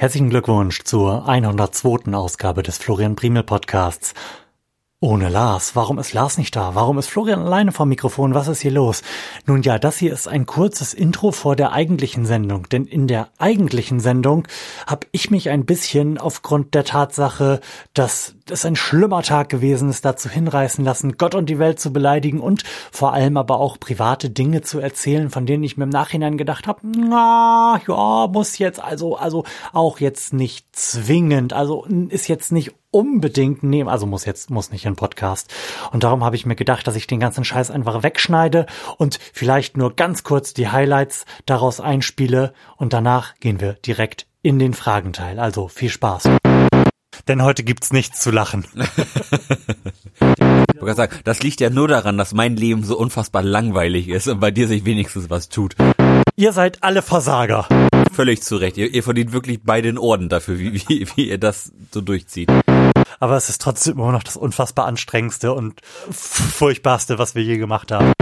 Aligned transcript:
Herzlichen 0.00 0.30
Glückwunsch 0.30 0.84
zur 0.84 1.28
102. 1.28 2.14
Ausgabe 2.14 2.62
des 2.62 2.78
Florian 2.78 3.16
Primel 3.16 3.42
Podcasts. 3.42 4.14
Ohne 4.98 5.28
Lars. 5.28 5.76
Warum 5.76 5.98
ist 5.98 6.14
Lars 6.14 6.38
nicht 6.38 6.56
da? 6.56 6.74
Warum 6.74 6.96
ist 6.96 7.08
Florian 7.08 7.42
alleine 7.42 7.70
vom 7.70 7.90
Mikrofon? 7.90 8.32
Was 8.32 8.48
ist 8.48 8.62
hier 8.62 8.70
los? 8.70 9.02
Nun 9.44 9.60
ja, 9.60 9.78
das 9.78 9.98
hier 9.98 10.14
ist 10.14 10.26
ein 10.26 10.46
kurzes 10.46 10.94
Intro 10.94 11.32
vor 11.32 11.54
der 11.54 11.72
eigentlichen 11.72 12.24
Sendung, 12.24 12.66
denn 12.70 12.86
in 12.86 13.08
der 13.08 13.28
eigentlichen 13.36 14.00
Sendung 14.00 14.48
habe 14.86 15.06
ich 15.12 15.30
mich 15.30 15.50
ein 15.50 15.66
bisschen 15.66 16.16
aufgrund 16.16 16.72
der 16.74 16.84
Tatsache, 16.84 17.60
dass 17.92 18.36
es 18.50 18.64
ein 18.64 18.76
schlimmer 18.76 19.22
Tag 19.22 19.48
gewesen 19.48 19.90
ist, 19.90 20.04
dazu 20.04 20.28
hinreißen 20.28 20.84
lassen, 20.84 21.16
Gott 21.16 21.34
und 21.34 21.46
die 21.46 21.58
Welt 21.58 21.80
zu 21.80 21.92
beleidigen 21.92 22.40
und 22.40 22.62
vor 22.90 23.12
allem 23.12 23.36
aber 23.36 23.58
auch 23.58 23.78
private 23.78 24.30
Dinge 24.30 24.62
zu 24.62 24.80
erzählen, 24.80 25.30
von 25.30 25.46
denen 25.46 25.62
ich 25.62 25.76
mir 25.76 25.84
im 25.84 25.90
Nachhinein 25.90 26.36
gedacht 26.36 26.66
habe, 26.66 26.80
na 26.84 27.80
ja, 27.86 28.28
muss 28.28 28.58
jetzt 28.58 28.82
also 28.82 29.16
also 29.16 29.44
auch 29.72 30.00
jetzt 30.00 30.32
nicht 30.32 30.66
zwingend, 30.72 31.52
also 31.52 31.84
ist 32.08 32.28
jetzt 32.28 32.52
nicht 32.52 32.72
unbedingt 32.90 33.62
nehmen, 33.62 33.88
also 33.88 34.06
muss 34.06 34.24
jetzt, 34.24 34.50
muss 34.50 34.72
nicht 34.72 34.84
in 34.84 34.96
Podcast. 34.96 35.52
Und 35.92 36.04
darum 36.04 36.24
habe 36.24 36.36
ich 36.36 36.46
mir 36.46 36.56
gedacht, 36.56 36.86
dass 36.86 36.96
ich 36.96 37.06
den 37.06 37.20
ganzen 37.20 37.44
Scheiß 37.44 37.70
einfach 37.70 38.02
wegschneide 38.02 38.66
und 38.96 39.18
vielleicht 39.32 39.76
nur 39.76 39.94
ganz 39.94 40.24
kurz 40.24 40.54
die 40.54 40.68
Highlights 40.68 41.24
daraus 41.46 41.80
einspiele 41.80 42.52
und 42.76 42.92
danach 42.92 43.34
gehen 43.36 43.60
wir 43.60 43.74
direkt 43.74 44.26
in 44.42 44.58
den 44.58 44.74
Fragenteil. 44.74 45.38
Also 45.38 45.68
viel 45.68 45.90
Spaß. 45.90 46.28
Denn 47.28 47.42
heute 47.42 47.62
gibt's 47.62 47.92
nichts 47.92 48.20
zu 48.20 48.30
lachen. 48.30 48.64
Ich 50.74 50.82
wollte 50.82 50.96
sagen, 50.96 51.16
das 51.24 51.42
liegt 51.42 51.60
ja 51.60 51.68
nur 51.68 51.88
daran, 51.88 52.16
dass 52.16 52.32
mein 52.32 52.56
Leben 52.56 52.84
so 52.84 52.96
unfassbar 52.96 53.42
langweilig 53.42 54.08
ist 54.08 54.28
und 54.28 54.40
bei 54.40 54.50
dir 54.50 54.66
sich 54.66 54.86
wenigstens 54.86 55.28
was 55.28 55.50
tut. 55.50 55.76
Ihr 56.36 56.54
seid 56.54 56.82
alle 56.82 57.02
Versager. 57.02 57.66
Völlig 58.12 58.40
zu 58.42 58.56
Recht. 58.56 58.78
Ihr, 58.78 58.92
ihr 58.94 59.02
verdient 59.02 59.32
wirklich 59.32 59.60
beide 59.62 59.88
den 59.88 59.98
Orden 59.98 60.30
dafür, 60.30 60.58
wie, 60.58 60.72
wie, 60.88 61.06
wie 61.14 61.28
ihr 61.28 61.36
das 61.36 61.72
so 61.92 62.00
durchzieht 62.00 62.50
aber 63.20 63.36
es 63.36 63.50
ist 63.50 63.60
trotzdem 63.60 63.98
immer 63.98 64.12
noch 64.12 64.22
das 64.22 64.36
unfassbar 64.36 64.86
anstrengendste 64.86 65.52
und 65.52 65.80
furchtbarste, 66.10 67.18
was 67.18 67.34
wir 67.34 67.42
je 67.42 67.58
gemacht 67.58 67.92
haben. 67.92 68.12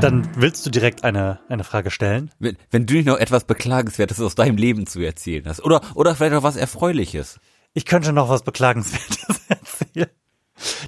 Dann 0.00 0.28
willst 0.36 0.64
du 0.66 0.70
direkt 0.70 1.04
eine, 1.04 1.40
eine 1.48 1.64
Frage 1.64 1.90
stellen? 1.90 2.30
Wenn, 2.38 2.56
wenn 2.70 2.86
du 2.86 2.94
nicht 2.94 3.06
noch 3.06 3.16
etwas 3.16 3.44
Beklagenswertes 3.44 4.20
aus 4.20 4.34
deinem 4.34 4.56
Leben 4.56 4.86
zu 4.86 5.00
erzählen 5.00 5.44
hast. 5.46 5.64
Oder, 5.64 5.80
oder 5.94 6.14
vielleicht 6.14 6.34
noch 6.34 6.42
was 6.42 6.56
Erfreuliches. 6.56 7.40
Ich 7.72 7.86
könnte 7.86 8.12
noch 8.12 8.28
was 8.28 8.42
Beklagenswertes 8.42 9.40
erzählen. 9.48 10.10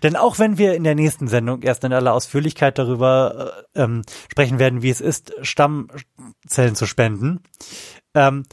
Denn 0.03 0.15
auch 0.15 0.39
wenn 0.39 0.59
wir 0.59 0.75
in 0.75 0.85
der 0.85 0.95
nächsten 0.95 1.27
Sendung 1.27 1.63
erst 1.63 1.85
in 1.85 1.93
aller 1.93 2.13
Ausführlichkeit 2.13 2.79
darüber 2.79 3.55
äh, 3.75 3.83
ähm, 3.83 4.03
sprechen 4.31 4.59
werden, 4.59 4.83
wie 4.83 4.91
es 4.91 5.01
ist, 5.01 5.33
Stammzellen 5.43 6.75
zu 6.75 6.87
spenden, 6.87 7.41
ähm, 8.15 8.45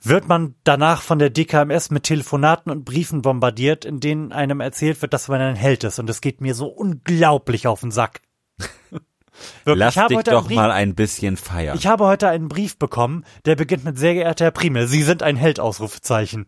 wird 0.00 0.28
man 0.28 0.54
danach 0.64 1.02
von 1.02 1.18
der 1.18 1.30
DKMS 1.30 1.90
mit 1.90 2.04
Telefonaten 2.04 2.70
und 2.70 2.84
Briefen 2.84 3.22
bombardiert, 3.22 3.84
in 3.84 4.00
denen 4.00 4.32
einem 4.32 4.60
erzählt 4.60 5.02
wird, 5.02 5.12
dass 5.12 5.28
man 5.28 5.40
ein 5.40 5.56
Held 5.56 5.82
ist. 5.84 5.98
Und 5.98 6.08
es 6.08 6.20
geht 6.20 6.40
mir 6.40 6.54
so 6.54 6.66
unglaublich 6.66 7.66
auf 7.66 7.80
den 7.80 7.90
Sack. 7.90 8.20
Wirklich, 9.64 9.94
Lass 9.94 10.08
dich 10.08 10.22
doch 10.24 10.46
Brief, 10.46 10.56
mal 10.56 10.70
ein 10.70 10.94
bisschen 10.94 11.36
feiern. 11.36 11.76
Ich 11.76 11.86
habe 11.86 12.04
heute 12.06 12.28
einen 12.28 12.48
Brief 12.48 12.78
bekommen, 12.78 13.24
der 13.44 13.56
beginnt 13.56 13.84
mit 13.84 13.98
sehr 13.98 14.14
geehrter 14.14 14.46
Herr 14.46 14.50
Primel, 14.50 14.86
Sie 14.86 15.02
sind 15.02 15.22
ein 15.22 15.36
Held, 15.36 15.60
Ausrufezeichen. 15.60 16.46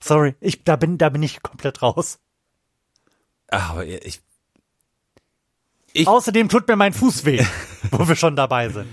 Sorry, 0.00 0.34
ich, 0.40 0.64
da 0.64 0.76
bin, 0.76 0.98
da 0.98 1.08
bin 1.08 1.22
ich 1.22 1.42
komplett 1.42 1.82
raus. 1.82 2.18
Aber 3.48 3.84
ich, 3.86 4.20
ich 5.92 6.06
Außerdem 6.06 6.48
tut 6.48 6.68
mir 6.68 6.76
mein 6.76 6.92
Fuß 6.92 7.24
weh, 7.24 7.44
wo 7.90 8.06
wir 8.06 8.16
schon 8.16 8.36
dabei 8.36 8.68
sind. 8.68 8.88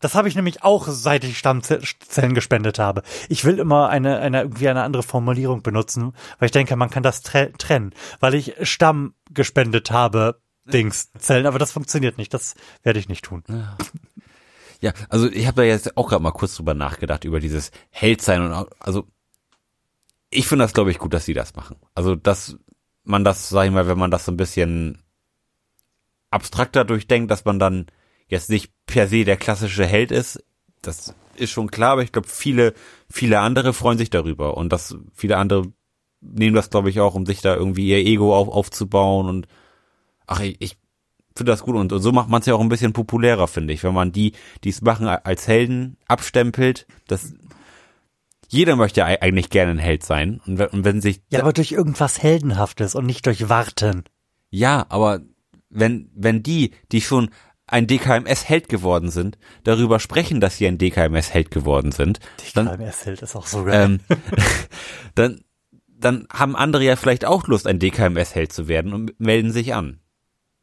Das 0.00 0.14
habe 0.14 0.28
ich 0.28 0.34
nämlich 0.34 0.62
auch, 0.62 0.88
seit 0.88 1.24
ich 1.24 1.36
Stammzellen 1.36 2.34
gespendet 2.34 2.78
habe. 2.78 3.02
Ich 3.28 3.44
will 3.44 3.58
immer 3.58 3.90
eine, 3.90 4.18
eine 4.18 4.40
irgendwie 4.40 4.68
eine 4.68 4.82
andere 4.82 5.02
Formulierung 5.02 5.62
benutzen, 5.62 6.14
weil 6.38 6.46
ich 6.46 6.52
denke, 6.52 6.74
man 6.76 6.88
kann 6.88 7.02
das 7.02 7.20
trennen, 7.20 7.94
weil 8.18 8.34
ich 8.34 8.54
Stamm 8.62 9.14
gespendet 9.30 9.90
habe 9.90 10.40
Dings 10.72 11.10
zählen, 11.18 11.46
aber 11.46 11.58
das 11.58 11.72
funktioniert 11.72 12.18
nicht. 12.18 12.32
Das 12.34 12.54
werde 12.82 12.98
ich 12.98 13.08
nicht 13.08 13.24
tun. 13.24 13.42
Ja. 13.48 13.76
Ja, 14.80 14.94
also 15.10 15.30
ich 15.30 15.46
habe 15.46 15.56
da 15.56 15.62
jetzt 15.62 15.96
auch 15.96 16.08
gerade 16.08 16.22
mal 16.22 16.30
kurz 16.30 16.56
drüber 16.56 16.74
nachgedacht 16.74 17.24
über 17.24 17.38
dieses 17.38 17.70
Heldsein 17.90 18.42
und 18.42 18.66
also 18.78 19.06
ich 20.30 20.46
finde 20.46 20.64
das 20.64 20.72
glaube 20.72 20.90
ich 20.90 20.98
gut, 20.98 21.12
dass 21.12 21.26
sie 21.26 21.34
das 21.34 21.54
machen. 21.54 21.76
Also 21.94 22.16
dass 22.16 22.56
man 23.04 23.24
das, 23.24 23.48
sag 23.50 23.66
ich 23.66 23.72
mal, 23.72 23.88
wenn 23.88 23.98
man 23.98 24.10
das 24.10 24.24
so 24.24 24.32
ein 24.32 24.38
bisschen 24.38 25.02
abstrakter 26.30 26.84
durchdenkt, 26.84 27.30
dass 27.30 27.44
man 27.44 27.58
dann 27.58 27.86
jetzt 28.26 28.48
nicht 28.48 28.72
per 28.86 29.06
se 29.06 29.24
der 29.24 29.36
klassische 29.36 29.84
Held 29.84 30.12
ist, 30.12 30.42
das 30.80 31.14
ist 31.34 31.50
schon 31.50 31.70
klar, 31.70 31.92
aber 31.92 32.02
ich 32.02 32.12
glaube 32.12 32.28
viele 32.28 32.72
viele 33.10 33.40
andere 33.40 33.74
freuen 33.74 33.98
sich 33.98 34.08
darüber 34.08 34.56
und 34.56 34.72
dass 34.72 34.96
viele 35.12 35.36
andere 35.36 35.70
nehmen 36.22 36.54
das 36.54 36.70
glaube 36.70 36.88
ich 36.88 37.00
auch, 37.00 37.14
um 37.14 37.26
sich 37.26 37.42
da 37.42 37.54
irgendwie 37.54 37.88
ihr 37.88 37.98
Ego 37.98 38.34
auf, 38.34 38.48
aufzubauen 38.48 39.28
und 39.28 39.46
ach, 40.30 40.40
ich, 40.40 40.56
ich 40.60 40.78
finde 41.34 41.52
das 41.52 41.62
gut 41.62 41.76
und, 41.76 41.92
und 41.92 42.00
so 42.00 42.12
macht 42.12 42.28
man 42.28 42.40
es 42.40 42.46
ja 42.46 42.54
auch 42.54 42.60
ein 42.60 42.68
bisschen 42.68 42.92
populärer, 42.92 43.48
finde 43.48 43.74
ich, 43.74 43.82
wenn 43.84 43.94
man 43.94 44.12
die, 44.12 44.32
die 44.64 44.70
es 44.70 44.80
machen, 44.80 45.06
als 45.06 45.46
Helden 45.46 45.96
abstempelt. 46.08 46.86
Das 47.06 47.34
jeder 48.48 48.74
möchte 48.74 49.04
eigentlich 49.04 49.50
gerne 49.50 49.72
ein 49.72 49.78
Held 49.78 50.04
sein 50.04 50.40
und, 50.46 50.60
und 50.60 50.84
wenn 50.84 51.00
sich 51.00 51.22
ja, 51.30 51.40
aber 51.40 51.52
durch 51.52 51.72
irgendwas 51.72 52.22
heldenhaftes 52.22 52.94
und 52.94 53.06
nicht 53.06 53.26
durch 53.26 53.48
Warten. 53.48 54.04
Ja, 54.50 54.86
aber 54.88 55.20
wenn 55.68 56.10
wenn 56.14 56.42
die, 56.42 56.72
die 56.90 57.00
schon 57.00 57.30
ein 57.66 57.86
DKMS-Held 57.86 58.68
geworden 58.68 59.10
sind, 59.10 59.38
darüber 59.62 60.00
sprechen, 60.00 60.40
dass 60.40 60.56
sie 60.56 60.66
ein 60.66 60.78
DKMS-Held 60.78 61.52
geworden 61.52 61.92
sind. 61.92 62.18
DKMS-Held 62.40 63.22
ist 63.22 63.36
auch 63.36 63.46
so 63.46 63.62
geil. 63.62 64.00
Ähm, 64.10 64.18
dann, 65.14 65.42
dann 65.86 66.26
haben 66.32 66.56
andere 66.56 66.82
ja 66.82 66.96
vielleicht 66.96 67.24
auch 67.24 67.46
Lust, 67.46 67.68
ein 67.68 67.78
DKMS-Held 67.78 68.52
zu 68.52 68.66
werden 68.66 68.92
und 68.92 69.20
melden 69.20 69.52
sich 69.52 69.72
an 69.72 69.99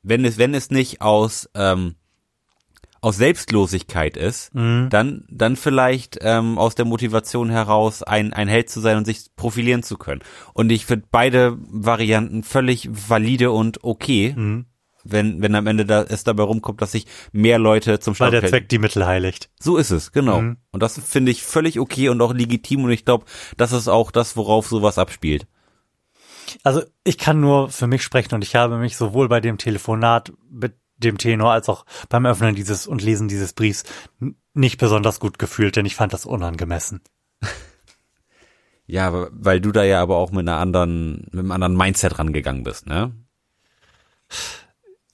wenn 0.03 0.25
es, 0.25 0.37
wenn 0.37 0.53
es 0.53 0.69
nicht 0.69 1.01
aus, 1.01 1.49
ähm, 1.55 1.95
aus 3.01 3.17
Selbstlosigkeit 3.17 4.17
ist, 4.17 4.53
mhm. 4.55 4.87
dann, 4.89 5.25
dann 5.29 5.55
vielleicht 5.55 6.17
ähm, 6.21 6.57
aus 6.57 6.75
der 6.75 6.85
Motivation 6.85 7.49
heraus, 7.49 8.03
ein, 8.03 8.33
ein 8.33 8.47
Held 8.47 8.69
zu 8.69 8.79
sein 8.79 8.97
und 8.97 9.05
sich 9.05 9.35
profilieren 9.35 9.83
zu 9.83 9.97
können. 9.97 10.21
Und 10.53 10.71
ich 10.71 10.85
finde 10.85 11.07
beide 11.11 11.57
Varianten 11.59 12.43
völlig 12.43 12.89
valide 12.91 13.51
und 13.51 13.83
okay. 13.83 14.33
Mhm. 14.35 14.65
Wenn, 15.09 15.41
wenn 15.41 15.55
am 15.55 15.67
Ende 15.67 15.85
da 15.85 16.03
es 16.03 16.25
dabei 16.25 16.43
rumkommt, 16.43 16.81
dass 16.81 16.91
sich 16.91 17.05
mehr 17.31 17.59
Leute 17.59 17.99
zum 18.01 18.19
Weil 18.19 18.31
der 18.31 18.45
Zweck 18.45 18.67
die 18.67 18.77
Mittel 18.77 19.05
heiligt. 19.05 19.49
So 19.57 19.77
ist 19.77 19.91
es, 19.91 20.11
genau. 20.11 20.41
Mhm. 20.41 20.57
Und 20.71 20.83
das 20.83 20.99
finde 20.99 21.31
ich 21.31 21.43
völlig 21.43 21.79
okay 21.79 22.09
und 22.09 22.19
auch 22.21 22.33
legitim 22.33 22.83
und 22.83 22.91
ich 22.91 23.05
glaube, 23.05 23.23
das 23.55 23.71
ist 23.71 23.87
auch 23.87 24.11
das, 24.11 24.35
worauf 24.35 24.67
sowas 24.67 24.97
abspielt. 24.97 25.47
Also 26.63 26.83
ich 27.03 27.17
kann 27.17 27.39
nur 27.39 27.69
für 27.69 27.87
mich 27.87 28.03
sprechen 28.03 28.35
und 28.35 28.43
ich 28.43 28.55
habe 28.55 28.77
mich 28.77 28.97
sowohl 28.97 29.27
bei 29.27 29.39
dem 29.39 29.57
Telefonat 29.57 30.33
mit 30.49 30.75
dem 30.97 31.17
Tenor 31.17 31.51
als 31.51 31.69
auch 31.69 31.85
beim 32.09 32.25
Öffnen 32.25 32.55
dieses 32.55 32.87
und 32.87 33.01
Lesen 33.01 33.27
dieses 33.27 33.53
Briefs 33.53 33.83
nicht 34.53 34.79
besonders 34.79 35.19
gut 35.19 35.39
gefühlt, 35.39 35.75
denn 35.75 35.85
ich 35.85 35.95
fand 35.95 36.13
das 36.13 36.25
unangemessen. 36.25 37.01
Ja, 38.89 39.27
weil 39.31 39.59
du 39.59 39.73
da 39.73 39.83
ja 39.83 40.01
aber 40.01 40.15
auch 40.15 40.31
mit 40.31 40.47
einer 40.47 40.59
anderen, 40.59 41.27
mit 41.31 41.39
einem 41.39 41.51
anderen 41.51 41.75
Mindset 41.75 42.19
rangegangen 42.19 42.63
bist, 42.63 42.87
ne? 42.87 43.11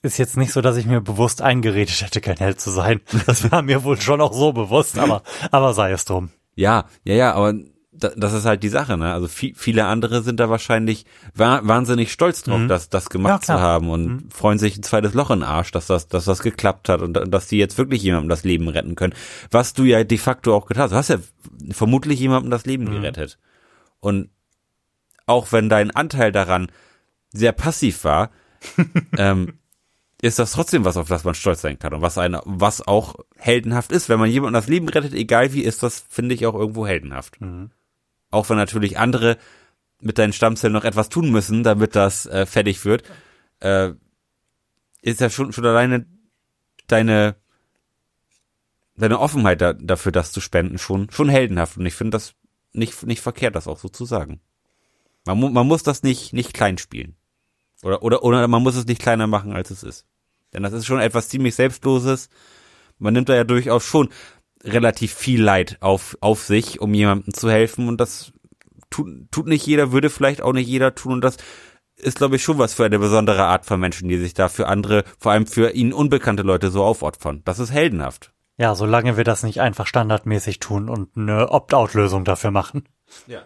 Ist 0.03 0.19
jetzt 0.19 0.38
nicht 0.38 0.51
so, 0.51 0.61
dass 0.61 0.77
ich 0.77 0.85
mir 0.85 1.01
bewusst 1.01 1.41
eingeredet 1.41 2.01
hätte, 2.01 2.21
kein 2.21 2.38
Held 2.38 2.61
zu 2.61 2.69
sein. 2.69 3.01
Das 3.25 3.51
war 3.51 3.63
mir 3.63 3.83
wohl 3.83 4.00
schon 4.00 4.21
auch 4.21 4.33
so 4.33 4.53
bewusst, 4.53 5.00
aber, 5.00 5.23
aber 5.50 5.74
sei 5.74 5.91
es 5.91 6.06
drum. 6.06 6.29
Ja, 6.53 6.86
ja, 7.03 7.15
ja, 7.15 7.33
aber 7.33 7.56
das 7.95 8.34
ist 8.34 8.45
halt 8.45 8.63
die 8.63 8.69
Sache, 8.69 8.98
ne? 8.98 9.13
Also 9.13 9.28
viel, 9.28 9.54
viele 9.56 9.86
andere 9.86 10.24
sind 10.24 10.40
da 10.40 10.50
wahrscheinlich 10.50 11.06
wahnsinnig 11.36 12.12
stolz 12.12 12.44
drauf, 12.44 12.60
mhm. 12.60 12.68
das, 12.68 12.90
das 12.90 13.10
gemacht 13.10 13.48
ja, 13.48 13.56
zu 13.56 13.62
haben 13.62 13.90
und 13.90 14.06
mhm. 14.07 14.30
freuen 14.30 14.57
sich 14.57 14.78
ein 14.78 14.84
zweites 14.84 15.13
Loch 15.13 15.30
in 15.30 15.40
den 15.40 15.48
Arsch, 15.48 15.72
dass 15.72 15.88
das, 15.88 16.07
dass 16.07 16.25
das 16.25 16.42
geklappt 16.42 16.90
hat 16.90 17.01
und 17.01 17.13
dass 17.13 17.48
die 17.48 17.57
jetzt 17.57 17.78
wirklich 17.78 18.01
jemandem 18.01 18.30
das 18.30 18.44
Leben 18.44 18.68
retten 18.68 18.95
können. 18.95 19.13
Was 19.51 19.74
du 19.74 19.84
ja 19.84 20.04
de 20.04 20.18
facto 20.18 20.56
auch 20.56 20.66
getan 20.66 20.84
hast. 20.84 20.92
Du 20.92 20.95
hast 20.95 21.10
ja 21.10 21.18
vermutlich 21.72 22.19
jemandem 22.19 22.51
das 22.51 22.66
Leben 22.66 22.86
mhm. 22.86 22.94
gerettet. 22.94 23.38
Und 24.00 24.30
auch 25.25 25.51
wenn 25.51 25.69
dein 25.69 25.92
Anteil 25.92 26.31
daran 26.31 26.72
sehr 27.31 27.51
passiv 27.51 28.04
war, 28.04 28.31
ähm, 29.18 29.54
ist 30.22 30.39
das 30.39 30.54
trotzdem 30.54 30.86
was, 30.86 30.98
auf 30.98 31.10
das 31.10 31.25
man 31.25 31.36
stolz 31.36 31.62
sein 31.62 31.78
kann 31.78 31.94
und 31.94 32.01
was 32.01 32.18
eine, 32.18 32.42
was 32.46 32.86
auch 32.86 33.16
heldenhaft 33.36 33.92
ist. 33.92 34.07
Wenn 34.07 34.19
man 34.19 34.30
jemandem 34.30 34.54
das 34.54 34.69
Leben 34.69 34.88
rettet, 34.88 35.13
egal 35.13 35.54
wie, 35.54 35.62
ist 35.62 35.84
das, 35.84 36.06
finde 36.10 36.34
ich, 36.34 36.46
auch 36.46 36.56
irgendwo 36.56 36.88
heldenhaft. 36.88 37.42
Auch 38.33 38.50
wenn 38.50 38.57
natürlich 38.57 38.97
andere 38.97 39.38
mit 40.01 40.18
deinen 40.18 40.33
Stammzellen 40.33 40.74
noch 40.74 40.83
etwas 40.83 41.09
tun 41.09 41.31
müssen, 41.31 41.63
damit 41.63 41.95
das 41.95 42.25
äh, 42.25 42.45
fertig 42.45 42.83
wird, 42.83 43.03
äh, 43.59 43.91
ist 45.01 45.21
ja 45.21 45.30
schon, 45.30 45.53
schon 45.53 45.65
alleine 45.65 46.06
deine 46.88 47.35
deine 48.95 49.19
Offenheit 49.19 49.62
da, 49.62 49.74
dafür, 49.74 50.12
das 50.12 50.31
zu 50.31 50.41
spenden, 50.41 50.77
schon, 50.77 51.09
schon 51.09 51.30
heldenhaft. 51.30 51.77
Und 51.77 51.85
ich 51.85 51.95
finde 51.95 52.12
das 52.12 52.35
nicht, 52.74 53.03
nicht 53.03 53.21
verkehrt, 53.21 53.56
das 53.56 53.68
auch 53.68 53.80
so 53.80 53.89
zu 53.89 54.06
sagen. 54.06 54.39
Man, 55.25 55.38
mu 55.38 55.50
man 55.50 55.68
muss 55.68 55.83
das 55.83 56.03
nicht, 56.03 56.33
nicht 56.33 56.53
klein 56.53 56.77
spielen. 56.77 57.15
Oder, 57.81 58.03
oder, 58.03 58.24
oder 58.24 58.47
man 58.47 58.63
muss 58.63 58.75
es 58.75 58.86
nicht 58.86 59.01
kleiner 59.01 59.27
machen, 59.27 59.53
als 59.53 59.71
es 59.71 59.83
ist. 59.83 60.06
Denn 60.53 60.63
das 60.63 60.74
ist 60.74 60.86
schon 60.86 61.00
etwas 61.00 61.29
ziemlich 61.29 61.56
Selbstloses. 61.56 62.29
Man 63.00 63.13
nimmt 63.13 63.29
da 63.29 63.36
ja 63.36 63.44
durchaus 63.44 63.83
schon 63.83 64.09
relativ 64.63 65.13
viel 65.13 65.42
Leid 65.42 65.77
auf, 65.81 66.18
auf 66.21 66.44
sich, 66.44 66.80
um 66.81 66.94
jemandem 66.94 67.33
zu 67.33 67.50
helfen. 67.50 67.88
Und 67.88 68.00
das 68.00 68.31
tut, 68.89 69.07
tut 69.31 69.48
nicht 69.48 69.65
jeder, 69.65 69.92
würde 69.92 70.10
vielleicht 70.10 70.42
auch 70.42 70.54
nicht 70.54 70.68
jeder 70.68 70.95
tun. 70.95 71.13
Und 71.13 71.24
das 71.24 71.38
ist, 71.95 72.18
glaube 72.18 72.36
ich, 72.36 72.44
schon 72.44 72.57
was 72.57 72.74
für 72.74 72.86
eine 72.86 73.00
besondere 73.00 73.44
Art 73.44 73.65
von 73.65 73.80
Menschen, 73.80 74.10
die 74.10 74.18
sich 74.18 74.33
da 74.33 74.50
für 74.50 74.68
andere, 74.68 75.04
vor 75.19 75.31
allem 75.31 75.48
für 75.48 75.71
ihnen 75.71 75.94
unbekannte 75.94 76.44
Leute 76.44 76.69
so 76.69 76.83
aufopfern. 76.83 77.42
Das 77.45 77.60
ist 77.60 77.71
heldenhaft. 77.71 78.31
Ja, 78.57 78.75
solange 78.75 79.18
wir 79.18 79.24
das 79.24 79.44
nicht 79.44 79.62
einfach 79.62 79.88
standardmäßig 79.88 80.60
tun 80.60 80.89
und 80.89 81.18
eine 81.18 81.50
Opt-out-Lösung 81.50 82.24
dafür 82.24 82.51
machen. 82.51 82.88
Ja. 83.27 83.42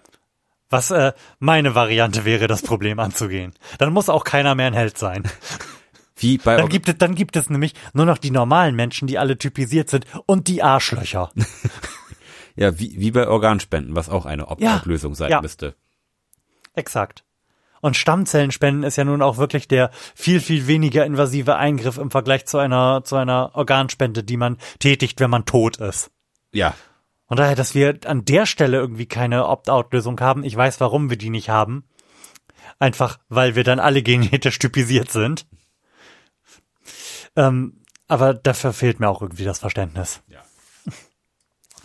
Was 0.70 0.92
äh, 0.92 1.14
meine 1.40 1.76
Variante 1.76 2.26
wäre, 2.26 2.48
das 2.48 2.62
Problem 2.62 3.00
anzugehen. 3.00 3.54
Dann 3.78 3.94
muss 3.94 4.10
auch 4.10 4.26
keiner 4.26 4.54
mehr 4.54 4.68
ein 4.68 4.74
Held 4.74 4.98
sein. 4.98 5.24
Wie 6.18 6.38
bei 6.38 6.58
Dann 6.58 6.70
gibt 6.70 6.90
es, 6.90 6.98
dann 6.98 7.16
gibt 7.16 7.36
es 7.36 7.50
nämlich 7.50 7.74
nur 7.94 8.06
noch 8.06 8.18
die 8.18 8.32
normalen 8.32 8.76
Menschen, 8.76 9.08
die 9.08 9.18
alle 9.18 9.38
typisiert 9.38 9.90
sind 9.90 10.06
und 10.26 10.48
die 10.48 10.64
Arschlöcher. 10.64 11.32
ja, 12.56 12.80
wie, 12.80 13.00
wie 13.00 13.12
bei 13.12 13.28
Organspenden, 13.28 13.96
was 13.96 14.10
auch 14.10 14.26
eine 14.26 14.48
Opt-out-Lösung 14.48 15.16
sein 15.16 15.32
ja. 15.32 15.42
müsste. 15.42 15.76
Exakt. 16.74 17.24
Und 17.82 17.96
Stammzellenspenden 17.96 18.84
ist 18.84 18.96
ja 18.98 19.04
nun 19.04 19.22
auch 19.22 19.38
wirklich 19.38 19.68
der 19.68 19.92
viel, 20.16 20.40
viel 20.40 20.68
weniger 20.68 21.06
invasive 21.06 21.56
Eingriff 21.56 21.98
im 21.98 22.12
Vergleich 22.12 22.46
zu 22.46 22.58
einer, 22.58 23.04
zu 23.04 23.16
einer 23.16 23.52
Organspende, 23.54 24.24
die 24.24 24.38
man 24.38 24.58
tätigt, 24.80 25.20
wenn 25.20 25.30
man 25.30 25.46
tot 25.46 25.78
ist. 25.78 26.12
Ja. 26.52 26.74
Und 27.28 27.40
daher, 27.40 27.56
dass 27.56 27.76
wir 27.76 28.00
an 28.06 28.26
der 28.26 28.46
Stelle 28.46 28.78
irgendwie 28.78 29.06
keine 29.06 29.48
Opt-out-Lösung 29.48 30.20
haben, 30.20 30.44
ich 30.44 30.56
weiß, 30.56 30.80
warum 30.80 31.10
wir 31.10 31.18
die 31.18 31.30
nicht 31.30 31.50
haben. 31.50 31.84
Einfach, 32.80 33.20
weil 33.30 33.56
wir 33.56 33.64
dann 33.64 33.80
alle 33.80 34.02
genetisch 34.02 34.60
typisiert 34.60 35.12
sind. 35.12 35.46
Ähm, 37.38 37.84
aber 38.08 38.34
dafür 38.34 38.74
fehlt 38.74 39.00
mir 39.00 39.08
auch 39.08 39.22
irgendwie 39.22 39.46
das 39.46 39.60
Verständnis. 39.60 40.22
Ja. 40.28 40.42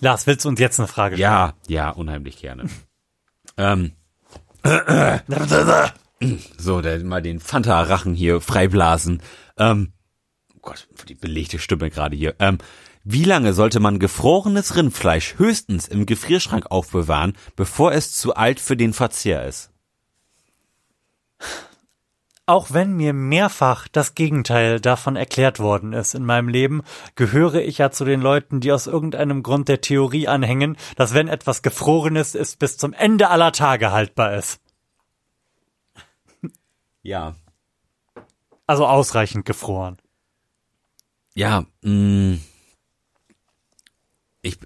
Lars, 0.00 0.26
willst 0.26 0.44
du 0.44 0.48
uns 0.48 0.58
jetzt 0.58 0.80
eine 0.80 0.88
Frage 0.88 1.16
stellen? 1.16 1.30
Ja, 1.30 1.54
ja, 1.68 1.90
unheimlich 1.90 2.38
gerne. 2.38 2.68
ähm, 3.56 3.92
so, 6.58 6.80
der, 6.80 7.04
mal 7.04 7.22
den 7.22 7.40
Fanta-Rachen 7.40 8.14
hier 8.14 8.40
freiblasen. 8.40 9.20
Ähm, 9.58 9.92
oh 10.54 10.60
Gott, 10.62 10.88
die 11.08 11.14
belegte 11.14 11.58
Stimme 11.58 11.90
gerade 11.90 12.16
hier. 12.16 12.34
Ähm, 12.38 12.58
wie 13.04 13.24
lange 13.24 13.52
sollte 13.52 13.80
man 13.80 13.98
gefrorenes 13.98 14.76
Rindfleisch 14.76 15.34
höchstens 15.36 15.88
im 15.88 16.06
Gefrierschrank 16.06 16.70
aufbewahren, 16.70 17.36
bevor 17.56 17.92
es 17.92 18.12
zu 18.12 18.36
alt 18.36 18.60
für 18.60 18.76
den 18.76 18.92
Verzehr 18.92 19.44
ist? 19.46 19.71
Auch 22.44 22.72
wenn 22.72 22.94
mir 22.94 23.12
mehrfach 23.12 23.86
das 23.86 24.14
Gegenteil 24.14 24.80
davon 24.80 25.14
erklärt 25.14 25.60
worden 25.60 25.92
ist 25.92 26.14
in 26.14 26.24
meinem 26.24 26.48
Leben, 26.48 26.82
gehöre 27.14 27.62
ich 27.62 27.78
ja 27.78 27.92
zu 27.92 28.04
den 28.04 28.20
Leuten, 28.20 28.60
die 28.60 28.72
aus 28.72 28.88
irgendeinem 28.88 29.44
Grund 29.44 29.68
der 29.68 29.80
Theorie 29.80 30.26
anhängen, 30.26 30.76
dass 30.96 31.14
wenn 31.14 31.28
etwas 31.28 31.62
gefrorenes 31.62 32.34
ist, 32.34 32.58
bis 32.58 32.76
zum 32.78 32.92
Ende 32.94 33.30
aller 33.30 33.52
Tage 33.52 33.92
haltbar 33.92 34.34
ist. 34.34 34.60
Ja. 37.04 37.34
Also 38.66 38.86
ausreichend 38.86 39.44
gefroren. 39.44 39.98
Ja, 41.34 41.64
mh, 41.82 42.38
ich, 44.42 44.58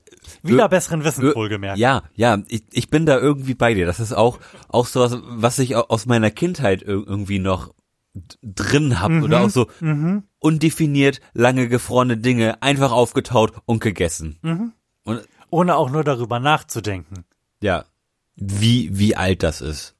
Wieder 0.42 0.68
besseren 0.68 1.04
Wissens 1.04 1.34
wohlgemerkt. 1.34 1.78
Ja, 1.78 2.02
ja, 2.14 2.38
ich, 2.48 2.64
ich 2.72 2.90
bin 2.90 3.06
da 3.06 3.18
irgendwie 3.18 3.54
bei 3.54 3.74
dir. 3.74 3.86
Das 3.86 4.00
ist 4.00 4.12
auch, 4.12 4.38
auch 4.68 4.86
so 4.86 5.00
was, 5.00 5.18
was 5.22 5.58
ich 5.58 5.76
au- 5.76 5.86
aus 5.88 6.06
meiner 6.06 6.30
Kindheit 6.30 6.82
ir- 6.82 7.06
irgendwie 7.06 7.38
noch 7.38 7.74
drin 8.42 9.00
hab 9.00 9.10
oder 9.10 9.40
auch 9.42 9.50
so 9.50 9.66
undefiniert 10.38 11.20
lange 11.34 11.68
gefrorene 11.68 12.16
Dinge 12.16 12.62
einfach 12.62 12.92
aufgetaut 12.92 13.52
und 13.66 13.80
gegessen. 13.80 14.38
Und 15.04 15.20
Ohne 15.50 15.76
auch 15.76 15.90
nur 15.90 16.02
darüber 16.04 16.38
nachzudenken. 16.40 17.24
ja, 17.60 17.84
wie, 18.36 18.96
wie 18.98 19.16
alt 19.16 19.42
das 19.42 19.60
ist. 19.60 19.95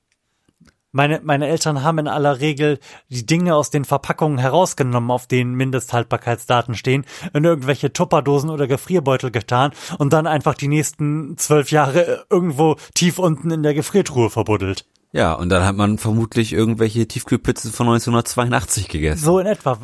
Meine, 0.92 1.20
meine 1.22 1.48
Eltern 1.48 1.82
haben 1.82 1.98
in 1.98 2.08
aller 2.08 2.40
Regel 2.40 2.78
die 3.08 3.26
Dinge 3.26 3.54
aus 3.54 3.70
den 3.70 3.84
Verpackungen 3.84 4.38
herausgenommen, 4.38 5.10
auf 5.10 5.26
denen 5.26 5.54
Mindesthaltbarkeitsdaten 5.54 6.74
stehen, 6.74 7.04
in 7.34 7.44
irgendwelche 7.44 7.92
Tupperdosen 7.92 8.50
oder 8.50 8.66
Gefrierbeutel 8.66 9.30
getan 9.30 9.72
und 9.98 10.12
dann 10.12 10.26
einfach 10.26 10.54
die 10.54 10.68
nächsten 10.68 11.36
zwölf 11.36 11.70
Jahre 11.70 12.24
irgendwo 12.30 12.76
tief 12.94 13.18
unten 13.18 13.50
in 13.50 13.62
der 13.62 13.74
Gefriertruhe 13.74 14.30
verbuddelt. 14.30 14.86
Ja, 15.12 15.32
und 15.34 15.48
dann 15.48 15.64
hat 15.64 15.76
man 15.76 15.98
vermutlich 15.98 16.52
irgendwelche 16.52 17.06
Tiefkühlpizzen 17.06 17.72
von 17.72 17.86
1982 17.88 18.88
gegessen. 18.88 19.24
So 19.24 19.38
in 19.38 19.46
etwa. 19.46 19.78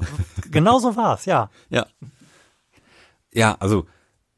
Genau 0.51 0.79
so 0.79 0.97
war's, 0.97 1.25
ja. 1.25 1.51
Ja. 1.71 1.87
Ja, 3.33 3.57
also, 3.61 3.87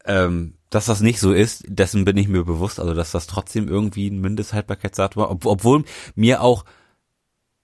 ähm, 0.04 0.54
dass 0.70 0.86
das 0.86 1.00
nicht 1.00 1.20
so 1.20 1.32
ist, 1.32 1.64
dessen 1.68 2.04
bin 2.04 2.16
ich 2.16 2.28
mir 2.28 2.44
bewusst, 2.44 2.80
also 2.80 2.94
dass 2.94 3.12
das 3.12 3.26
trotzdem 3.26 3.68
irgendwie 3.68 4.08
ein 4.08 4.20
Mindesthaltbarkeitsdatum 4.20 5.22
war, 5.22 5.30
ob, 5.30 5.46
obwohl 5.46 5.84
mir 6.14 6.42
auch 6.42 6.64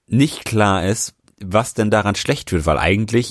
nicht 0.06 0.44
klar 0.44 0.84
ist, 0.84 1.14
was 1.42 1.74
denn 1.74 1.90
daran 1.90 2.14
schlecht 2.14 2.52
wird, 2.52 2.66
weil 2.66 2.78
eigentlich 2.78 3.30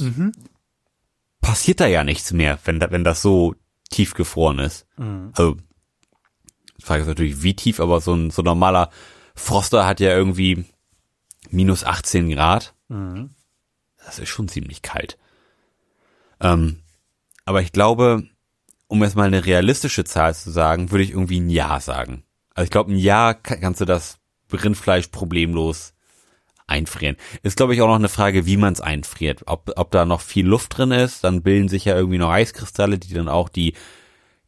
passiert 1.42 1.80
da 1.80 1.88
ja 1.88 2.04
nichts 2.04 2.34
mehr, 2.34 2.60
wenn, 2.66 2.80
da, 2.80 2.92
wenn 2.92 3.04
das 3.04 3.22
so 3.22 3.56
tief 3.90 4.14
gefroren 4.14 4.60
ist. 4.60 4.86
Also, 5.34 5.58
die 6.78 6.84
Frage 6.84 7.02
ist 7.02 7.08
natürlich, 7.08 7.44
wie 7.44 7.56
tief, 7.56 7.80
aber 7.80 8.02
so 8.02 8.14
ein 8.14 8.32
so 8.32 8.42
normaler 8.42 8.90
Froster 9.36 9.86
hat 9.86 10.00
ja 10.00 10.10
irgendwie 10.16 10.66
minus 11.50 11.84
18 11.84 12.30
Grad. 12.30 12.74
Das 14.06 14.20
ist 14.20 14.30
schon 14.30 14.48
ziemlich 14.48 14.82
kalt. 14.82 15.18
Ähm, 16.42 16.80
aber 17.46 17.62
ich 17.62 17.72
glaube, 17.72 18.24
um 18.89 19.03
jetzt 19.03 19.15
mal 19.15 19.27
eine 19.27 19.45
realistische 19.45 20.03
Zahl 20.03 20.36
zu 20.36 20.50
sagen, 20.50 20.91
würde 20.91 21.03
ich 21.03 21.12
irgendwie 21.12 21.39
ein 21.39 21.50
Jahr 21.50 21.80
sagen. 21.80 22.24
Also 22.56 22.65
ich 22.65 22.71
glaube, 22.71 22.91
ein 22.91 22.97
Jahr 22.97 23.36
kann, 23.36 23.62
kannst 23.62 23.80
du 23.80 23.86
das 23.86 24.18
Rindfleisch 24.51 25.07
problemlos 25.07 25.94
einfrieren. 26.65 27.15
Ist, 27.44 27.57
glaube 27.57 27.75
ich, 27.75 27.81
auch 27.81 27.88
noch 27.88 27.95
eine 27.95 28.09
Frage, 28.09 28.47
wie 28.47 28.57
man 28.57 28.74
es 28.74 28.81
einfriert. 28.81 29.44
Ob, 29.45 29.71
ob 29.75 29.91
da 29.91 30.06
noch 30.06 30.21
viel 30.21 30.45
Luft 30.45 30.77
drin 30.77 30.91
ist, 30.91 31.24
dann 31.24 31.44
bilden 31.44 31.69
sich 31.69 31.86
ja 31.86 31.95
irgendwie 31.95 32.18
noch 32.18 32.31
Eiskristalle, 32.31 32.97
die 32.97 33.13
dann 33.13 33.30
auch 33.30 33.47
die, 33.47 33.75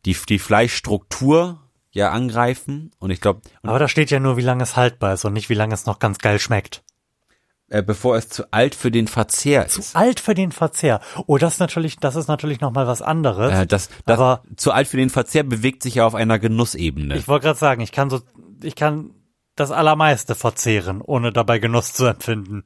die, 0.06 0.18
die 0.28 0.40
Fleischstruktur 0.40 1.62
ja 1.92 2.10
angreifen. 2.10 2.92
Und 2.98 3.12
ich 3.12 3.22
glaube, 3.22 3.42
Aber 3.62 3.80
da 3.80 3.88
steht 3.88 4.10
ja 4.10 4.20
nur, 4.20 4.38
wie 4.38 4.42
lange 4.42 4.64
es 4.64 4.76
haltbar 4.76 5.14
ist 5.14 5.24
und 5.24 5.34
nicht, 5.34 5.50
wie 5.50 5.56
lange 5.56 5.76
es 5.76 5.86
noch 5.86 6.00
ganz 6.00 6.18
geil 6.18 6.40
schmeckt. 6.40 6.84
Äh, 7.72 7.82
bevor 7.82 8.18
es 8.18 8.28
zu 8.28 8.52
alt 8.52 8.76
für 8.76 8.92
den 8.92 9.08
Verzehr 9.08 9.66
ist. 9.66 9.96
Alt 9.96 10.20
für 10.20 10.34
den 10.34 10.52
Verzehr. 10.52 11.00
Oh, 11.26 11.38
das 11.38 11.58
natürlich, 11.58 11.96
das 11.98 12.18
ist 12.18 12.28
natürlich 12.28 12.60
noch 12.60 12.72
mal 12.72 12.86
was 12.86 13.02
anderes. 13.02 13.52
Äh, 13.54 13.66
das, 13.66 13.90
das 14.06 14.20
Aber- 14.20 14.44
zu 14.58 14.74
alt 14.74 14.90
für 14.90 14.98
den 14.98 15.10
Verzehr 15.10 15.44
bewegt 15.44 15.82
sich 15.82 15.96
ja 15.96 16.06
auf 16.06 16.14
einer 16.14 16.38
Genussebene. 16.38 17.16
Ich 17.16 17.30
wollte 17.30 17.46
gerade 17.46 17.60
sagen, 17.60 17.82
ich 17.82 17.94
kann 17.94 18.10
so, 18.10 18.20
ich 18.62 18.76
kann 18.76 19.12
das 19.56 19.72
Allermeiste 19.72 20.36
verzehren, 20.36 21.02
ohne 21.02 21.32
dabei 21.32 21.60
Genuss 21.60 21.94
zu 21.94 22.06
empfinden. 22.06 22.66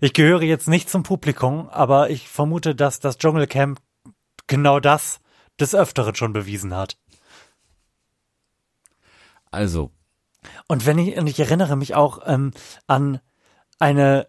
Ich 0.00 0.14
gehöre 0.14 0.42
jetzt 0.42 0.68
nicht 0.68 0.88
zum 0.88 1.02
Publikum, 1.02 1.68
aber 1.68 2.08
ich 2.08 2.28
vermute, 2.28 2.74
dass 2.74 3.00
das 3.00 3.18
Dschungelcamp 3.18 3.80
genau 4.46 4.80
das 4.80 5.20
des 5.60 5.74
Öfteren 5.74 6.14
schon 6.14 6.32
bewiesen 6.32 6.74
hat. 6.74 6.96
Also, 9.50 9.90
Und 10.66 10.86
wenn 10.86 10.98
ich, 10.98 11.16
und 11.16 11.26
ich 11.26 11.40
erinnere 11.40 11.76
mich 11.76 11.94
auch 11.94 12.20
ähm, 12.26 12.52
an 12.86 13.20
eine 13.78 14.28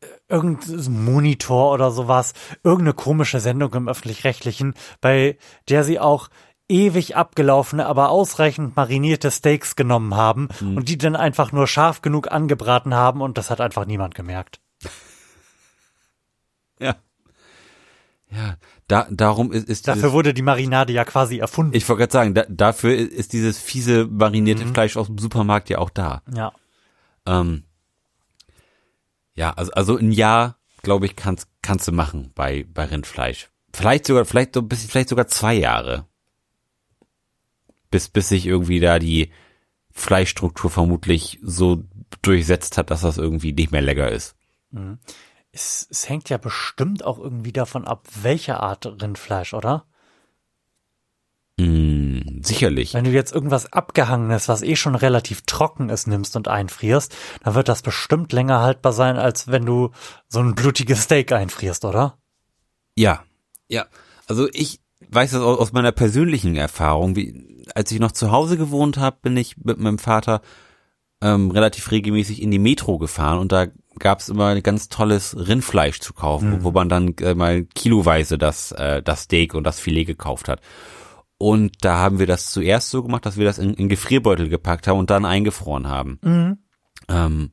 äh, 0.00 0.06
irgendein 0.28 1.04
Monitor 1.04 1.72
oder 1.72 1.90
sowas, 1.90 2.34
irgendeine 2.62 2.94
komische 2.94 3.40
Sendung 3.40 3.72
im 3.74 3.88
öffentlich-rechtlichen, 3.88 4.74
bei 5.00 5.38
der 5.68 5.84
sie 5.84 6.00
auch 6.00 6.28
ewig 6.68 7.16
abgelaufene, 7.16 7.86
aber 7.86 8.10
ausreichend 8.10 8.76
marinierte 8.76 9.30
Steaks 9.30 9.74
genommen 9.74 10.14
haben 10.14 10.48
und 10.60 10.88
die 10.88 10.98
dann 10.98 11.16
einfach 11.16 11.50
nur 11.50 11.66
scharf 11.66 12.02
genug 12.02 12.30
angebraten 12.30 12.94
haben 12.94 13.22
und 13.22 13.38
das 13.38 13.50
hat 13.50 13.60
einfach 13.60 13.86
niemand 13.86 14.14
gemerkt. 14.14 14.60
ja. 16.78 16.94
Ja, 18.30 18.56
da, 18.88 19.06
darum 19.10 19.52
ist, 19.52 19.68
ist 19.68 19.88
Dafür 19.88 20.02
dieses, 20.02 20.12
wurde 20.12 20.34
die 20.34 20.42
Marinade 20.42 20.92
ja 20.92 21.04
quasi 21.04 21.38
erfunden. 21.38 21.74
ich 21.74 21.88
wollte 21.88 22.00
gerade 22.00 22.12
sagen, 22.12 22.34
da, 22.34 22.44
dafür 22.48 22.94
ist 22.94 23.32
dieses 23.32 23.58
fiese 23.58 24.06
marinierte 24.06 24.64
Mhm. 24.66 24.74
Fleisch 24.74 24.96
aus 24.98 25.06
dem 25.06 25.18
Supermarkt 25.18 25.70
ja 25.70 25.78
auch 25.78 25.90
da. 25.90 26.22
ja. 26.34 26.52
Ähm, 27.26 27.64
ja, 29.34 29.52
also, 29.52 29.70
also 29.72 29.96
ein 29.96 30.12
Jahr, 30.12 30.56
glaube 30.82 31.06
ich, 31.06 31.14
kannst, 31.16 31.48
kannst 31.62 31.86
du 31.88 31.92
machen 31.92 32.32
bei, 32.34 32.66
bei 32.72 32.84
Rindfleisch. 32.86 33.48
Vielleicht 33.72 34.06
sogar, 34.06 34.24
vielleicht 34.24 34.54
so 34.54 34.60
ein 34.60 34.68
bisschen, 34.68 34.90
vielleicht 34.90 35.10
sogar 35.10 35.28
zwei 35.28 35.54
Jahre. 35.54 36.06
Bis, 37.90 38.08
bis 38.08 38.28
sich 38.28 38.46
irgendwie 38.46 38.80
da 38.80 38.98
die 38.98 39.30
Fleischstruktur 39.92 40.70
vermutlich 40.70 41.38
so 41.42 41.84
durchsetzt 42.22 42.76
hat, 42.78 42.90
dass 42.90 43.02
das 43.02 43.16
irgendwie 43.18 43.52
nicht 43.52 43.72
mehr 43.72 43.82
lecker 43.82 44.10
ist. 44.10 44.34
Es, 45.58 45.88
es 45.90 46.08
hängt 46.08 46.30
ja 46.30 46.38
bestimmt 46.38 47.04
auch 47.04 47.18
irgendwie 47.18 47.52
davon 47.52 47.84
ab, 47.84 48.06
welche 48.22 48.60
Art 48.60 48.86
Rindfleisch, 48.86 49.54
oder? 49.54 49.86
Mm, 51.58 52.42
sicherlich. 52.42 52.94
Wenn 52.94 53.04
du 53.04 53.10
jetzt 53.10 53.34
irgendwas 53.34 53.72
Abgehangenes, 53.72 54.48
was 54.48 54.62
eh 54.62 54.76
schon 54.76 54.94
relativ 54.94 55.42
trocken 55.42 55.88
ist, 55.90 56.06
nimmst 56.06 56.36
und 56.36 56.46
einfrierst, 56.46 57.12
dann 57.42 57.56
wird 57.56 57.68
das 57.68 57.82
bestimmt 57.82 58.32
länger 58.32 58.60
haltbar 58.60 58.92
sein, 58.92 59.16
als 59.16 59.48
wenn 59.48 59.66
du 59.66 59.90
so 60.28 60.38
ein 60.38 60.54
blutiges 60.54 61.02
Steak 61.02 61.32
einfrierst, 61.32 61.84
oder? 61.84 62.18
Ja, 62.94 63.24
ja. 63.66 63.86
Also 64.28 64.48
ich 64.52 64.80
weiß 65.10 65.32
das 65.32 65.40
aus 65.40 65.72
meiner 65.72 65.90
persönlichen 65.90 66.54
Erfahrung. 66.54 67.16
Wie, 67.16 67.64
als 67.74 67.90
ich 67.90 67.98
noch 67.98 68.12
zu 68.12 68.30
Hause 68.30 68.56
gewohnt 68.56 68.96
habe, 68.96 69.16
bin 69.22 69.36
ich 69.36 69.56
mit 69.56 69.78
meinem 69.78 69.98
Vater 69.98 70.40
ähm, 71.20 71.50
relativ 71.50 71.90
regelmäßig 71.90 72.42
in 72.42 72.50
die 72.50 72.58
Metro 72.58 72.98
gefahren 72.98 73.38
und 73.38 73.52
da 73.52 73.66
gab's 73.98 74.28
immer 74.28 74.46
ein 74.46 74.62
ganz 74.62 74.88
tolles 74.88 75.36
Rindfleisch 75.36 76.00
zu 76.00 76.12
kaufen, 76.12 76.50
mhm. 76.50 76.64
wo 76.64 76.70
man 76.70 76.88
dann 76.88 77.14
äh, 77.20 77.34
mal 77.34 77.64
kiloweise 77.64 78.38
das, 78.38 78.72
äh, 78.72 79.02
das 79.02 79.22
Steak 79.22 79.54
und 79.54 79.64
das 79.64 79.80
Filet 79.80 80.04
gekauft 80.04 80.48
hat. 80.48 80.60
Und 81.36 81.84
da 81.84 81.98
haben 81.98 82.18
wir 82.18 82.26
das 82.26 82.50
zuerst 82.50 82.90
so 82.90 83.02
gemacht, 83.02 83.24
dass 83.26 83.36
wir 83.36 83.44
das 83.44 83.58
in, 83.58 83.74
in 83.74 83.88
Gefrierbeutel 83.88 84.48
gepackt 84.48 84.86
haben 84.86 84.98
und 84.98 85.10
dann 85.10 85.24
eingefroren 85.24 85.88
haben. 85.88 86.18
Mhm. 86.22 86.58
Ähm, 87.08 87.50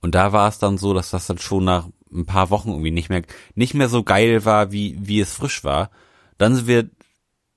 und 0.00 0.14
da 0.14 0.32
war 0.32 0.48
es 0.48 0.58
dann 0.58 0.78
so, 0.78 0.94
dass 0.94 1.10
das 1.10 1.26
dann 1.26 1.38
schon 1.38 1.64
nach 1.64 1.88
ein 2.12 2.26
paar 2.26 2.50
Wochen 2.50 2.70
irgendwie 2.70 2.90
nicht 2.90 3.08
mehr, 3.08 3.22
nicht 3.54 3.74
mehr 3.74 3.88
so 3.88 4.02
geil 4.02 4.44
war, 4.44 4.72
wie, 4.72 4.96
wie 5.00 5.20
es 5.20 5.32
frisch 5.32 5.62
war. 5.62 5.90
Dann 6.38 6.56
sind 6.56 6.66
wir 6.66 6.90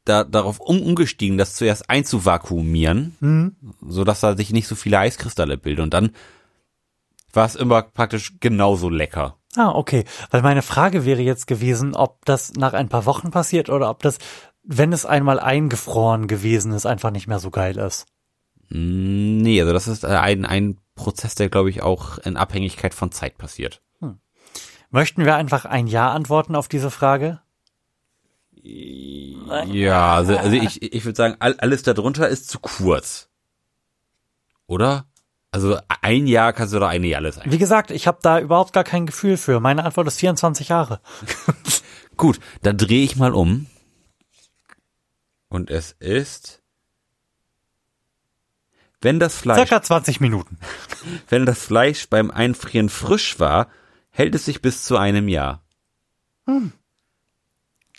da, 0.06 0.24
darauf 0.24 0.60
um, 0.60 0.82
umgestiegen, 0.82 1.38
das 1.38 1.56
zuerst 1.56 1.90
einzuvakuumieren, 1.90 3.16
mhm. 3.20 3.56
so 3.82 4.04
dass 4.04 4.20
da 4.20 4.36
sich 4.36 4.52
nicht 4.52 4.68
so 4.68 4.76
viele 4.76 5.00
Eiskristalle 5.00 5.58
bilden. 5.58 5.82
Und 5.82 5.94
dann 5.94 6.12
war 7.32 7.46
es 7.46 7.56
immer 7.56 7.82
praktisch 7.82 8.34
genauso 8.40 8.90
lecker. 8.90 9.38
Ah, 9.56 9.70
okay. 9.70 10.04
Weil 10.32 10.42
meine 10.42 10.62
Frage 10.62 11.06
wäre 11.06 11.22
jetzt 11.22 11.48
gewesen, 11.48 11.96
ob 11.96 12.26
das 12.26 12.54
nach 12.54 12.74
ein 12.74 12.90
paar 12.90 13.06
Wochen 13.06 13.32
passiert 13.32 13.70
oder 13.70 13.90
ob 13.90 14.02
das 14.02 14.18
wenn 14.64 14.94
es 14.94 15.06
einmal 15.06 15.40
eingefroren 15.40 16.28
gewesen 16.28 16.72
ist, 16.72 16.86
einfach 16.86 17.12
nicht 17.12 17.28
mehr 17.28 17.40
so 17.40 17.52
geil 17.52 17.78
ist. 17.78 18.06
Nee, 18.70 19.62
also 19.62 19.74
das 19.74 19.88
ist 19.88 20.06
ein, 20.06 20.46
ein 20.46 20.80
Prozess, 20.96 21.36
der, 21.36 21.50
glaube 21.50 21.70
ich, 21.70 21.84
auch 21.84 22.18
in 22.20 22.38
Abhängigkeit 22.38 22.94
von 22.94 23.12
Zeit 23.12 23.38
passiert. 23.38 23.82
Hm. 24.00 24.20
Möchten 24.90 25.26
wir 25.26 25.36
einfach 25.36 25.66
ein 25.66 25.88
Ja 25.88 26.12
antworten 26.12 26.56
auf 26.56 26.68
diese 26.68 26.90
Frage? 26.90 27.42
Ja, 28.64 30.16
also, 30.16 30.38
also 30.38 30.56
ich, 30.56 30.82
ich 30.82 31.04
würde 31.04 31.18
sagen, 31.18 31.36
alles 31.40 31.84
darunter 31.84 32.30
ist 32.30 32.50
zu 32.50 32.60
kurz. 32.60 33.30
Oder? 34.68 35.06
Also 35.52 35.78
ein 36.02 36.26
Jahr 36.26 36.54
kannst 36.54 36.74
du 36.74 36.80
doch 36.80 36.88
eigentlich 36.88 37.16
alles 37.16 37.38
ein. 37.38 37.52
Wie 37.52 37.58
gesagt, 37.58 37.92
ich 37.92 38.08
habe 38.08 38.20
da 38.22 38.40
überhaupt 38.40 38.74
gar 38.74 38.84
kein 38.84 39.06
Gefühl 39.06 39.38
für. 39.38 39.60
Meine 39.60 39.84
Antwort 39.84 40.08
ist 40.08 40.20
24 40.20 40.70
Jahre. 40.70 41.00
Gut, 42.18 42.40
dann 42.62 42.78
drehe 42.78 43.04
ich 43.04 43.18
mal 43.18 43.34
um. 43.34 43.68
Und 45.50 45.70
es 45.70 45.92
ist, 46.00 46.64
wenn 49.02 49.20
das 49.20 49.36
Fleisch. 49.36 49.58
Circa 49.58 49.84
20 49.84 50.22
Minuten. 50.22 50.58
Wenn 51.30 51.46
das 51.46 51.60
Fleisch 51.60 52.10
beim 52.10 52.32
Einfrieren 52.32 52.88
frisch 52.90 53.38
war, 53.40 53.68
hält 54.10 54.34
es 54.34 54.46
sich 54.46 54.62
bis 54.62 54.86
zu 54.86 54.98
einem 54.98 55.28
Jahr. 55.28 55.62
Hm. 56.48 56.72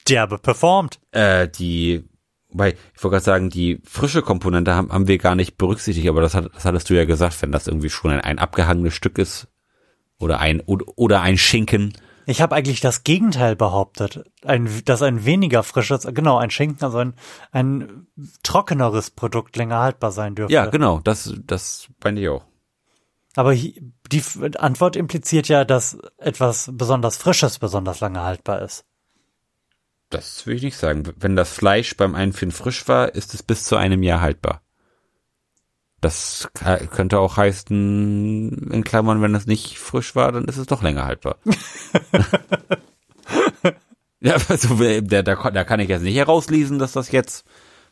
Derbe 0.08 0.38
performt. 0.38 1.00
Äh, 1.12 1.48
die, 1.48 2.04
weil, 2.50 2.72
ich 2.94 3.02
wollte 3.02 3.14
gerade 3.14 3.24
sagen, 3.24 3.50
die 3.50 3.80
frische 3.84 4.22
Komponente 4.22 4.74
haben, 4.74 4.92
haben 4.92 5.08
wir 5.08 5.18
gar 5.18 5.34
nicht 5.34 5.58
berücksichtigt, 5.58 6.08
aber 6.08 6.20
das, 6.20 6.34
hat, 6.34 6.50
das 6.54 6.64
hattest 6.64 6.90
du 6.90 6.94
ja 6.94 7.04
gesagt, 7.04 7.40
wenn 7.42 7.52
das 7.52 7.66
irgendwie 7.66 7.90
schon 7.90 8.10
ein, 8.10 8.20
ein 8.20 8.38
abgehangenes 8.38 8.94
Stück 8.94 9.18
ist 9.18 9.48
oder 10.18 10.40
ein, 10.40 10.60
oder, 10.60 11.20
ein 11.20 11.38
Schinken, 11.38 11.92
ich 12.26 12.40
habe 12.40 12.54
eigentlich 12.54 12.80
das 12.80 13.04
Gegenteil 13.04 13.54
behauptet, 13.54 14.24
ein, 14.44 14.82
dass 14.86 15.02
ein 15.02 15.24
weniger 15.24 15.62
frisches, 15.62 16.08
genau, 16.12 16.38
ein 16.38 16.50
Schinken, 16.50 16.82
also 16.82 16.98
ein, 16.98 17.14
ein 17.52 18.06
trockeneres 18.42 19.10
Produkt 19.10 19.56
länger 19.56 19.78
haltbar 19.80 20.10
sein 20.10 20.34
dürfte. 20.34 20.54
Ja, 20.54 20.66
genau, 20.66 21.00
das, 21.00 21.34
das 21.46 21.88
meine 22.02 22.20
ich 22.20 22.28
auch. 22.28 22.44
Aber 23.36 23.54
die 23.54 24.22
Antwort 24.58 24.96
impliziert 24.96 25.48
ja, 25.48 25.64
dass 25.64 25.98
etwas 26.18 26.70
besonders 26.72 27.16
Frisches 27.16 27.58
besonders 27.58 28.00
lange 28.00 28.22
haltbar 28.22 28.62
ist. 28.62 28.84
Das 30.14 30.46
will 30.46 30.54
ich 30.54 30.62
nicht 30.62 30.76
sagen. 30.76 31.02
Wenn 31.16 31.34
das 31.34 31.52
Fleisch 31.52 31.96
beim 31.96 32.14
Einführen 32.14 32.52
frisch 32.52 32.86
war, 32.86 33.12
ist 33.14 33.34
es 33.34 33.42
bis 33.42 33.64
zu 33.64 33.74
einem 33.76 34.04
Jahr 34.04 34.20
haltbar. 34.20 34.60
Das 36.00 36.48
könnte 36.52 37.18
auch 37.18 37.36
heißen, 37.36 38.70
in 38.70 38.84
Klammern, 38.84 39.22
wenn 39.22 39.34
es 39.34 39.46
nicht 39.46 39.78
frisch 39.78 40.14
war, 40.14 40.30
dann 40.32 40.44
ist 40.44 40.58
es 40.58 40.66
doch 40.66 40.82
länger 40.82 41.04
haltbar. 41.04 41.36
ja, 44.20 44.36
also 44.48 44.78
da, 45.00 45.22
da, 45.22 45.64
kann 45.64 45.80
ich 45.80 45.88
jetzt 45.88 46.02
nicht 46.02 46.16
herauslesen, 46.16 46.78
dass 46.78 46.92
das 46.92 47.10
jetzt 47.10 47.46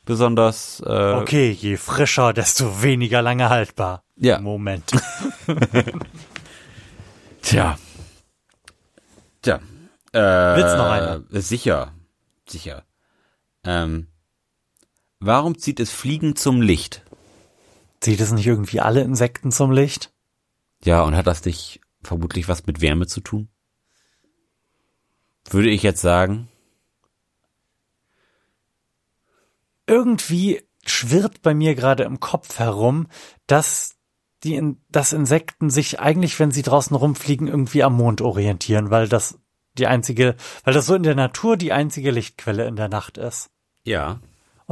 besonders. 0.05 0.83
Äh 0.87 1.15
okay, 1.15 1.51
je 1.51 1.77
frischer, 1.77 2.35
desto 2.35 2.83
weniger 2.83 3.23
lange 3.23 3.49
haltbar. 3.49 4.05
Ja. 4.17 4.41
Moment. 4.41 4.93
Tja. 7.43 7.79
Tja. 9.41 9.61
Äh, 10.13 10.21
Willst 10.21 10.77
noch 10.77 10.91
eine? 10.91 11.25
Sicher. 11.31 11.93
Sicher. 12.49 12.85
Ähm, 13.65 14.09
warum 15.21 15.59
zieht 15.59 15.81
es 15.81 15.91
Fliegen 15.91 16.37
zum 16.37 16.61
Licht? 16.61 17.05
Zieht 18.01 18.21
es 18.21 18.33
nicht 18.33 18.47
irgendwie 18.47 18.81
alle 18.81 19.03
Insekten 19.03 19.53
zum 19.53 19.71
Licht? 19.71 20.13
Ja, 20.85 21.03
und 21.03 21.15
hat 21.17 21.27
das 21.27 21.45
nicht 21.45 21.81
vermutlich 22.03 22.49
was 22.49 22.67
mit 22.67 22.81
Wärme 22.81 23.07
zu 23.07 23.21
tun? 23.21 23.49
Würde 25.49 25.71
ich 25.71 25.83
jetzt 25.83 26.01
sagen. 26.01 26.49
Irgendwie 29.87 30.63
schwirrt 30.85 31.43
bei 31.43 31.55
mir 31.55 31.75
gerade 31.75 32.03
im 32.05 32.21
Kopf 32.21 32.59
herum, 32.59 33.07
dass 33.47 33.97
die, 34.43 34.77
dass 34.89 35.13
Insekten 35.13 35.71
sich 35.71 36.01
eigentlich, 36.01 36.39
wenn 36.41 36.51
sie 36.51 36.63
draußen 36.63 36.97
rumfliegen, 36.97 37.47
irgendwie 37.47 37.83
am 37.85 37.97
Mond 37.97 38.21
orientieren, 38.21 38.91
weil 38.91 39.09
das 39.09 39.39
die 39.79 39.87
einzige, 39.87 40.37
weil 40.65 40.75
das 40.75 40.87
so 40.87 40.95
in 40.95 41.03
der 41.03 41.15
Natur 41.15 41.57
die 41.57 41.73
einzige 41.73 42.11
Lichtquelle 42.11 42.67
in 42.67 42.77
der 42.77 42.89
Nacht 42.89 43.19
ist. 43.19 43.51
Ja 43.85 44.21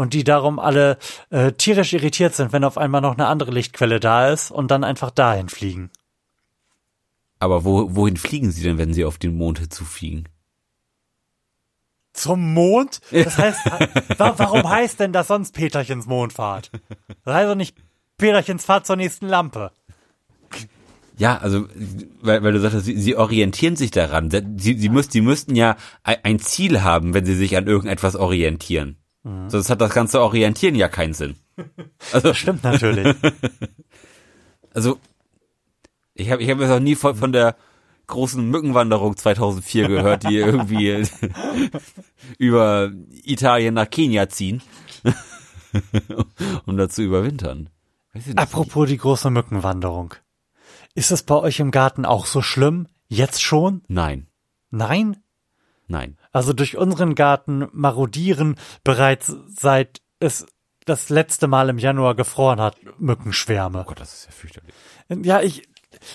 und 0.00 0.14
die 0.14 0.24
darum 0.24 0.58
alle 0.58 0.98
äh, 1.28 1.52
tierisch 1.52 1.92
irritiert 1.92 2.34
sind, 2.34 2.54
wenn 2.54 2.64
auf 2.64 2.78
einmal 2.78 3.02
noch 3.02 3.12
eine 3.12 3.26
andere 3.26 3.50
Lichtquelle 3.50 4.00
da 4.00 4.30
ist 4.30 4.50
und 4.50 4.70
dann 4.70 4.82
einfach 4.82 5.10
dahin 5.10 5.50
fliegen. 5.50 5.90
Aber 7.38 7.64
wo, 7.64 7.94
wohin 7.94 8.16
fliegen 8.16 8.50
sie 8.50 8.62
denn, 8.62 8.78
wenn 8.78 8.94
sie 8.94 9.04
auf 9.04 9.18
den 9.18 9.36
Mond 9.36 9.72
zufliegen? 9.72 10.26
Zum 12.14 12.54
Mond? 12.54 13.00
Das 13.10 13.36
heißt, 13.38 13.60
wa 14.18 14.34
warum 14.38 14.68
heißt 14.68 15.00
denn 15.00 15.12
das 15.12 15.28
sonst 15.28 15.52
Peterchens 15.52 16.06
Mondfahrt? 16.06 16.70
Das 17.24 17.34
heißt 17.34 17.50
doch 17.50 17.54
nicht 17.54 17.76
Peterchens 18.16 18.64
Fahrt 18.64 18.86
zur 18.86 18.96
nächsten 18.96 19.26
Lampe. 19.26 19.70
Ja, 21.20 21.36
also, 21.36 21.68
weil, 22.22 22.42
weil 22.42 22.54
du 22.54 22.60
sagst, 22.60 22.82
sie, 22.82 22.98
sie 22.98 23.14
orientieren 23.14 23.76
sich 23.76 23.90
daran. 23.90 24.30
Sie, 24.30 24.78
sie, 24.78 24.88
müsst, 24.88 25.12
sie 25.12 25.20
müssten 25.20 25.54
ja 25.54 25.76
ein 26.02 26.38
Ziel 26.38 26.80
haben, 26.80 27.12
wenn 27.12 27.26
sie 27.26 27.34
sich 27.34 27.58
an 27.58 27.66
irgendetwas 27.66 28.16
orientieren. 28.16 28.96
Mhm. 29.22 29.50
Sonst 29.50 29.68
hat 29.68 29.82
das 29.82 29.92
ganze 29.92 30.22
Orientieren 30.22 30.74
ja 30.76 30.88
keinen 30.88 31.12
Sinn. 31.12 31.36
Also, 32.12 32.28
das 32.28 32.38
stimmt 32.38 32.64
natürlich. 32.64 33.14
also, 34.72 34.96
ich 36.14 36.30
habe 36.30 36.42
ich 36.42 36.48
hab 36.48 36.58
jetzt 36.58 36.70
noch 36.70 36.80
nie 36.80 36.94
von, 36.94 37.14
von 37.14 37.32
der 37.32 37.54
großen 38.06 38.48
Mückenwanderung 38.48 39.14
2004 39.14 39.88
gehört, 39.88 40.22
die 40.26 40.38
irgendwie 40.38 41.04
über 42.38 42.92
Italien 43.24 43.74
nach 43.74 43.90
Kenia 43.90 44.30
ziehen, 44.30 44.62
um 46.64 46.78
da 46.78 46.88
zu 46.88 47.02
überwintern. 47.02 47.68
Apropos 48.36 48.88
die 48.88 48.96
große 48.96 49.28
Mückenwanderung. 49.28 50.14
Ist 50.94 51.10
es 51.10 51.22
bei 51.22 51.36
euch 51.36 51.60
im 51.60 51.70
Garten 51.70 52.04
auch 52.04 52.26
so 52.26 52.42
schlimm? 52.42 52.88
Jetzt 53.08 53.42
schon? 53.42 53.82
Nein. 53.88 54.28
Nein? 54.70 55.22
Nein. 55.86 56.16
Also 56.32 56.52
durch 56.52 56.76
unseren 56.76 57.14
Garten 57.14 57.68
marodieren 57.72 58.56
bereits 58.84 59.34
seit 59.48 60.00
es 60.20 60.46
das 60.84 61.08
letzte 61.08 61.46
Mal 61.46 61.68
im 61.68 61.78
Januar 61.78 62.14
gefroren 62.14 62.60
hat, 62.60 62.76
Mückenschwärme. 62.98 63.80
Oh 63.80 63.84
Gott, 63.84 64.00
das 64.00 64.14
ist 64.14 64.26
ja 64.26 64.32
fürchterlich. 64.32 64.74
Ja, 65.08 65.40
ich, 65.40 65.68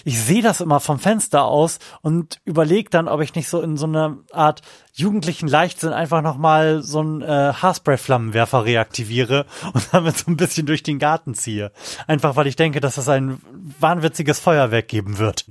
ich 0.04 0.20
sehe 0.22 0.42
das 0.42 0.62
immer 0.62 0.80
vom 0.80 1.00
Fenster 1.00 1.46
aus 1.46 1.80
und 2.02 2.40
überlege 2.46 2.90
dann, 2.90 3.08
ob 3.08 3.22
ich 3.22 3.36
nicht 3.36 3.50
so 3.50 3.62
in 3.62 3.78
so 3.78 3.86
einer 3.86 4.18
Art 4.32 4.62
jugendlichen 4.94 5.48
Leichtsinn 5.48 5.94
einfach 5.94 6.22
nochmal 6.22 6.82
so 6.82 7.00
einen 7.00 7.22
äh, 7.22 7.54
Haarspray-Flammenwerfer 7.54 8.66
reaktiviere 8.66 9.46
und 9.74 9.88
damit 9.92 10.18
so 10.18 10.32
ein 10.32 10.38
bisschen 10.38 10.66
durch 10.66 10.84
den 10.84 11.00
Garten 11.00 11.34
ziehe. 11.34 11.72
Einfach 12.08 12.36
weil 12.36 12.48
ich 12.48 12.56
denke, 12.56 12.80
dass 12.80 12.98
es 12.98 13.10
ein 13.10 13.42
wahnwitziges 13.80 14.40
Feuerwerk 14.40 14.88
geben 14.88 15.18
wird. 15.18 15.46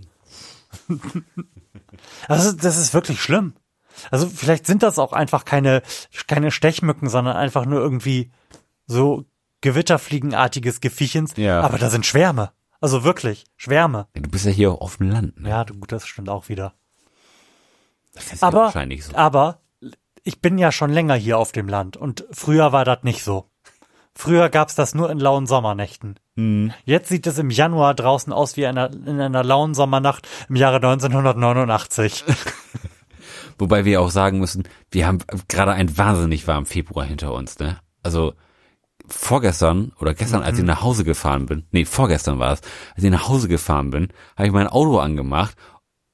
also, 2.29 2.53
das 2.53 2.79
ist 2.79 2.95
wirklich 2.95 3.21
schlimm. 3.21 3.55
Also 4.11 4.29
vielleicht 4.29 4.67
sind 4.67 4.83
das 4.83 4.99
auch 4.99 5.13
einfach 5.13 5.45
keine, 5.45 5.83
keine 6.27 6.51
Stechmücken, 6.51 7.09
sondern 7.09 7.37
einfach 7.37 7.65
nur 7.65 7.81
irgendwie 7.81 8.33
so 8.87 9.25
Gewitterfliegenartiges 9.61 10.81
Gefiechens. 10.81 11.33
Ja. 11.37 11.61
Aber 11.61 11.79
da 11.79 11.91
sind 11.91 12.05
Schwärme. 12.05 12.51
Also 12.85 13.03
wirklich, 13.03 13.47
Schwärme. 13.57 14.09
Du 14.13 14.29
bist 14.29 14.45
ja 14.45 14.51
hier 14.51 14.73
auf 14.73 14.99
dem 14.99 15.09
Land. 15.11 15.41
Ne? 15.41 15.49
Ja, 15.49 15.65
gut, 15.65 15.91
das 15.91 16.07
stimmt 16.07 16.29
auch 16.29 16.51
wieder. 16.51 16.75
Das 18.13 18.31
ist 18.31 18.43
Aber, 18.43 18.65
wahrscheinlich 18.65 19.07
so. 19.07 19.17
aber 19.17 19.63
ich 20.23 20.43
bin 20.43 20.59
ja 20.59 20.71
schon 20.71 20.91
länger 20.91 21.15
hier 21.15 21.39
auf 21.39 21.51
dem 21.51 21.67
Land 21.67 21.97
und 21.97 22.27
früher 22.31 22.73
war 22.73 22.85
das 22.85 23.03
nicht 23.03 23.25
so. 23.25 23.49
Früher 24.15 24.51
gab's 24.51 24.75
das 24.75 24.95
nur 24.95 25.09
in 25.11 25.19
lauen 25.19 25.47
Sommernächten. 25.47 26.21
Hm. 26.37 26.75
Jetzt 26.85 27.09
sieht 27.09 27.27
es 27.27 27.39
im 27.39 27.49
Januar 27.49 27.95
draußen 27.95 28.35
aus 28.35 28.59
wie 28.59 28.67
einer, 28.67 28.93
in 28.93 29.19
einer 29.19 29.43
lauen 29.43 29.73
Sommernacht 29.73 30.29
im 30.51 30.57
Jahre 30.57 30.77
1989. 30.77 32.23
Wobei 33.59 33.87
wir 33.87 34.03
auch 34.03 34.11
sagen 34.11 34.41
müssen, 34.41 34.65
wir 34.91 35.07
haben 35.07 35.21
gerade 35.49 35.73
einen 35.73 35.97
wahnsinnig 35.97 36.47
warmen 36.47 36.67
Februar 36.67 37.07
hinter 37.07 37.33
uns, 37.33 37.59
ne? 37.59 37.79
Also 38.03 38.35
vorgestern 39.07 39.93
oder 40.01 40.15
gestern, 40.15 40.43
als 40.43 40.59
ich 40.59 40.65
nach 40.65 40.83
Hause 40.83 41.05
gefahren 41.05 41.47
bin, 41.47 41.65
nee, 41.73 41.85
vorgestern 41.85 42.39
war 42.39 42.53
es, 42.55 42.61
als 42.95 43.05
ich 43.05 43.11
nach 43.11 43.29
Hause 43.29 43.49
gefahren 43.49 43.91
bin, 43.91 44.09
habe 44.37 44.47
ich 44.47 44.53
mein 44.53 44.67
Auto 44.69 44.99
angemacht 44.99 45.57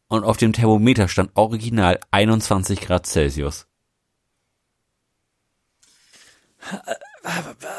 und 0.09 0.25
auf 0.25 0.37
dem 0.37 0.52
Thermometer 0.52 1.09
stand 1.09 1.30
original 1.35 1.99
21 2.11 2.80
Grad 2.80 3.06
Celsius. 3.06 3.66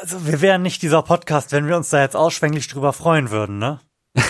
Also 0.01 0.25
wir 0.25 0.41
wären 0.41 0.61
nicht 0.61 0.81
dieser 0.81 1.01
Podcast, 1.03 1.51
wenn 1.51 1.67
wir 1.67 1.75
uns 1.77 1.89
da 1.89 2.01
jetzt 2.01 2.15
ausschwänglich 2.15 2.67
drüber 2.67 2.93
freuen 2.93 3.31
würden, 3.31 3.57
ne? 3.59 3.79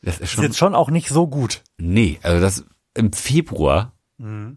Das 0.00 0.14
ist 0.14 0.20
Ist 0.22 0.30
schon, 0.32 0.44
jetzt 0.44 0.56
schon 0.56 0.74
auch 0.74 0.90
nicht 0.90 1.08
so 1.08 1.26
gut. 1.26 1.62
nee, 1.76 2.18
also 2.22 2.40
das 2.40 2.64
im 2.94 3.12
Februar, 3.12 3.92
Mhm. 4.16 4.56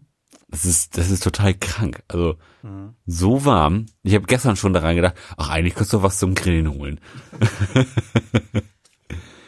Das 0.52 0.64
ist, 0.66 0.98
das 0.98 1.10
ist 1.10 1.24
total 1.24 1.54
krank. 1.54 2.02
Also 2.08 2.36
so 3.06 3.44
warm. 3.44 3.86
Ich 4.02 4.14
habe 4.14 4.26
gestern 4.26 4.54
schon 4.54 4.72
daran 4.72 4.94
gedacht, 4.94 5.14
ach 5.36 5.48
eigentlich 5.48 5.74
kannst 5.74 5.92
du 5.92 6.02
was 6.02 6.18
zum 6.18 6.34
Grillen 6.34 6.70
holen. 6.70 7.00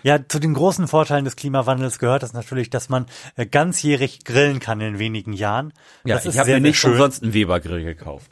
Ja, 0.02 0.18
zu 0.28 0.38
den 0.38 0.52
großen 0.52 0.86
Vorteilen 0.86 1.24
des 1.24 1.34
Klimawandels 1.34 1.98
gehört 1.98 2.22
es 2.22 2.34
natürlich, 2.34 2.68
dass 2.68 2.90
man 2.90 3.06
äh, 3.36 3.46
ganzjährig 3.46 4.24
grillen 4.24 4.60
kann 4.60 4.80
in 4.82 4.98
wenigen 4.98 5.32
Jahren. 5.32 5.72
das 6.04 6.26
ist 6.26 6.34
ich 6.34 6.40
habe 6.40 6.50
mir 6.50 6.60
nicht 6.60 6.78
schön. 6.78 6.92
umsonst 6.92 7.22
einen 7.22 7.32
Weber-Grill 7.32 7.84
gekauft. 7.84 8.30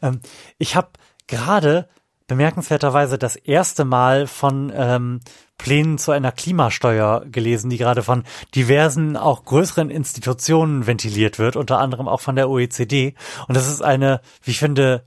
Ähm, 0.00 0.20
ich 0.58 0.76
habe 0.76 0.90
gerade 1.26 1.88
bemerkenswerterweise 2.26 3.18
das 3.18 3.36
erste 3.36 3.84
Mal 3.84 4.26
von 4.26 4.72
ähm, 4.74 5.20
Plänen 5.58 5.98
zu 5.98 6.12
einer 6.12 6.32
Klimasteuer 6.32 7.24
gelesen, 7.26 7.70
die 7.70 7.78
gerade 7.78 8.02
von 8.02 8.24
diversen, 8.54 9.16
auch 9.16 9.44
größeren 9.44 9.90
Institutionen 9.90 10.86
ventiliert 10.86 11.38
wird, 11.38 11.56
unter 11.56 11.78
anderem 11.78 12.08
auch 12.08 12.20
von 12.20 12.36
der 12.36 12.50
OECD. 12.50 13.14
Und 13.48 13.56
das 13.56 13.68
ist 13.68 13.82
eine, 13.82 14.20
wie 14.42 14.50
ich 14.50 14.58
finde, 14.58 15.04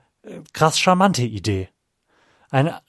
krass 0.54 0.80
charmante 0.80 1.24
Idee. 1.24 1.70
Eine, 2.50 2.82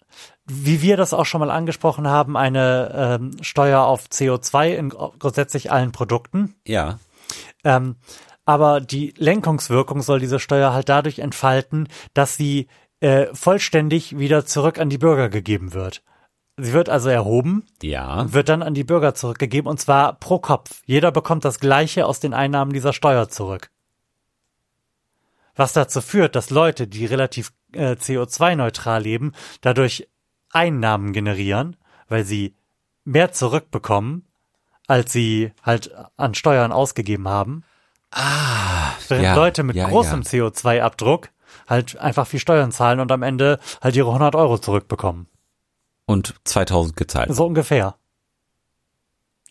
wie 0.47 0.83
wir 0.83 0.97
das 0.97 1.13
auch 1.13 1.27
schon 1.27 1.41
mal 1.41 1.51
angesprochen 1.51 2.09
haben, 2.09 2.37
eine 2.37 2.93
ähm, 2.95 3.37
Steuer 3.43 3.83
auf 3.83 4.07
CO2 4.07 4.75
in 4.75 4.89
grundsätzlich 4.91 5.71
allen 5.71 5.93
Produkten. 5.93 6.55
Ja. 6.67 6.99
Ähm, 7.65 7.97
aber 8.47 8.81
die 8.81 9.15
Lenkungswirkung 9.17 10.03
soll 10.03 10.19
diese 10.19 10.41
Steuer 10.41 10.73
halt 10.73 10.89
dadurch 10.89 11.21
entfalten, 11.21 11.89
dass 12.15 12.37
sie 12.37 12.69
äh, 13.01 13.27
vollständig 13.35 14.19
wieder 14.19 14.45
zurück 14.47 14.79
an 14.79 14.91
die 14.91 14.99
Bürger 14.99 15.29
gegeben 15.29 15.73
wird. 15.73 16.03
Sie 16.57 16.73
wird 16.75 16.89
also 16.91 17.09
erhoben, 17.09 17.65
Ja. 17.83 18.31
wird 18.33 18.49
dann 18.51 18.63
an 18.63 18.75
die 18.75 18.85
Bürger 18.85 19.15
zurückgegeben 19.15 19.69
und 19.71 19.81
zwar 19.81 20.15
pro 20.15 20.39
Kopf. 20.39 20.83
Jeder 20.85 21.11
bekommt 21.11 21.45
das 21.45 21.59
Gleiche 21.61 22.05
aus 22.07 22.21
den 22.21 22.35
Einnahmen 22.35 22.73
dieser 22.73 22.93
Steuer 22.93 23.29
zurück. 23.31 23.71
Was 25.57 25.73
dazu 25.73 26.01
führt, 26.01 26.37
dass 26.37 26.51
Leute, 26.51 26.87
die 26.87 27.07
relativ 27.07 27.53
äh, 27.73 27.93
CO2-neutral 27.93 29.03
leben, 29.03 29.33
dadurch 29.61 30.09
Einnahmen 30.53 31.13
generieren, 31.13 31.77
weil 32.09 32.25
sie 32.25 32.55
mehr 33.05 33.33
zurückbekommen, 33.33 34.27
als 34.87 35.13
sie 35.13 35.53
halt 35.63 35.93
an 36.17 36.35
Steuern 36.35 36.73
ausgegeben 36.73 37.29
haben. 37.29 37.65
Ah. 38.11 38.93
Ja, 39.09 39.35
Leute 39.35 39.63
mit 39.63 39.77
ja, 39.77 39.89
großem 39.89 40.23
Ja. 40.23 40.29
CO2-Abdruck 40.49 41.29
halt 41.71 41.97
einfach 41.97 42.27
viel 42.27 42.41
Steuern 42.41 42.73
zahlen 42.73 43.01
und 43.01 43.11
am 43.13 43.23
Ende 43.23 43.59
halt 43.81 43.97
ihre 43.97 44.09
100 44.09 44.35
Euro 44.35 44.59
zurückbekommen. 44.59 45.27
Und 46.05 46.35
2000 46.45 46.97
gezahlt. 46.97 47.35
So 47.35 47.47
ungefähr. 47.47 47.95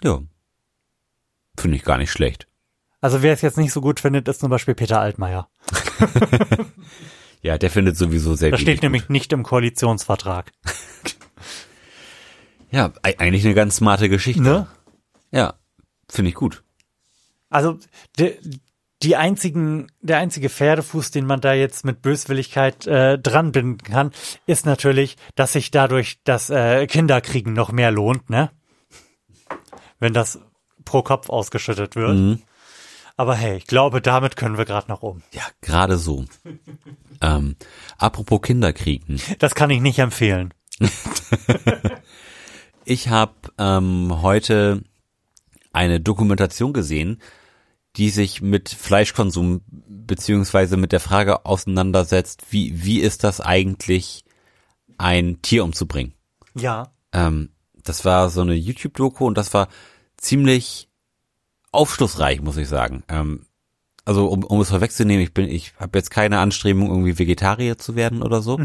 Ja. 0.04 0.20
Finde 1.58 1.78
ich 1.78 1.84
gar 1.84 1.98
nicht 1.98 2.12
schlecht. 2.12 2.48
Also 3.02 3.22
wer 3.22 3.34
es 3.34 3.42
jetzt 3.42 3.58
nicht 3.58 3.72
so 3.72 3.82
gut 3.82 4.00
findet, 4.00 4.28
ist 4.28 4.42
zum 4.42 4.50
Beispiel 4.50 4.76
Peter 4.76 5.00
Altmaier. 5.00 5.48
Ja, 7.42 7.58
der 7.58 7.72
findet 7.72 7.98
sowieso 7.98 8.36
sehr 8.36 8.52
Das 8.52 8.60
steht 8.60 8.84
nämlich 8.84 9.10
nicht 9.10 9.32
im 9.32 9.44
Koalitionsvertrag. 9.44 10.52
Ja, 12.72 12.94
eigentlich 13.02 13.44
eine 13.46 13.56
ganz 13.56 13.78
smarte 13.78 14.10
Geschichte. 14.10 14.44
Ne? 14.44 14.68
Ja, 15.32 15.56
finde 16.08 16.30
ich 16.30 16.36
gut. 16.36 16.62
Also 17.50 17.80
de, 18.20 18.38
die 19.02 19.16
einzigen, 19.16 19.92
der 20.02 20.18
einzige 20.18 20.50
Pferdefuß, 20.50 21.12
den 21.12 21.26
man 21.26 21.42
da 21.42 21.54
jetzt 21.54 21.86
mit 21.86 22.02
Böswilligkeit 22.02 22.86
äh, 22.86 23.18
dran 23.18 23.52
binden 23.52 23.78
kann, 23.78 24.12
ist 24.46 24.66
natürlich, 24.66 25.16
dass 25.36 25.54
sich 25.54 25.72
dadurch 25.72 26.20
das 26.24 26.50
äh, 26.50 26.86
Kinderkriegen 26.88 27.54
noch 27.54 27.72
mehr 27.72 27.92
lohnt, 27.92 28.30
ne? 28.30 28.52
Wenn 30.00 30.14
das 30.14 30.40
pro 30.86 31.02
Kopf 31.02 31.30
ausgeschüttet 31.30 31.96
wird. 31.96 32.16
Mhm. 32.16 32.42
Aber 33.16 33.36
hey, 33.36 33.58
ich 33.58 33.68
glaube, 33.68 34.02
damit 34.02 34.38
können 34.38 34.58
wir 34.58 34.66
gerade 34.66 34.90
noch 34.90 35.02
um. 35.02 35.22
Ja, 35.34 35.44
gerade 35.62 35.98
so. 35.98 36.26
ähm, 37.22 37.56
apropos 37.98 38.42
Kinderkriegen. 38.42 39.22
Das 39.40 39.56
kann 39.56 39.70
ich 39.70 39.82
nicht 39.82 40.00
empfehlen. 40.00 40.54
Ich 42.90 43.08
habe 43.08 43.36
ähm, 43.60 44.24
heute 44.24 44.82
eine 45.72 46.00
Dokumentation 46.00 46.74
gesehen, 46.74 47.22
die 48.00 48.10
sich 48.10 48.42
mit 48.42 48.70
Fleischkonsum 48.70 49.62
beziehungsweise 49.68 50.78
mit 50.78 50.94
der 50.94 51.02
Frage 51.02 51.46
auseinandersetzt, 51.46 52.46
wie, 52.50 52.84
wie 52.84 53.02
ist 53.02 53.26
das 53.26 53.42
eigentlich, 53.42 54.24
ein 54.98 55.42
Tier 55.42 55.66
umzubringen? 55.66 56.14
Ja. 56.56 56.94
Ähm, 57.12 57.50
das 57.84 58.06
war 58.06 58.30
so 58.30 58.42
eine 58.42 58.56
YouTube-Doku 58.56 59.26
und 59.26 59.38
das 59.38 59.54
war 59.54 59.68
ziemlich 60.16 60.88
aufschlussreich, 61.72 62.42
muss 62.42 62.56
ich 62.56 62.70
sagen. 62.70 63.04
Ähm, 63.10 63.46
also 64.06 64.28
um, 64.28 64.46
um 64.46 64.62
es 64.62 64.70
vorwegzunehmen, 64.70 65.22
ich 65.22 65.34
bin, 65.34 65.50
ich 65.50 65.74
habe 65.78 65.98
jetzt 65.98 66.10
keine 66.10 66.40
Anstrebung, 66.40 66.88
irgendwie 66.90 67.20
Vegetarier 67.20 67.78
zu 67.78 67.96
werden 67.96 68.24
oder 68.24 68.42
so. 68.42 68.58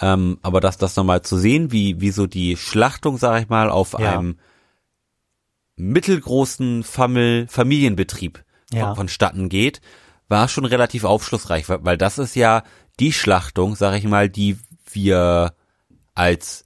Ähm, 0.00 0.38
aber 0.40 0.60
das, 0.60 0.78
das 0.78 0.96
nochmal 0.96 1.20
zu 1.20 1.36
sehen, 1.36 1.72
wie, 1.72 2.00
wie 2.00 2.10
so 2.10 2.26
die 2.26 2.56
Schlachtung, 2.56 3.18
sag 3.18 3.42
ich 3.42 3.48
mal, 3.50 3.68
auf 3.68 3.92
Ja. 3.92 4.18
einem 4.18 4.38
mittelgroßen 5.76 6.82
Famil 6.84 7.46
Familienbetrieb 7.48 8.44
Ja. 8.72 8.88
von, 8.88 8.96
vonstatten 8.96 9.48
geht, 9.48 9.80
war 10.28 10.48
schon 10.48 10.64
relativ 10.64 11.04
aufschlussreich, 11.04 11.68
weil, 11.68 11.84
weil 11.84 11.98
das 11.98 12.18
ist 12.18 12.34
ja 12.34 12.62
die 13.00 13.12
Schlachtung, 13.12 13.76
sag 13.76 13.94
ich 13.94 14.04
mal, 14.04 14.28
die 14.28 14.58
wir 14.90 15.54
als 16.14 16.64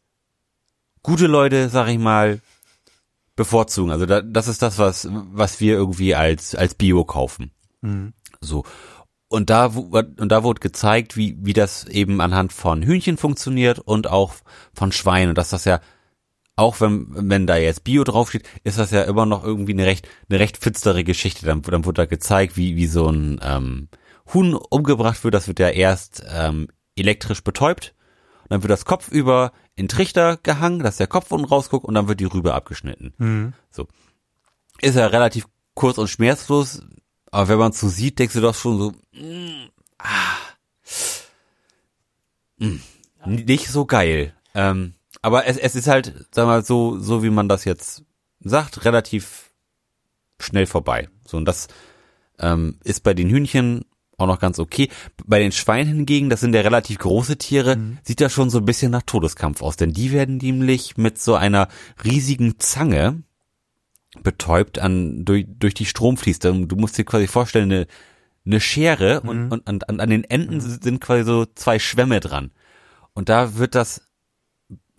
gute 1.02 1.26
Leute, 1.26 1.68
sag 1.68 1.88
ich 1.88 1.98
mal, 1.98 2.40
bevorzugen. 3.36 3.92
Also 3.92 4.06
da, 4.06 4.22
das 4.22 4.48
ist 4.48 4.62
das, 4.62 4.78
was, 4.78 5.08
was 5.10 5.60
wir 5.60 5.74
irgendwie 5.74 6.14
als, 6.14 6.54
als 6.54 6.74
Bio 6.74 7.04
kaufen. 7.04 7.52
Mhm. 7.82 8.12
So. 8.40 8.64
Und 9.28 9.50
da, 9.50 9.66
und 9.66 10.28
da 10.30 10.42
wurde 10.42 10.60
gezeigt, 10.60 11.16
wie, 11.16 11.36
wie 11.40 11.52
das 11.52 11.84
eben 11.84 12.20
anhand 12.20 12.52
von 12.52 12.82
Hühnchen 12.82 13.16
funktioniert 13.16 13.78
und 13.78 14.08
auch 14.08 14.34
von 14.72 14.92
Schweinen. 14.92 15.30
Und 15.30 15.38
dass 15.38 15.50
das 15.50 15.64
ja, 15.64 15.80
auch 16.56 16.80
wenn, 16.80 17.06
wenn 17.10 17.46
da 17.46 17.56
jetzt 17.56 17.84
Bio 17.84 18.02
draufsteht, 18.02 18.48
ist 18.64 18.78
das 18.78 18.90
ja 18.90 19.02
immer 19.02 19.26
noch 19.26 19.44
irgendwie 19.44 19.72
eine 19.72 19.84
recht, 19.84 20.08
eine 20.28 20.40
recht 20.40 20.56
finstere 20.56 21.04
Geschichte. 21.04 21.44
Dann, 21.44 21.62
dann 21.62 21.84
wurde 21.84 22.02
da 22.02 22.06
gezeigt, 22.06 22.56
wie, 22.56 22.76
wie 22.76 22.86
so 22.86 23.08
ein 23.08 23.38
ähm, 23.42 23.88
Huhn 24.32 24.54
umgebracht 24.54 25.22
wird. 25.22 25.34
Das 25.34 25.48
wird 25.48 25.58
ja 25.58 25.68
erst 25.68 26.24
ähm, 26.28 26.68
elektrisch 26.96 27.44
betäubt. 27.44 27.94
Und 28.42 28.52
dann 28.52 28.62
wird 28.62 28.70
das 28.70 28.86
Kopf 28.86 29.10
über 29.10 29.52
in 29.74 29.88
Trichter 29.88 30.38
gehangen, 30.38 30.82
dass 30.82 30.96
der 30.96 31.06
Kopf 31.06 31.30
unten 31.30 31.46
rausguckt 31.46 31.84
und 31.84 31.94
dann 31.94 32.08
wird 32.08 32.20
die 32.20 32.24
Rübe 32.24 32.54
abgeschnitten. 32.54 33.12
Mhm. 33.18 33.52
So. 33.70 33.86
Ist 34.80 34.96
ja 34.96 35.06
relativ 35.06 35.46
kurz 35.74 35.98
und 35.98 36.08
schmerzlos, 36.08 36.82
aber 37.30 37.48
wenn 37.48 37.58
man 37.58 37.72
es 37.72 37.80
so 37.80 37.88
sieht, 37.88 38.18
denkst 38.18 38.34
du 38.34 38.40
doch 38.40 38.54
schon 38.54 38.78
so, 38.78 38.92
mm, 39.12 39.68
ah, 39.98 40.36
mm, 42.58 42.80
nicht 43.26 43.68
so 43.68 43.84
geil. 43.84 44.34
Ähm, 44.54 44.94
aber 45.26 45.44
es, 45.48 45.56
es 45.56 45.74
ist 45.74 45.88
halt, 45.88 46.14
sag 46.30 46.46
mal, 46.46 46.64
so, 46.64 47.00
so 47.00 47.24
wie 47.24 47.30
man 47.30 47.48
das 47.48 47.64
jetzt 47.64 48.04
sagt, 48.38 48.84
relativ 48.84 49.50
schnell 50.38 50.66
vorbei. 50.66 51.08
So, 51.26 51.36
und 51.36 51.46
das 51.46 51.66
ähm, 52.38 52.78
ist 52.84 53.02
bei 53.02 53.12
den 53.12 53.28
Hühnchen 53.28 53.86
auch 54.18 54.28
noch 54.28 54.38
ganz 54.38 54.60
okay. 54.60 54.88
Bei 55.24 55.40
den 55.40 55.50
Schweinen 55.50 55.96
hingegen, 55.96 56.30
das 56.30 56.38
sind 56.38 56.54
ja 56.54 56.60
relativ 56.60 56.98
große 56.98 57.38
Tiere, 57.38 57.76
sieht 58.04 58.20
das 58.20 58.32
schon 58.32 58.50
so 58.50 58.58
ein 58.58 58.66
bisschen 58.66 58.92
nach 58.92 59.02
Todeskampf 59.02 59.62
aus, 59.62 59.74
denn 59.74 59.92
die 59.92 60.12
werden 60.12 60.36
nämlich 60.36 60.96
mit 60.96 61.20
so 61.20 61.34
einer 61.34 61.66
riesigen 62.04 62.60
Zange 62.60 63.24
betäubt 64.22 64.78
an 64.78 65.24
durch, 65.24 65.44
durch 65.48 65.74
die 65.74 65.86
Stromfließe. 65.86 66.38
Du 66.68 66.76
musst 66.76 66.98
dir 66.98 67.04
quasi 67.04 67.26
vorstellen, 67.26 67.72
eine, 67.72 67.86
eine 68.46 68.60
Schere 68.60 69.22
und, 69.22 69.50
und 69.50 69.66
an, 69.66 69.82
an 69.88 69.98
an 69.98 70.10
den 70.10 70.22
Enden 70.22 70.60
sind 70.60 71.00
quasi 71.00 71.24
so 71.24 71.46
zwei 71.52 71.80
Schwämme 71.80 72.20
dran. 72.20 72.52
Und 73.12 73.28
da 73.28 73.56
wird 73.56 73.74
das 73.74 74.06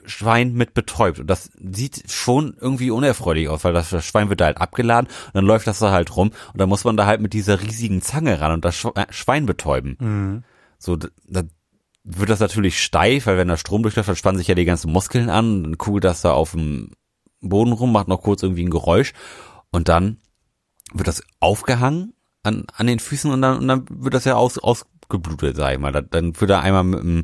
Schwein 0.08 0.54
mit 0.54 0.74
betäubt. 0.74 1.20
Und 1.20 1.28
das 1.28 1.50
sieht 1.60 2.12
schon 2.12 2.56
irgendwie 2.60 2.92
unerfreulich 2.92 3.50
aus, 3.50 3.64
weil 3.64 3.74
das, 3.74 3.90
das 3.90 4.06
Schwein 4.06 4.30
wird 4.30 4.42
da 4.42 4.46
halt 4.46 4.60
abgeladen 4.60 5.08
und 5.08 5.36
dann 5.36 5.46
läuft 5.46 5.68
das 5.68 5.80
da 5.80 5.92
halt 5.92 6.16
rum 6.16 6.32
und 6.54 6.62
dann 6.62 6.70
muss 6.70 6.84
man 6.84 6.98
da 6.98 7.06
halt 7.06 7.22
mit 7.22 7.34
dieser 7.34 7.62
riesigen 7.62 8.02
Zange 8.02 8.42
ran 8.42 8.54
und 8.54 8.66
das 8.66 8.84
äh, 8.84 9.06
Schwein 9.10 9.46
betäuben. 9.46 9.98
Mhm. 10.00 10.44
So, 10.80 10.96
da 10.96 11.44
wird 12.04 12.30
das 12.30 12.40
natürlich 12.40 12.82
steif, 12.82 13.26
weil 13.26 13.38
wenn 13.38 13.48
da 13.50 13.58
Strom 13.58 13.84
durchläuft, 13.84 14.10
dann 14.10 14.16
spannen 14.16 14.38
sich 14.38 14.48
ja 14.48 14.56
die 14.56 14.66
ganzen 14.66 14.92
Muskeln 14.92 15.30
an, 15.30 15.64
dann 15.64 15.78
kugelt 15.78 16.06
das 16.06 16.22
da 16.22 16.32
auf 16.32 16.52
dem 16.52 16.92
Boden 17.42 17.74
rum, 17.74 17.92
macht 17.92 18.08
noch 18.08 18.22
kurz 18.22 18.44
irgendwie 18.44 18.64
ein 18.64 18.70
Geräusch 18.70 19.14
und 19.72 19.90
dann 19.90 20.18
wird 20.94 21.08
das 21.08 21.22
aufgehangen 21.40 22.14
an, 22.44 22.66
an 22.74 22.88
den 22.88 23.00
Füßen 23.00 23.30
und 23.30 23.42
dann, 23.42 23.58
und 23.60 23.68
dann 23.68 23.86
wird 23.90 24.14
das 24.14 24.26
ja 24.26 24.36
aus, 24.36 24.58
ausgeblutet, 24.58 25.56
sag 25.56 25.74
ich 25.74 25.80
mal. 25.80 25.92
Dann 25.92 26.40
wird 26.40 26.50
er 26.50 26.62
einmal 26.62 26.84
mit 26.84 27.00
einem, 27.02 27.24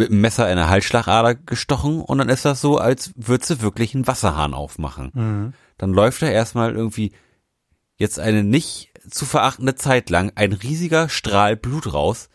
mit 0.00 0.10
einem 0.10 0.20
Messer 0.20 0.46
in 0.46 0.58
eine 0.58 0.68
Halsschlagader 0.68 1.34
gestochen 1.34 2.00
und 2.00 2.18
dann 2.18 2.28
ist 2.28 2.44
das 2.44 2.60
so, 2.60 2.78
als 2.78 3.12
würdest 3.16 3.50
du 3.50 3.60
wirklich 3.60 3.94
einen 3.94 4.06
Wasserhahn 4.06 4.54
aufmachen. 4.54 5.10
Mhm. 5.14 5.52
Dann 5.78 5.92
läuft 5.92 6.22
da 6.22 6.26
erstmal 6.26 6.74
irgendwie 6.74 7.12
jetzt 7.96 8.18
eine 8.18 8.42
nicht 8.42 8.90
zu 9.08 9.26
verachtende 9.26 9.74
Zeit 9.74 10.10
lang 10.10 10.32
ein 10.34 10.52
riesiger 10.52 11.08
Strahl 11.08 11.56
Blut 11.56 11.92
raus 11.92 12.28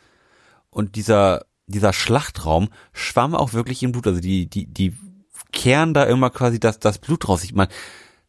und 0.70 0.96
dieser 0.96 1.46
dieser 1.68 1.94
Schlachtraum 1.94 2.70
schwamm 2.94 3.34
auch 3.34 3.54
wirklich 3.54 3.82
im 3.82 3.92
Blut. 3.92 4.06
Also 4.06 4.22
die, 4.22 4.48
die, 4.48 4.68
die 4.68 4.96
kehren 5.52 5.96
da 5.96 6.04
immer 6.04 6.30
quasi 6.30 6.60
das, 6.60 6.80
das 6.80 7.00
Blut 7.00 7.28
raus. 7.28 7.44
Ich 7.44 7.56
meine, 7.56 7.72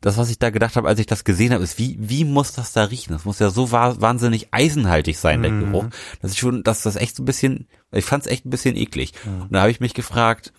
das, 0.01 0.19
was 0.19 0.31
ich 0.31 0.39
da 0.39 0.51
gedacht 0.51 0.77
habe, 0.77 0.89
als 0.89 1.01
ich 1.01 1.07
das 1.07 1.25
gesehen 1.25 1.53
habe, 1.53 1.65
ist, 1.65 1.79
wie, 1.79 1.97
wie 1.99 2.25
muss 2.25 2.53
das 2.53 2.73
da 2.73 2.85
riechen? 2.85 3.13
Das 3.13 3.25
muss 3.25 3.39
ja 3.39 3.51
so 3.51 3.73
wahnsinnig 3.73 4.49
eisenhaltig 4.53 5.19
sein, 5.19 5.43
der 5.43 5.51
mhm. 5.51 5.73
Geruch. 5.73 5.87
Dass 6.21 6.33
ich 6.33 6.39
schon, 6.39 6.63
dass 6.63 6.83
das 6.83 6.97
echt 6.97 7.17
so 7.17 7.23
ein 7.23 7.27
bisschen, 7.27 7.67
ich 7.93 8.05
fand 8.05 8.25
es 8.25 8.31
echt 8.31 8.45
ein 8.45 8.51
bisschen 8.51 8.77
eklig. 8.77 9.13
Mhm. 9.25 9.43
Und 9.43 9.53
da 9.53 9.61
habe 9.61 9.71
ich 9.71 9.81
mich 9.81 9.95
gefragt, 9.95 10.53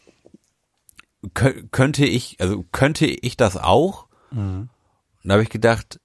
könnte 1.34 2.06
ich, 2.06 2.38
also 2.40 2.64
könnte 2.72 3.06
ich 3.06 3.38
das 3.38 3.58
auch? 3.58 4.08
Mhm. 4.32 4.70
Und 5.24 5.30
da 5.30 5.34
habe 5.34 5.44
ich 5.44 5.50
gedacht, 5.50 6.00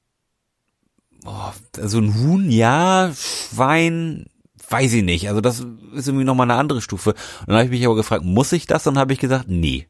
oh, 1.25 1.53
also 1.79 1.99
ein 1.99 2.15
Huhn, 2.15 2.51
ja, 2.51 3.13
Schwein, 3.15 4.27
weiß 4.69 4.93
ich 4.95 5.03
nicht. 5.03 5.29
Also 5.29 5.41
das 5.41 5.61
ist 5.95 6.09
irgendwie 6.09 6.25
nochmal 6.25 6.51
eine 6.51 6.59
andere 6.59 6.83
Stufe. 6.83 7.11
Und 7.11 7.49
dann 7.49 7.57
habe 7.57 7.65
ich 7.67 7.71
mich 7.71 7.85
aber 7.87 7.97
gefragt, 7.97 8.25
muss 8.25 8.53
ich 8.53 8.67
das? 8.67 8.87
Und 8.87 8.95
dann 8.95 9.01
habe 9.01 9.13
ich 9.13 9.19
gesagt, 9.19 9.49
nee. 9.49 9.89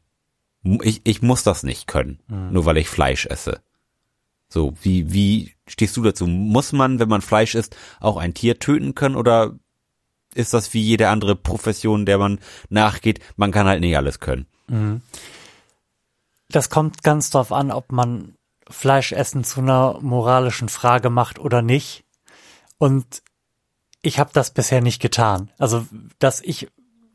Ich, 0.63 1.01
ich 1.03 1.21
muss 1.21 1.43
das 1.43 1.63
nicht 1.63 1.87
können, 1.87 2.19
mhm. 2.27 2.53
nur 2.53 2.65
weil 2.65 2.77
ich 2.77 2.89
Fleisch 2.89 3.25
esse. 3.25 3.61
So, 4.49 4.73
wie, 4.81 5.11
wie 5.11 5.53
stehst 5.67 5.97
du 5.97 6.03
dazu? 6.03 6.27
Muss 6.27 6.71
man, 6.73 6.99
wenn 6.99 7.09
man 7.09 7.21
Fleisch 7.21 7.55
isst, 7.55 7.75
auch 7.99 8.17
ein 8.17 8.33
Tier 8.33 8.59
töten 8.59 8.95
können 8.95 9.15
oder 9.15 9.55
ist 10.35 10.53
das 10.53 10.73
wie 10.73 10.81
jede 10.81 11.09
andere 11.09 11.35
Profession, 11.35 12.05
der 12.05 12.17
man 12.17 12.39
nachgeht? 12.69 13.19
Man 13.35 13.51
kann 13.51 13.67
halt 13.67 13.81
nicht 13.81 13.97
alles 13.97 14.19
können. 14.19 14.45
Mhm. 14.67 15.01
Das 16.49 16.69
kommt 16.69 17.03
ganz 17.03 17.29
drauf 17.31 17.51
an, 17.51 17.71
ob 17.71 17.91
man 17.91 18.35
Fleischessen 18.69 19.43
zu 19.43 19.61
einer 19.61 19.99
moralischen 20.01 20.69
Frage 20.69 21.09
macht 21.09 21.39
oder 21.39 21.61
nicht. 21.61 22.03
Und 22.77 23.23
ich 24.01 24.19
habe 24.19 24.31
das 24.33 24.51
bisher 24.51 24.81
nicht 24.81 25.01
getan. 25.01 25.49
Also, 25.57 25.85
dass 26.19 26.41
ich 26.41 26.67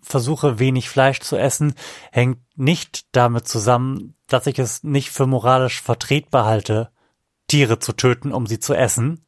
versuche, 0.08 0.58
wenig 0.58 0.88
Fleisch 0.88 1.20
zu 1.20 1.36
essen, 1.36 1.74
hängt 2.10 2.40
nicht 2.56 3.06
damit 3.12 3.46
zusammen, 3.46 4.14
dass 4.26 4.46
ich 4.46 4.58
es 4.58 4.82
nicht 4.82 5.10
für 5.10 5.26
moralisch 5.26 5.80
vertretbar 5.80 6.44
halte, 6.44 6.90
Tiere 7.46 7.78
zu 7.78 7.92
töten, 7.92 8.32
um 8.32 8.46
sie 8.46 8.58
zu 8.58 8.74
essen. 8.74 9.24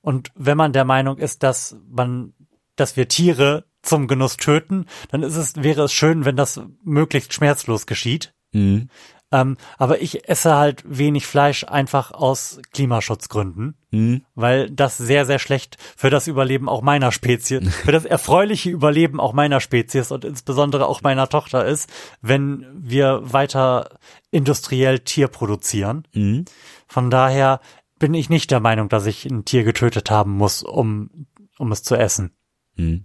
Und 0.00 0.30
wenn 0.34 0.56
man 0.56 0.72
der 0.72 0.84
Meinung 0.84 1.18
ist, 1.18 1.42
dass 1.42 1.76
man, 1.88 2.34
dass 2.76 2.96
wir 2.96 3.08
Tiere 3.08 3.64
zum 3.82 4.08
Genuss 4.08 4.36
töten, 4.36 4.86
dann 5.10 5.22
ist 5.22 5.36
es, 5.36 5.56
wäre 5.56 5.84
es 5.84 5.92
schön, 5.92 6.24
wenn 6.24 6.36
das 6.36 6.60
möglichst 6.82 7.32
schmerzlos 7.32 7.86
geschieht. 7.86 8.34
Mhm. 8.52 8.88
Ähm, 9.32 9.56
aber 9.78 10.00
ich 10.00 10.28
esse 10.28 10.54
halt 10.54 10.84
wenig 10.86 11.26
Fleisch 11.26 11.64
einfach 11.64 12.12
aus 12.12 12.60
Klimaschutzgründen, 12.72 13.74
mhm. 13.90 14.24
weil 14.34 14.70
das 14.70 14.96
sehr, 14.96 15.26
sehr 15.26 15.38
schlecht 15.38 15.76
für 15.96 16.10
das 16.10 16.28
Überleben 16.28 16.68
auch 16.68 16.82
meiner 16.82 17.10
Spezies, 17.10 17.74
für 17.84 17.92
das 17.92 18.04
erfreuliche 18.04 18.70
Überleben 18.70 19.18
auch 19.18 19.32
meiner 19.32 19.60
Spezies 19.60 20.12
und 20.12 20.24
insbesondere 20.24 20.86
auch 20.86 21.02
meiner 21.02 21.28
Tochter 21.28 21.64
ist, 21.64 21.90
wenn 22.20 22.66
wir 22.74 23.20
weiter 23.24 23.98
industriell 24.30 25.00
Tier 25.00 25.28
produzieren. 25.28 26.06
Mhm. 26.12 26.44
Von 26.86 27.10
daher 27.10 27.60
bin 27.98 28.14
ich 28.14 28.30
nicht 28.30 28.50
der 28.50 28.60
Meinung, 28.60 28.88
dass 28.88 29.06
ich 29.06 29.24
ein 29.24 29.44
Tier 29.44 29.64
getötet 29.64 30.10
haben 30.10 30.32
muss, 30.32 30.62
um, 30.62 31.26
um 31.58 31.72
es 31.72 31.82
zu 31.82 31.96
essen. 31.96 32.36
Mhm. 32.76 33.04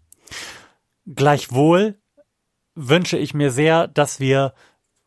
Gleichwohl 1.07 1.99
wünsche 2.75 3.17
ich 3.17 3.33
mir 3.33 3.51
sehr, 3.51 3.87
dass 3.87 4.19
wir 4.19 4.53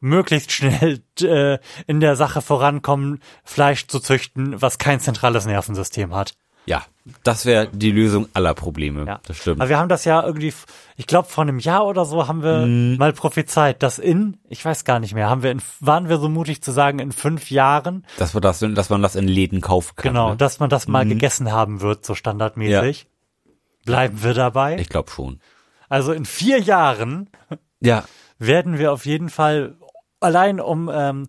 möglichst 0.03 0.53
schnell 0.53 1.03
äh, 1.21 1.59
in 1.87 2.01
der 2.01 2.17
Sache 2.17 2.43
vorankommen, 2.43 3.21
Fleisch 3.45 3.87
zu 3.87 4.01
züchten, 4.01 4.61
was 4.61 4.79
kein 4.79 5.01
zentrales 5.01 5.47
Nervensystem 5.47 6.15
hat. 6.15 6.35
Ja, 6.65 6.85
das 7.25 7.45
wäre 7.45 7.67
die 7.67 7.91
Lösung 7.91 8.29
aller 8.35 8.55
Probleme. 8.55 9.05
Ja. 9.05 9.21
Das 9.27 9.37
stimmt. 9.37 9.61
Aber 9.61 9.69
wir 9.69 9.79
haben 9.79 9.89
das 9.89 10.05
ja 10.05 10.23
irgendwie, 10.25 10.53
ich 10.97 11.09
glaube, 11.09 11.29
vor 11.29 11.43
einem 11.43 11.59
Jahr 11.59 11.87
oder 11.87 12.05
so 12.05 12.29
haben 12.29 12.45
wir 12.45 12.67
mm. 12.67 12.99
mal 12.99 13.13
prophezeit, 13.13 13.83
dass 13.83 13.99
in, 13.99 14.39
ich 14.49 14.65
weiß 14.65 14.85
gar 14.85 15.01
nicht 15.01 15.13
mehr, 15.13 15.29
haben 15.29 15.43
wir 15.43 15.51
in, 15.51 15.61
waren 15.81 16.09
wir 16.09 16.19
so 16.19 16.29
mutig 16.29 16.63
zu 16.63 16.71
sagen, 16.71 17.01
in 17.01 17.11
fünf 17.11 17.51
Jahren. 17.51 18.07
Dass 18.19 18.35
wir 18.35 18.41
das, 18.41 18.61
dass 18.61 18.91
man 18.91 19.03
das 19.03 19.17
in 19.17 19.27
Läden 19.27 19.61
kaufen 19.61 19.97
kann. 19.97 20.13
Genau, 20.13 20.31
ne? 20.31 20.37
dass 20.37 20.61
man 20.61 20.71
das 20.71 20.87
mal 20.87 21.05
mm. 21.05 21.09
gegessen 21.09 21.51
haben 21.51 21.81
wird, 21.81 22.07
so 22.07 22.15
standardmäßig. 22.15 23.07
Ja. 23.45 23.53
Bleiben 23.85 24.23
wir 24.23 24.35
dabei? 24.35 24.79
Ich 24.79 24.89
glaube 24.89 25.11
schon. 25.11 25.41
Also 25.89 26.13
in 26.13 26.25
vier 26.25 26.61
Jahren. 26.61 27.29
Ja. 27.81 28.05
Werden 28.39 28.79
wir 28.79 28.93
auf 28.93 29.07
jeden 29.07 29.29
Fall 29.29 29.75
allein 30.23 30.61
um 30.61 30.91
ähm, 30.93 31.29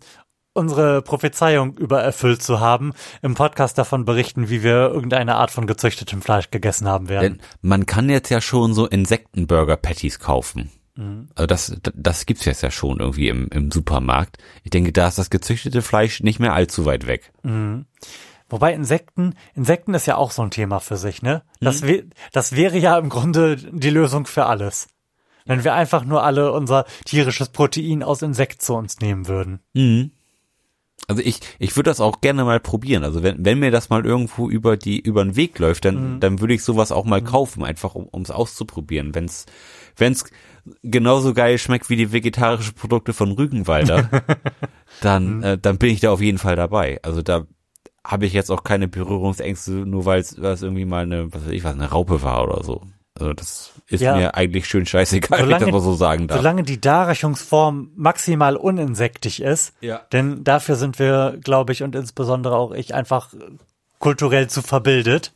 unsere 0.54 1.02
Prophezeiung 1.02 1.78
übererfüllt 1.78 2.42
zu 2.42 2.60
haben, 2.60 2.94
im 3.22 3.34
Podcast 3.34 3.78
davon 3.78 4.06
berichten, 4.06 4.50
wie 4.50 4.64
wir 4.64 4.92
irgendeine 4.92 5.36
Art 5.36 5.52
von 5.52 5.68
gezüchtetem 5.68 6.22
Fleisch 6.22 6.52
gegessen 6.52 6.88
haben 6.88 7.10
werden. 7.10 7.40
Denn 7.40 7.42
man 7.62 7.86
kann 7.86 8.10
jetzt 8.10 8.30
ja 8.30 8.40
schon 8.40 8.74
so 8.74 8.86
Insektenburger-Patties 8.86 10.20
kaufen. 10.20 10.72
Mhm. 10.96 11.30
Also 11.36 11.48
das, 11.48 11.76
das 11.96 12.26
gibt's 12.26 12.46
jetzt 12.46 12.62
ja 12.62 12.72
schon 12.72 13.00
irgendwie 13.00 13.30
im, 13.30 13.48
im 13.50 13.72
Supermarkt. 13.72 14.38
Ich 14.64 14.70
denke, 14.70 14.92
da 14.92 15.08
ist 15.08 15.18
das 15.18 15.30
gezüchtete 15.30 15.82
Fleisch 15.82 16.22
nicht 16.22 16.40
mehr 16.40 16.54
allzu 16.54 16.86
weit 16.86 17.08
weg. 17.08 17.34
Mhm. 17.42 17.86
Wobei 18.50 18.74
Insekten, 18.74 19.34
Insekten 19.56 19.96
ist 19.96 20.06
ja 20.06 20.16
auch 20.18 20.30
so 20.30 20.44
ein 20.44 20.52
Thema 20.52 20.80
für 20.80 20.98
sich, 20.98 21.24
ne? 21.24 21.42
Das, 21.60 21.82
mhm. 21.82 22.12
das 22.34 22.56
wäre 22.56 22.78
ja 22.78 23.00
im 23.00 23.10
Grunde 23.10 23.56
die 23.56 23.90
Lösung 23.90 24.28
für 24.28 24.46
alles. 24.46 24.90
Wenn 25.46 25.64
wir 25.64 25.74
einfach 25.74 26.06
nur 26.06 26.24
alle 26.24 26.52
unser 26.52 26.86
tierisches 27.06 27.50
Protein 27.50 28.04
aus 28.04 28.22
Insekt 28.22 28.62
zu 28.62 28.76
uns 28.76 29.00
nehmen 29.00 29.28
würden. 29.28 29.60
Mhm. 29.74 30.12
Also 31.08 31.22
ich, 31.22 31.40
ich 31.60 31.76
würde 31.76 31.90
das 31.90 32.00
auch 32.00 32.22
gerne 32.22 32.46
mal 32.46 32.60
probieren. 32.60 33.04
Also 33.04 33.24
wenn, 33.24 33.44
wenn 33.44 33.60
mir 33.60 33.72
das 33.72 33.90
mal 33.90 34.06
irgendwo 34.06 34.50
über 34.50 34.78
die, 34.78 35.00
über 35.00 35.24
den 35.24 35.36
Weg 35.36 35.60
läuft, 35.60 35.86
dann, 35.86 36.16
mhm. 36.16 36.20
dann 36.20 36.40
würde 36.40 36.54
ich 36.54 36.64
sowas 36.64 36.92
auch 36.92 37.06
mal 37.06 37.22
mhm. 37.22 37.26
kaufen, 37.26 37.64
einfach 37.64 37.96
um 37.96 38.22
es 38.22 38.32
auszuprobieren. 38.32 39.14
Wenn's, 39.14 39.46
wenn's 39.98 40.26
genauso 40.82 41.34
geil 41.34 41.58
schmeckt 41.58 41.90
wie 41.90 41.98
die 41.98 42.14
vegetarischen 42.14 42.76
Produkte 42.76 43.14
von 43.14 43.32
Rügenwalder, 43.32 44.10
dann, 45.02 45.38
mhm. 45.38 45.44
äh, 45.44 45.58
dann 45.58 45.78
bin 45.78 45.90
ich 45.90 46.00
da 46.00 46.12
auf 46.12 46.22
jeden 46.22 46.38
Fall 46.38 46.56
dabei. 46.56 47.00
Also 47.04 47.22
da 47.22 47.46
habe 48.06 48.26
ich 48.26 48.34
jetzt 48.34 48.52
auch 48.52 48.64
keine 48.64 48.88
Berührungsängste, 48.88 49.72
nur 49.72 50.06
weil 50.06 50.20
es 50.20 50.38
irgendwie 50.38 50.86
mal 50.86 51.04
eine, 51.04 51.34
was 51.34 51.46
weiß 51.46 51.52
ich 51.52 51.64
was, 51.64 51.74
eine 51.74 51.90
Raupe 51.90 52.22
war 52.22 52.44
oder 52.44 52.64
so. 52.64 52.82
Also 53.20 53.34
das 53.34 53.72
ist 53.88 54.02
ja. 54.02 54.16
mir 54.16 54.36
eigentlich 54.36 54.68
schön 54.68 54.86
scheißegal, 54.86 55.40
solange, 55.40 55.62
wenn 55.62 55.68
ich 55.68 55.74
das 55.74 55.84
mal 55.84 55.92
so 55.92 55.96
sagen 55.96 56.28
darf. 56.28 56.38
Solange 56.38 56.64
die 56.64 56.82
Darreichungsform 56.82 57.92
maximal 57.96 58.56
uninsektig 58.56 59.42
ist, 59.42 59.74
ja. 59.82 60.02
denn 60.12 60.44
dafür 60.44 60.76
sind 60.76 60.98
wir, 60.98 61.38
glaube 61.44 61.74
ich, 61.74 61.84
und 61.84 61.96
insbesondere 61.96 62.56
auch 62.56 62.72
ich 62.72 62.96
einfach 62.96 63.30
kulturell 64.00 64.50
zu 64.50 64.62
verbildet. 64.64 65.32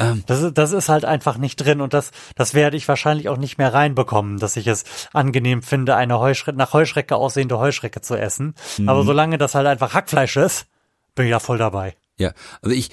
Ähm. 0.00 0.24
Das, 0.26 0.52
das 0.52 0.72
ist 0.72 0.88
halt 0.88 1.04
einfach 1.04 1.38
nicht 1.38 1.56
drin 1.56 1.80
und 1.80 1.94
das, 1.94 2.10
das 2.34 2.54
werde 2.54 2.76
ich 2.76 2.86
wahrscheinlich 2.86 3.28
auch 3.28 3.36
nicht 3.36 3.58
mehr 3.58 3.72
reinbekommen, 3.72 4.38
dass 4.38 4.56
ich 4.56 4.66
es 4.66 4.84
angenehm 5.12 5.62
finde, 5.62 5.96
eine 5.96 6.18
Heuschrecke, 6.18 6.58
nach 6.58 6.72
Heuschrecke 6.72 7.16
aussehende 7.16 7.58
Heuschrecke 7.58 8.00
zu 8.00 8.16
essen. 8.16 8.54
Mhm. 8.76 8.88
Aber 8.88 9.04
solange 9.04 9.38
das 9.38 9.54
halt 9.54 9.66
einfach 9.66 9.94
Hackfleisch 9.94 10.36
ist, 10.36 10.66
bin 11.14 11.26
ich 11.26 11.32
da 11.32 11.40
voll 11.40 11.58
dabei. 11.58 11.96
Ja, 12.16 12.32
also 12.62 12.74
ich 12.74 12.90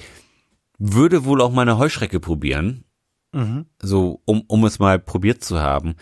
würde 0.78 1.24
wohl 1.24 1.40
auch 1.40 1.52
meine 1.52 1.78
Heuschrecke 1.78 2.20
probieren, 2.20 2.84
Mhm. 3.32 3.66
So, 3.80 4.22
um, 4.24 4.42
um 4.46 4.64
es 4.64 4.78
mal 4.78 4.98
probiert 4.98 5.44
zu 5.44 5.60
haben. 5.60 5.94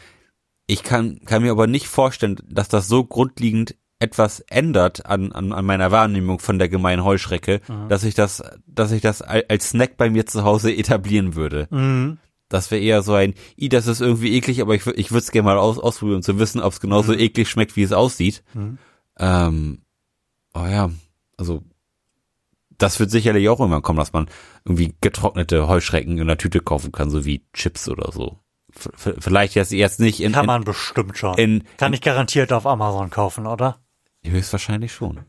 Ich 0.67 0.83
kann, 0.83 1.21
kann 1.25 1.43
mir 1.43 1.51
aber 1.51 1.67
nicht 1.67 1.89
vorstellen, 1.89 2.37
dass 2.49 2.69
das 2.69 2.89
so 2.89 3.05
grundlegend 3.05 3.77
etwas 3.99 4.41
ändert 4.41 5.07
an, 5.07 5.33
an, 5.33 5.53
an 5.53 5.65
meiner 5.65 5.91
Wahrnehmung 5.91 6.39
von 6.39 6.59
der 6.59 6.69
gemeinen 6.69 7.05
Heuschrecke, 7.05 7.61
mhm. 7.69 7.89
dass 7.89 8.05
ich 8.05 8.15
das, 8.15 8.43
dass 8.67 8.93
ich 8.93 9.01
das 9.01 9.23
als 9.23 9.71
Snack 9.71 9.97
bei 9.97 10.11
mir 10.11 10.27
zu 10.27 10.45
Hause 10.45 10.75
etablieren 10.75 11.35
würde. 11.35 11.69
Mhm. 11.71 12.19
Das 12.49 12.71
wäre 12.71 12.83
eher 12.83 13.03
so 13.03 13.15
ein, 13.15 13.35
i, 13.59 13.69
das 13.69 13.87
ist 13.87 14.01
irgendwie 14.01 14.37
eklig, 14.37 14.61
aber 14.61 14.75
ich, 14.75 14.87
ich 14.87 15.11
würde 15.11 15.23
es 15.23 15.31
gerne 15.31 15.47
mal 15.47 15.59
aus, 15.59 15.79
ausprobieren, 15.79 16.17
um 16.17 16.23
zu 16.23 16.39
wissen, 16.39 16.61
ob 16.61 16.73
es 16.73 16.81
genauso 16.81 17.13
mhm. 17.13 17.19
eklig 17.19 17.49
schmeckt, 17.49 17.77
wie 17.77 17.83
es 17.83 17.93
aussieht. 17.93 18.43
Mhm. 18.53 18.79
Ähm, 19.19 19.83
oh 20.55 20.67
ja, 20.67 20.91
also 21.37 21.63
das 22.79 22.99
wird 23.01 23.11
sicherlich 23.11 23.49
auch 23.49 23.61
immer 23.61 23.81
kommen, 23.81 23.99
dass 23.99 24.13
man 24.13 24.29
irgendwie 24.65 24.95
getrocknete 25.01 25.69
Heuschrecken 25.69 26.19
in 26.19 26.27
der 26.27 26.39
Tüte 26.39 26.61
kaufen 26.61 26.93
kann, 26.93 27.11
so 27.11 27.25
wie 27.25 27.45
Chips 27.53 27.89
oder 27.89 28.11
so. 28.13 28.39
v- 28.71 29.15
vielleicht 29.19 29.55
jetzt 29.55 29.73
jetzt 29.73 30.01
nicht 30.01 30.21
in, 30.21 30.33
Kann 30.33 30.45
in, 30.45 30.49
man 30.49 30.65
bestimmt 30.65 31.17
schon. 31.19 31.37
in 31.39 31.65
Kann 31.77 31.93
ich 31.93 32.01
garantiert 32.01 32.53
auf 32.53 32.67
Amazon 32.67 33.11
kaufen, 33.11 33.47
oder? 33.47 33.79
höchstwahrscheinlich 34.25 34.93
schon. 34.93 35.21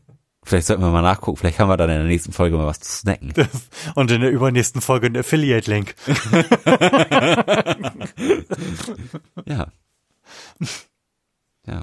Vielleicht 0.42 0.68
sollten 0.68 0.82
wir 0.82 0.90
mal 0.90 1.02
nachgucken, 1.02 1.36
vielleicht 1.38 1.58
haben 1.58 1.68
wir 1.68 1.76
dann 1.76 1.90
in 1.90 1.96
der 1.98 2.06
nächsten 2.06 2.32
Folge 2.32 2.56
mal 2.56 2.66
was 2.66 2.78
zu 2.80 2.90
snacken. 2.90 3.32
Und 3.96 4.10
in 4.12 4.20
der 4.20 4.30
übernächsten 4.30 4.80
Folge 4.80 5.08
ein 5.08 5.16
Affiliate-Link. 5.16 5.94
Ja. 9.46 9.68
Ja. 11.66 11.82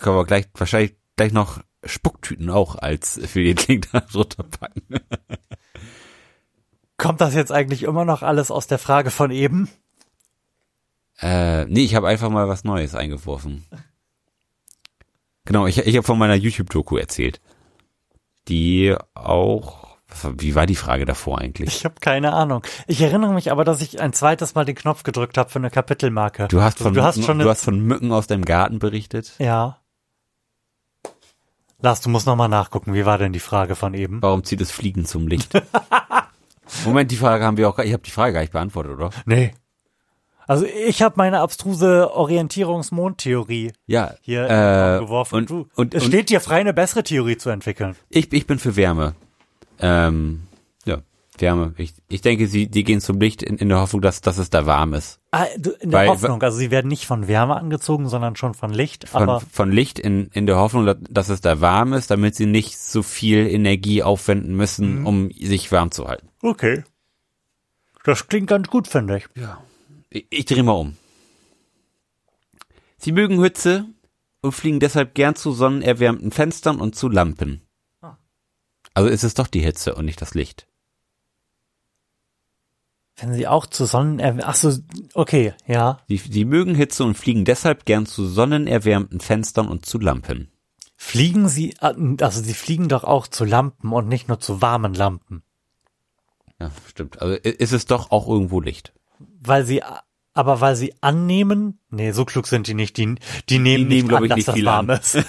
Können 0.00 0.16
wir 0.16 0.24
gleich, 0.24 0.46
wahrscheinlich 0.54 0.96
gleich 1.16 1.32
noch 1.32 1.60
Spucktüten 1.84 2.50
auch 2.50 2.76
als 2.76 3.20
Affiliate-Link 3.22 3.88
da 3.92 4.00
drunter 4.00 4.44
packen. 4.44 4.82
Kommt 6.96 7.20
das 7.20 7.34
jetzt 7.34 7.50
eigentlich 7.50 7.82
immer 7.82 8.04
noch 8.04 8.22
alles 8.22 8.50
aus 8.50 8.66
der 8.68 8.78
Frage 8.78 9.10
von 9.10 9.30
eben? 9.30 9.68
Äh, 11.20 11.64
nee, 11.66 11.82
ich 11.82 11.94
habe 11.94 12.08
einfach 12.08 12.30
mal 12.30 12.48
was 12.48 12.64
Neues 12.64 12.94
eingeworfen. 12.94 13.64
Genau, 15.44 15.66
ich, 15.66 15.78
ich 15.78 15.96
habe 15.96 16.06
von 16.06 16.18
meiner 16.18 16.34
YouTube-Doku 16.34 16.96
erzählt. 16.96 17.40
Die 18.48 18.94
auch, 19.14 19.96
wie 20.36 20.54
war 20.54 20.66
die 20.66 20.76
Frage 20.76 21.04
davor 21.04 21.40
eigentlich? 21.40 21.76
Ich 21.76 21.84
habe 21.84 21.96
keine 22.00 22.32
Ahnung. 22.32 22.62
Ich 22.86 23.00
erinnere 23.00 23.32
mich 23.32 23.50
aber, 23.50 23.64
dass 23.64 23.82
ich 23.82 24.00
ein 24.00 24.12
zweites 24.12 24.54
Mal 24.54 24.64
den 24.64 24.74
Knopf 24.76 25.02
gedrückt 25.02 25.38
habe 25.38 25.50
für 25.50 25.58
eine 25.58 25.70
Kapitelmarke. 25.70 26.46
Du 26.48 26.60
hast 26.60 26.74
Also 26.74 26.84
von, 26.84 26.94
du 26.94 27.02
hast 27.02 27.24
schon 27.24 27.38
du 27.38 27.48
hast 27.48 27.64
von 27.64 27.80
Mücken 27.80 28.12
aus 28.12 28.26
deinem 28.28 28.44
Garten 28.44 28.78
berichtet. 28.78 29.34
ja. 29.38 29.78
Lars, 31.82 32.00
du 32.00 32.08
musst 32.10 32.26
nochmal 32.26 32.48
nachgucken. 32.48 32.94
Wie 32.94 33.04
war 33.04 33.18
denn 33.18 33.32
die 33.32 33.40
Frage 33.40 33.74
von 33.74 33.92
eben? 33.94 34.22
Warum 34.22 34.44
zieht 34.44 34.60
es 34.60 34.70
Fliegen 34.70 35.04
zum 35.04 35.26
Licht? 35.26 35.50
Moment, 36.84 37.10
die 37.10 37.16
Frage 37.16 37.44
haben 37.44 37.56
wir 37.56 37.68
auch, 37.68 37.78
ich 37.80 37.92
habe 37.92 38.02
die 38.02 38.10
Frage 38.10 38.32
gar 38.34 38.40
nicht 38.40 38.52
beantwortet, 38.52 38.92
oder? 38.92 39.10
Nee. 39.26 39.52
Also 40.46 40.64
ich 40.66 41.02
habe 41.02 41.14
meine 41.16 41.40
abstruse 41.40 42.10
Orientierungsmondtheorie 42.14 43.72
Ja, 43.86 44.14
hier 44.22 44.44
äh, 44.44 44.98
geworfen. 45.00 45.34
und, 45.36 45.50
du, 45.50 45.68
und, 45.76 45.94
es 45.94 46.04
und 46.04 46.08
steht 46.08 46.30
dir 46.30 46.40
frei, 46.40 46.60
eine 46.60 46.72
bessere 46.74 47.02
Theorie 47.02 47.36
zu 47.36 47.50
entwickeln. 47.50 47.96
ich, 48.08 48.32
ich 48.32 48.46
bin 48.46 48.58
für 48.58 48.76
Wärme. 48.76 49.14
Ähm, 49.78 50.42
Wärme. 51.42 51.74
Ich, 51.76 51.92
ich 52.08 52.22
denke, 52.22 52.46
sie, 52.46 52.68
die 52.68 52.82
gehen 52.84 53.02
zum 53.02 53.20
Licht 53.20 53.42
in, 53.42 53.58
in 53.58 53.68
der 53.68 53.80
Hoffnung, 53.80 54.00
dass, 54.00 54.22
dass 54.22 54.38
es 54.38 54.48
da 54.48 54.64
warm 54.64 54.94
ist. 54.94 55.20
Ah, 55.32 55.44
in 55.80 55.90
der 55.90 56.00
Weil- 56.00 56.08
Hoffnung, 56.08 56.42
also 56.42 56.56
sie 56.56 56.70
werden 56.70 56.88
nicht 56.88 57.04
von 57.04 57.28
Wärme 57.28 57.56
angezogen, 57.56 58.08
sondern 58.08 58.34
schon 58.36 58.54
von 58.54 58.72
Licht. 58.72 59.10
Von, 59.10 59.22
aber 59.24 59.40
von 59.40 59.70
Licht 59.70 59.98
in, 59.98 60.28
in 60.32 60.46
der 60.46 60.56
Hoffnung, 60.56 60.86
dass, 60.86 60.96
dass 61.10 61.28
es 61.28 61.42
da 61.42 61.60
warm 61.60 61.92
ist, 61.92 62.10
damit 62.10 62.34
sie 62.34 62.46
nicht 62.46 62.78
so 62.78 63.02
viel 63.02 63.46
Energie 63.46 64.02
aufwenden 64.02 64.56
müssen, 64.56 65.00
Mhm. 65.00 65.06
um 65.06 65.30
sich 65.32 65.70
warm 65.70 65.90
zu 65.90 66.08
halten. 66.08 66.28
okay. 66.40 66.84
Das 68.04 68.26
klingt 68.26 68.48
ganz 68.48 68.66
gut, 68.68 68.88
finde 68.88 69.18
ich. 69.18 69.26
Ich, 70.10 70.26
ich 70.30 70.44
drehe 70.44 70.64
mal 70.64 70.72
um. 70.72 70.96
Sie 72.96 73.12
mögen 73.12 73.40
Hitze 73.42 73.84
und 74.40 74.52
fliegen 74.52 74.80
deshalb 74.80 75.14
gern 75.14 75.34
zu 75.36 75.52
sonnenerwärmten 75.52 76.30
Fenstern 76.32 76.80
und 76.80 76.94
zu 76.96 77.08
Lampen. 77.08 77.62
Ah. 78.00 78.16
Also 78.94 79.08
ist 79.08 79.22
es 79.24 79.34
doch 79.34 79.46
die 79.46 79.60
Hitze 79.60 79.94
und 79.94 80.04
nicht 80.04 80.20
das 80.20 80.34
Licht. 80.34 80.66
Wenn 83.22 83.34
sie 83.34 83.46
auch 83.46 83.66
zu 83.66 83.84
Sonnen... 83.84 84.40
Ach 84.42 84.56
so, 84.56 84.72
okay, 85.14 85.54
ja. 85.66 85.98
Sie, 86.08 86.16
sie 86.16 86.44
mögen 86.44 86.74
Hitze 86.74 87.04
und 87.04 87.16
fliegen 87.16 87.44
deshalb 87.44 87.84
gern 87.84 88.04
zu 88.04 88.26
sonnenerwärmten 88.26 89.20
Fenstern 89.20 89.68
und 89.68 89.86
zu 89.86 90.00
Lampen. 90.00 90.50
Fliegen 90.96 91.48
sie, 91.48 91.74
also 91.80 92.42
sie 92.42 92.54
fliegen 92.54 92.88
doch 92.88 93.04
auch 93.04 93.28
zu 93.28 93.44
Lampen 93.44 93.92
und 93.92 94.08
nicht 94.08 94.28
nur 94.28 94.40
zu 94.40 94.60
warmen 94.60 94.94
Lampen. 94.94 95.42
Ja, 96.60 96.70
stimmt. 96.88 97.22
Also 97.22 97.34
ist 97.36 97.72
es 97.72 97.86
doch 97.86 98.10
auch 98.10 98.28
irgendwo 98.28 98.60
Licht. 98.60 98.92
Weil 99.40 99.64
sie, 99.64 99.82
aber 100.34 100.60
weil 100.60 100.74
sie 100.74 100.94
annehmen, 101.00 101.78
nee, 101.90 102.10
so 102.10 102.24
klug 102.24 102.48
sind 102.48 102.66
die 102.66 102.74
nicht, 102.74 102.96
die, 102.96 103.14
die 103.48 103.58
nehmen 103.58 103.88
Die 103.88 104.02
nehmen, 104.02 104.08
nicht 104.08 104.14
an, 104.14 104.24
ich, 104.24 104.28
dass 104.30 104.36
nicht 104.36 104.48
das 104.48 104.64
warm 104.64 104.90
an. 104.90 104.98
ist. 104.98 105.18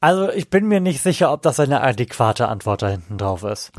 also 0.00 0.30
ich 0.30 0.50
bin 0.50 0.66
mir 0.66 0.80
nicht 0.80 1.00
sicher, 1.00 1.32
ob 1.32 1.42
das 1.42 1.60
eine 1.60 1.80
adäquate 1.80 2.48
Antwort 2.48 2.82
da 2.82 2.88
hinten 2.88 3.18
drauf 3.18 3.44
ist. 3.44 3.70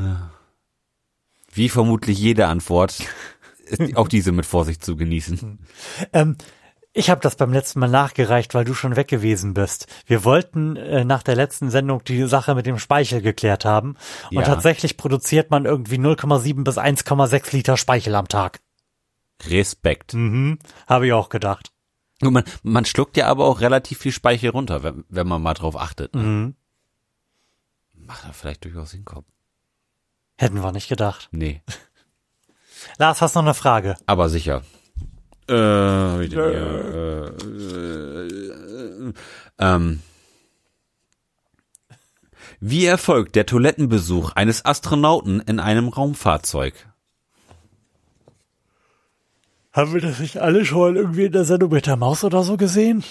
Wie 1.52 1.68
vermutlich 1.68 2.18
jede 2.18 2.46
Antwort 2.46 2.98
auch 3.94 4.08
diese 4.08 4.32
mit 4.32 4.46
Vorsicht 4.46 4.84
zu 4.84 4.96
genießen. 4.96 5.58
Ähm, 6.12 6.36
ich 6.94 7.08
habe 7.08 7.22
das 7.22 7.36
beim 7.36 7.52
letzten 7.52 7.80
Mal 7.80 7.88
nachgereicht, 7.88 8.54
weil 8.54 8.64
du 8.66 8.74
schon 8.74 8.96
weg 8.96 9.08
gewesen 9.08 9.54
bist. 9.54 9.86
Wir 10.06 10.24
wollten 10.24 10.76
äh, 10.76 11.04
nach 11.04 11.22
der 11.22 11.36
letzten 11.36 11.70
Sendung 11.70 12.04
die 12.04 12.24
Sache 12.26 12.54
mit 12.54 12.66
dem 12.66 12.78
Speichel 12.78 13.22
geklärt 13.22 13.64
haben. 13.64 13.96
Und 14.30 14.40
Ja. 14.40 14.42
tatsächlich 14.42 14.96
produziert 14.98 15.50
man 15.50 15.64
irgendwie 15.64 15.96
0,7 15.96 16.64
bis 16.64 16.76
1,6 16.76 17.52
Liter 17.54 17.76
Speichel 17.78 18.14
am 18.14 18.28
Tag. 18.28 18.60
Respekt. 19.46 20.12
Mhm, 20.14 20.58
habe 20.86 21.06
ich 21.06 21.12
auch 21.14 21.30
gedacht. 21.30 21.72
Und 22.20 22.34
man, 22.34 22.44
man 22.62 22.84
schluckt 22.84 23.16
ja 23.16 23.26
aber 23.26 23.46
auch 23.46 23.60
relativ 23.60 23.98
viel 23.98 24.12
Speichel 24.12 24.50
runter, 24.50 24.82
wenn, 24.82 25.04
wenn 25.08 25.26
man 25.26 25.42
mal 25.42 25.54
drauf 25.54 25.76
achtet. 25.76 26.14
Ne? 26.14 26.22
Mhm. 26.22 26.54
Macht 27.94 28.24
da 28.24 28.32
vielleicht 28.32 28.64
durchaus 28.64 28.92
hinkommen. 28.92 29.24
Hätten 30.42 30.60
wir 30.60 30.72
nicht 30.72 30.88
gedacht. 30.88 31.28
Nee, 31.30 31.62
Lars, 32.98 33.22
hast 33.22 33.36
noch 33.36 33.42
eine 33.42 33.54
Frage? 33.54 33.94
aber 34.06 34.28
sicher. 34.28 34.64
Äh, 35.48 35.54
hab 35.54 36.20
ich 36.20 36.30
denn 36.30 36.50
hier? 36.50 37.34
Äh, 37.40 38.26
äh, 38.26 39.12
ähm. 39.60 40.02
Wie 42.58 42.84
erfolgt 42.86 43.36
der 43.36 43.46
Toilettenbesuch 43.46 44.32
eines 44.32 44.64
Astronauten 44.64 45.38
in 45.38 45.60
einem 45.60 45.86
Raumfahrzeug? 45.86 46.88
Haben 49.72 49.94
wir 49.94 50.00
das 50.00 50.18
nicht 50.18 50.38
alle 50.38 50.64
schon 50.64 50.96
irgendwie 50.96 51.26
in 51.26 51.32
der 51.32 51.44
Sendung 51.44 51.70
mit 51.70 51.86
der 51.86 51.94
Maus 51.94 52.24
oder 52.24 52.42
so 52.42 52.56
gesehen? 52.56 53.04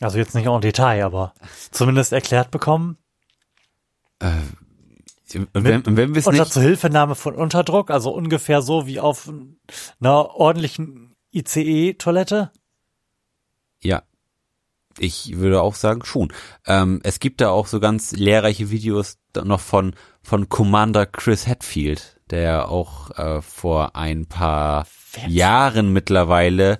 Also 0.00 0.18
jetzt 0.18 0.36
nicht 0.36 0.46
en 0.46 0.60
Detail, 0.60 1.02
aber 1.04 1.34
zumindest 1.72 2.12
erklärt 2.12 2.52
bekommen. 2.52 2.96
Wenn, 5.52 5.84
wenn 5.86 6.10
Unter 6.16 6.32
nicht, 6.32 6.52
Zuhilfenahme 6.52 7.14
von 7.14 7.34
Unterdruck, 7.34 7.90
also 7.90 8.10
ungefähr 8.10 8.62
so 8.62 8.86
wie 8.86 9.00
auf 9.00 9.30
einer 10.00 10.30
ordentlichen 10.34 11.14
ICE-Toilette. 11.32 12.50
Ja. 13.82 14.02
Ich 14.98 15.38
würde 15.38 15.62
auch 15.62 15.74
sagen, 15.74 16.04
schon. 16.04 16.32
Ähm, 16.66 17.00
es 17.02 17.18
gibt 17.18 17.40
da 17.40 17.48
auch 17.48 17.66
so 17.66 17.80
ganz 17.80 18.12
lehrreiche 18.12 18.70
Videos 18.70 19.18
noch 19.42 19.60
von, 19.60 19.94
von 20.22 20.50
Commander 20.50 21.06
Chris 21.06 21.46
Hadfield, 21.46 22.20
der 22.28 22.68
auch 22.68 23.10
äh, 23.18 23.40
vor 23.40 23.96
ein 23.96 24.26
paar 24.26 24.86
Wer- 25.12 25.28
Jahren 25.28 25.92
mittlerweile 25.94 26.78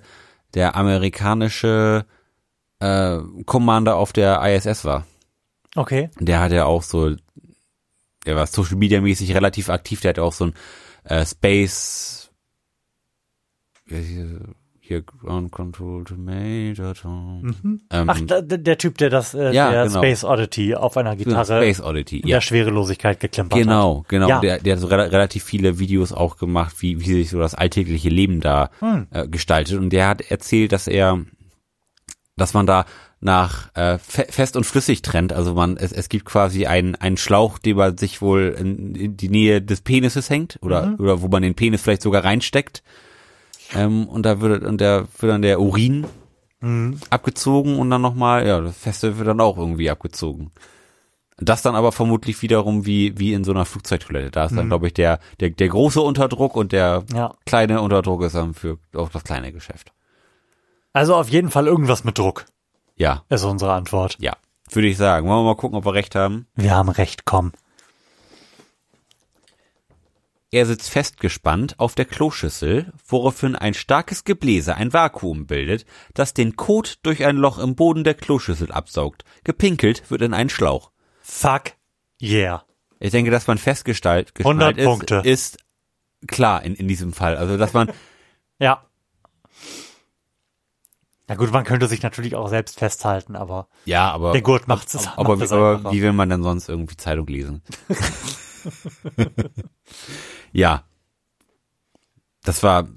der 0.53 0.75
amerikanische 0.75 2.05
äh, 2.79 3.17
Commander 3.45 3.95
auf 3.95 4.13
der 4.13 4.41
ISS 4.43 4.85
war. 4.85 5.07
Okay. 5.75 6.11
Der 6.19 6.39
hat 6.39 6.51
ja 6.51 6.65
auch 6.65 6.83
so, 6.83 7.15
der 8.25 8.35
war 8.35 8.47
Social 8.47 8.75
Media 8.77 9.01
mäßig 9.01 9.33
relativ 9.35 9.69
aktiv, 9.69 10.01
der 10.01 10.09
hat 10.09 10.19
auch 10.19 10.33
so 10.33 10.45
ein 10.45 10.53
äh, 11.05 11.25
Space 11.25 12.31
hier, 14.85 15.01
Ground 15.01 15.51
Control 15.51 16.03
to 16.03 16.15
Major 16.15 16.93
Tom. 16.93 17.79
Ähm, 17.89 18.09
Ach, 18.09 18.19
da, 18.21 18.41
der 18.41 18.77
Typ, 18.77 18.97
der 18.97 19.09
das, 19.09 19.33
äh, 19.33 19.51
Ja, 19.51 19.71
der 19.71 19.85
genau. 19.87 19.99
Space 19.99 20.23
Oddity 20.23 20.75
auf 20.75 20.97
einer 20.97 21.15
Gitarre 21.15 21.45
Space 21.45 21.81
Oddity, 21.81 22.19
in 22.19 22.27
ja. 22.27 22.37
der 22.37 22.41
Schwerelosigkeit 22.41 23.19
geklimpert 23.19 23.59
hat. 23.59 23.63
Genau, 23.63 24.05
genau. 24.07 24.29
Ja. 24.29 24.39
Der, 24.41 24.59
der 24.59 24.73
hat 24.73 24.79
so 24.81 24.87
rela- 24.87 25.11
relativ 25.11 25.43
viele 25.43 25.79
Videos 25.79 26.11
auch 26.11 26.37
gemacht, 26.37 26.75
wie, 26.79 26.99
wie 26.99 27.13
sich 27.13 27.29
so 27.29 27.39
das 27.39 27.55
alltägliche 27.55 28.09
Leben 28.09 28.39
da 28.41 28.69
Hm. 28.79 29.07
äh, 29.11 29.27
gestaltet. 29.27 29.77
Und 29.79 29.89
der 29.91 30.07
hat 30.07 30.21
erzählt, 30.21 30.71
dass 30.71 30.87
er, 30.87 31.23
dass 32.35 32.53
man 32.53 32.65
da 32.65 32.85
nach 33.23 33.73
äh, 33.75 33.97
fe 33.99 34.25
fest 34.29 34.55
und 34.57 34.65
flüssig 34.65 35.01
trennt. 35.01 35.31
Also 35.33 35.53
man, 35.53 35.77
es, 35.77 35.91
es 35.91 36.09
gibt 36.09 36.25
quasi 36.25 36.65
einen, 36.65 36.95
einen 36.95 37.17
Schlauch, 37.17 37.57
den 37.57 37.77
man 37.77 37.97
sich 37.97 38.21
wohl 38.21 38.55
in, 38.59 38.95
in 38.95 39.17
die 39.17 39.29
Nähe 39.29 39.61
des 39.61 39.81
Penises 39.81 40.29
hängt 40.29 40.59
oder, 40.61 40.87
Mhm. 40.87 40.95
oder 40.99 41.21
wo 41.21 41.27
man 41.29 41.41
den 41.41 41.55
Penis 41.55 41.81
vielleicht 41.81 42.01
sogar 42.01 42.23
reinsteckt. 42.23 42.83
Ähm, 43.75 44.07
und 44.07 44.25
da 44.25 44.41
wird, 44.41 44.63
und 44.63 44.81
da 44.81 45.05
wird 45.19 45.31
dann 45.31 45.41
der 45.41 45.59
Urin 45.61 46.05
Mhm. 46.61 46.99
abgezogen 47.09 47.77
und 47.77 47.89
dann 47.89 48.01
nochmal, 48.01 48.47
ja, 48.47 48.61
das 48.61 48.77
Feste 48.77 49.17
wird 49.17 49.27
dann 49.27 49.41
auch 49.41 49.57
irgendwie 49.57 49.89
abgezogen. 49.89 50.51
Das 51.37 51.61
dann 51.61 51.75
aber 51.75 51.91
vermutlich 51.91 52.41
wiederum 52.41 52.85
wie, 52.85 53.17
wie 53.19 53.33
in 53.33 53.43
so 53.43 53.51
einer 53.51 53.65
Flugzeugtoilette. 53.65 54.31
Da 54.31 54.45
ist 54.45 54.55
dann, 54.55 54.67
glaube 54.69 54.87
ich, 54.87 54.93
der, 54.93 55.19
der, 55.39 55.49
der 55.49 55.67
große 55.67 55.99
Unterdruck 55.99 56.55
und 56.55 56.71
der 56.71 57.03
Ja. 57.13 57.33
kleine 57.45 57.81
Unterdruck 57.81 58.21
ist 58.23 58.35
dann 58.35 58.53
für 58.53 58.77
auch 58.95 59.09
das 59.09 59.23
kleine 59.23 59.51
Geschäft. 59.51 59.91
Also 60.93 61.15
auf 61.15 61.27
jeden 61.29 61.49
Fall 61.49 61.65
irgendwas 61.67 62.03
mit 62.03 62.17
Druck, 62.19 62.45
Ja, 62.95 63.23
ist 63.29 63.43
unsere 63.43 63.73
Antwort. 63.73 64.17
ja. 64.19 64.33
Würde 64.71 64.87
ich 64.87 64.97
sagen. 64.97 65.27
Wollen 65.27 65.39
wir 65.39 65.53
mal 65.53 65.55
gucken, 65.55 65.77
ob 65.77 65.85
wir 65.85 65.93
recht 65.93 66.15
haben. 66.15 66.47
Wir 66.55 66.71
haben 66.75 66.89
recht, 66.89 67.25
komm. 67.25 67.51
Er 70.51 70.65
sitzt 70.65 70.89
festgespannt 70.89 71.79
auf 71.79 71.95
der 71.95 72.05
Kloschüssel, 72.05 72.91
woraufhin 73.07 73.55
ein 73.55 73.73
starkes 73.73 74.23
Gebläse 74.23 74.75
ein 74.75 74.93
Vakuum 74.93 75.47
bildet, 75.47 75.85
das 76.13 76.33
den 76.33 76.55
Kot 76.55 76.99
durch 77.03 77.25
ein 77.25 77.37
Loch 77.37 77.57
im 77.57 77.75
Boden 77.75 78.03
der 78.03 78.13
Kloschüssel 78.13 78.71
absaugt. 78.71 79.25
Gepinkelt 79.43 80.09
wird 80.11 80.21
in 80.21 80.33
einen 80.33 80.49
Schlauch. 80.49 80.91
Fuck 81.21 81.73
yeah. 82.21 82.63
Ich 82.99 83.11
denke, 83.11 83.31
dass 83.31 83.47
man 83.47 83.57
festgestellt 83.57 84.31
100 84.37 84.77
ist, 84.77 84.85
Punkte. 84.85 85.21
ist 85.23 85.57
klar 86.27 86.63
in, 86.63 86.75
in 86.75 86.87
diesem 86.87 87.13
Fall. 87.13 87.35
Also, 87.37 87.57
dass 87.57 87.73
man, 87.73 87.91
Ja. 88.59 88.85
Na 91.33 91.39
gut, 91.39 91.51
man 91.51 91.63
könnte 91.63 91.87
sich 91.87 92.03
natürlich 92.03 92.35
auch 92.35 92.47
selbst 92.47 92.77
festhalten, 92.77 93.35
aber 93.35 93.67
Ja, 93.85 94.11
aber. 94.11 94.33
der 94.33 94.43
Gurt 94.43 94.67
macht 94.67 94.93
es. 94.93 95.07
aber, 95.07 95.33
aber 95.33 95.71
einfacher. 95.73 95.91
wie 95.91 96.01
will 96.03 96.13
man 96.13 96.29
denn 96.29 96.43
sonst 96.43 96.69
irgendwie 96.69 96.95
Zeitung 96.95 97.25
lesen? 97.27 97.63
ja. 100.51 100.83
Das 102.43 102.61
war, 102.61 102.87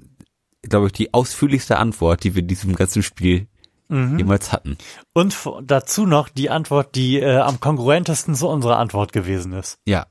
glaube 0.61 0.87
ich, 0.87 0.91
die 0.93 1.13
ausführlichste 1.13 1.77
Antwort, 1.77 2.23
die 2.23 2.35
wir 2.35 2.41
in 2.41 2.47
diesem 2.47 2.75
ganzen 2.75 3.03
Spiel 3.03 3.47
Mhm. 3.89 4.17
jemals 4.19 4.51
hatten. 4.51 4.77
Und 5.13 5.33
dazu 5.63 6.05
noch 6.05 6.27
die 6.27 6.49
Antwort, 6.49 6.93
die 6.95 7.21
äh, 7.21 7.37
am 7.37 7.61
kongruentesten 7.61 8.35
zu 8.35 8.49
unserer 8.49 8.77
Antwort 8.79 9.13
gewesen 9.13 9.53
ist. 9.53 9.79
Ja. 9.85 10.07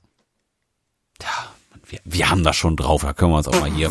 Ja, 1.20 1.28
wir, 1.86 2.00
wir 2.04 2.30
haben 2.30 2.42
das 2.42 2.56
schon 2.56 2.76
drauf, 2.76 3.02
da 3.02 3.12
können 3.12 3.32
wir 3.32 3.36
uns 3.36 3.48
auch 3.48 3.60
mal 3.60 3.70
hier 3.70 3.90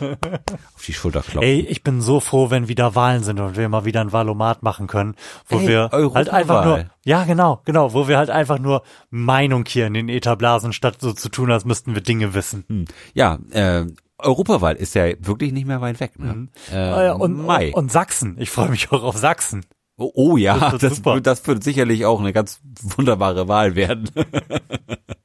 auf 0.76 0.84
die 0.86 0.92
Schulter 0.92 1.22
klopfen. 1.22 1.42
Ey, 1.42 1.60
ich 1.60 1.82
bin 1.82 2.00
so 2.00 2.20
froh, 2.20 2.50
wenn 2.50 2.68
wieder 2.68 2.94
Wahlen 2.94 3.22
sind 3.22 3.40
und 3.40 3.56
wir 3.56 3.68
mal 3.68 3.84
wieder 3.84 4.00
ein 4.00 4.12
Valomat 4.12 4.62
machen 4.62 4.86
können, 4.86 5.14
wo 5.46 5.58
Ey, 5.58 5.68
wir 5.68 5.80
halt 5.82 5.92
Europawahl. 5.92 6.30
einfach 6.34 6.64
nur, 6.64 6.84
ja 7.04 7.24
genau, 7.24 7.60
genau, 7.64 7.92
wo 7.94 8.08
wir 8.08 8.18
halt 8.18 8.30
einfach 8.30 8.58
nur 8.58 8.82
Meinung 9.10 9.64
hier 9.66 9.86
in 9.86 9.94
den 9.94 10.08
Äther 10.08 10.36
blasen, 10.36 10.72
statt 10.72 10.96
so 11.00 11.12
zu 11.12 11.28
tun, 11.28 11.50
als 11.50 11.64
müssten 11.64 11.94
wir 11.94 12.02
Dinge 12.02 12.34
wissen. 12.34 12.64
Hm. 12.68 12.84
Ja, 13.14 13.38
äh, 13.50 13.86
Europawahl 14.18 14.74
ist 14.76 14.94
ja 14.94 15.04
wirklich 15.20 15.52
nicht 15.52 15.66
mehr 15.66 15.80
weit 15.80 16.00
weg. 16.00 16.18
Ne? 16.18 16.48
Äh, 16.72 17.08
Äh, 17.08 17.12
und, 17.12 17.44
Mai. 17.46 17.72
und 17.72 17.92
Sachsen, 17.92 18.36
ich 18.40 18.50
freue 18.50 18.68
mich 18.70 18.90
auch 18.90 19.02
auf 19.04 19.16
Sachsen. 19.16 19.64
oh, 19.96 20.10
oh 20.14 20.36
ja, 20.36 20.58
Das 20.78 20.82
wird 20.82 20.82
das, 20.82 21.22
das 21.22 21.46
wird 21.46 21.62
sicherlich 21.64 22.04
auch 22.04 22.18
eine 22.20 22.32
ganz 22.32 22.60
wunderbare 22.82 23.46
Wahl 23.48 23.74
werden. 23.76 24.10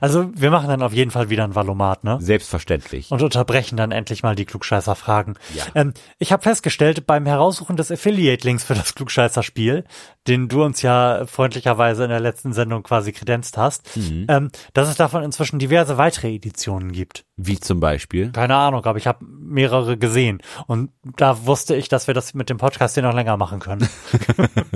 Also 0.00 0.30
wir 0.34 0.50
machen 0.50 0.68
dann 0.68 0.82
auf 0.82 0.92
jeden 0.92 1.10
Fall 1.10 1.30
wieder 1.30 1.44
ein 1.44 1.54
Valomat, 1.54 2.04
ne? 2.04 2.18
Selbstverständlich. 2.20 3.10
Und 3.10 3.22
unterbrechen 3.22 3.76
dann 3.76 3.92
endlich 3.92 4.22
mal 4.22 4.34
die 4.34 4.44
Klugscheißer-Fragen. 4.44 5.34
Ja. 5.54 5.64
Ähm, 5.74 5.94
ich 6.18 6.32
habe 6.32 6.42
festgestellt, 6.42 7.06
beim 7.06 7.26
Heraussuchen 7.26 7.76
des 7.76 7.90
Affiliate-Links 7.90 8.64
für 8.64 8.74
das 8.74 8.94
Klugscheißer-Spiel, 8.94 9.84
den 10.26 10.48
du 10.48 10.64
uns 10.64 10.82
ja 10.82 11.24
freundlicherweise 11.26 12.04
in 12.04 12.10
der 12.10 12.20
letzten 12.20 12.52
Sendung 12.52 12.82
quasi 12.82 13.12
kredenzt 13.12 13.56
hast, 13.56 13.88
ähm, 13.96 14.50
dass 14.72 14.88
es 14.88 14.96
davon 14.96 15.22
inzwischen 15.22 15.58
diverse 15.58 15.98
weitere 15.98 16.34
Editionen 16.34 16.92
gibt. 16.92 17.24
Wie 17.36 17.58
zum 17.60 17.80
Beispiel. 17.80 18.32
Keine 18.32 18.56
Ahnung, 18.56 18.84
aber 18.84 18.98
ich 18.98 19.06
habe 19.06 19.24
mehrere 19.24 19.96
gesehen. 19.96 20.42
Und 20.66 20.90
da 21.16 21.46
wusste 21.46 21.76
ich, 21.76 21.88
dass 21.88 22.06
wir 22.06 22.14
das 22.14 22.34
mit 22.34 22.50
dem 22.50 22.58
Podcast 22.58 22.94
hier 22.94 23.02
noch 23.02 23.14
länger 23.14 23.36
machen 23.36 23.60
können. 23.60 23.88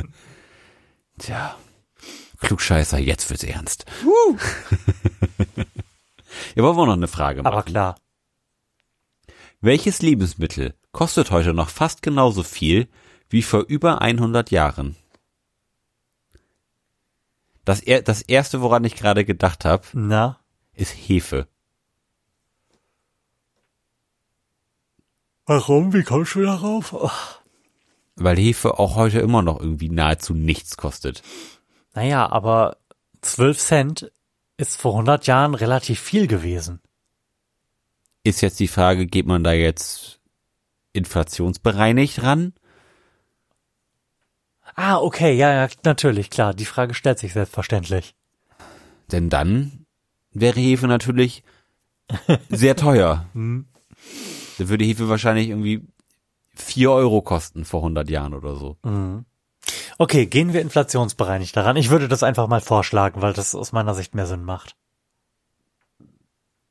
Tja. 1.19 1.57
Klugscheißer, 2.41 2.99
jetzt 2.99 3.29
wird's 3.31 3.45
ernst. 3.45 3.85
ja, 6.55 6.63
wollen 6.63 6.77
wir 6.77 6.87
noch 6.87 6.93
eine 6.95 7.09
Frage 7.09 7.43
machen. 7.43 7.53
aber 7.53 7.63
klar. 7.63 7.97
Welches 9.61 10.01
Lebensmittel 10.01 10.75
kostet 10.93 11.31
heute 11.31 11.53
noch 11.53 11.69
fast 11.69 12.03
genauso 12.03 12.43
viel 12.43 12.89
wie 13.29 13.43
vor 13.43 13.61
über 13.61 14.01
100 14.01 14.51
Jahren? 14.51 14.97
Das, 17.65 17.81
er, 17.81 18.03
das 18.03 18.23
erste, 18.23 18.63
woran 18.63 18.85
ich 18.85 18.97
gerade 18.97 19.25
gedacht 19.25 19.65
habe, 19.65 19.87
Na? 19.93 20.41
ist 20.73 20.93
Hefe. 20.93 21.47
Warum? 25.45 25.93
Wie 25.93 26.03
kommst 26.05 26.35
du 26.37 26.43
darauf? 26.43 26.93
Oh. 26.93 27.11
Weil 28.17 28.37
Hefe 28.39 28.79
auch 28.79 28.97
heute 28.97 29.21
immer 29.21 29.43
noch 29.43 29.61
irgendwie 29.61 29.89
nahezu 29.91 30.33
nichts 30.33 30.77
kostet. 30.77 31.23
Naja, 32.01 32.33
aber 32.33 32.79
12 33.21 33.59
Cent 33.59 34.13
ist 34.57 34.81
vor 34.81 34.93
100 34.93 35.27
Jahren 35.27 35.55
relativ 35.55 36.01
viel 36.01 36.27
gewesen. 36.27 36.81
Ist 38.25 38.41
jetzt 38.41 38.59
die 38.59 38.69
Frage, 38.69 39.05
geht 39.05 39.27
man 39.27 39.45
da 39.45 39.53
jetzt 39.53 40.19
inflationsbereinigt 40.95 42.23
ran? 42.23 42.55
Ah, 44.75 44.97
okay, 44.97 45.35
ja, 45.35 45.53
ja, 45.53 45.69
natürlich, 45.85 46.31
klar. 46.31 46.55
Die 46.55 46.65
Frage 46.65 46.95
stellt 46.95 47.19
sich 47.19 47.35
selbstverständlich. 47.35 48.15
Denn 49.13 49.29
dann 49.29 49.85
wäre 50.33 50.59
Hefe 50.59 50.87
natürlich 50.87 51.45
sehr 52.49 52.77
teuer. 52.77 53.27
Hm. 53.35 53.67
Dann 54.57 54.69
würde 54.71 54.87
Hefe 54.87 55.11
wahrscheinlich 55.11 55.51
irgendwie 55.51 55.87
vier 56.55 56.93
Euro 56.93 57.21
kosten 57.21 57.67
vor 57.67 57.81
100 57.81 58.09
Jahren 58.09 58.33
oder 58.33 58.57
so. 58.57 58.79
Okay, 60.01 60.25
gehen 60.25 60.55
wir 60.55 60.63
inflationsbereinigt 60.63 61.55
daran. 61.55 61.77
Ich 61.77 61.91
würde 61.91 62.09
das 62.09 62.23
einfach 62.23 62.47
mal 62.47 62.63
vorschlagen, 62.63 63.21
weil 63.21 63.35
das 63.35 63.55
aus 63.55 63.73
meiner 63.73 63.95
Sicht 63.95 64.15
mehr 64.15 64.27
Sinn 64.27 64.43
macht. 64.43 64.75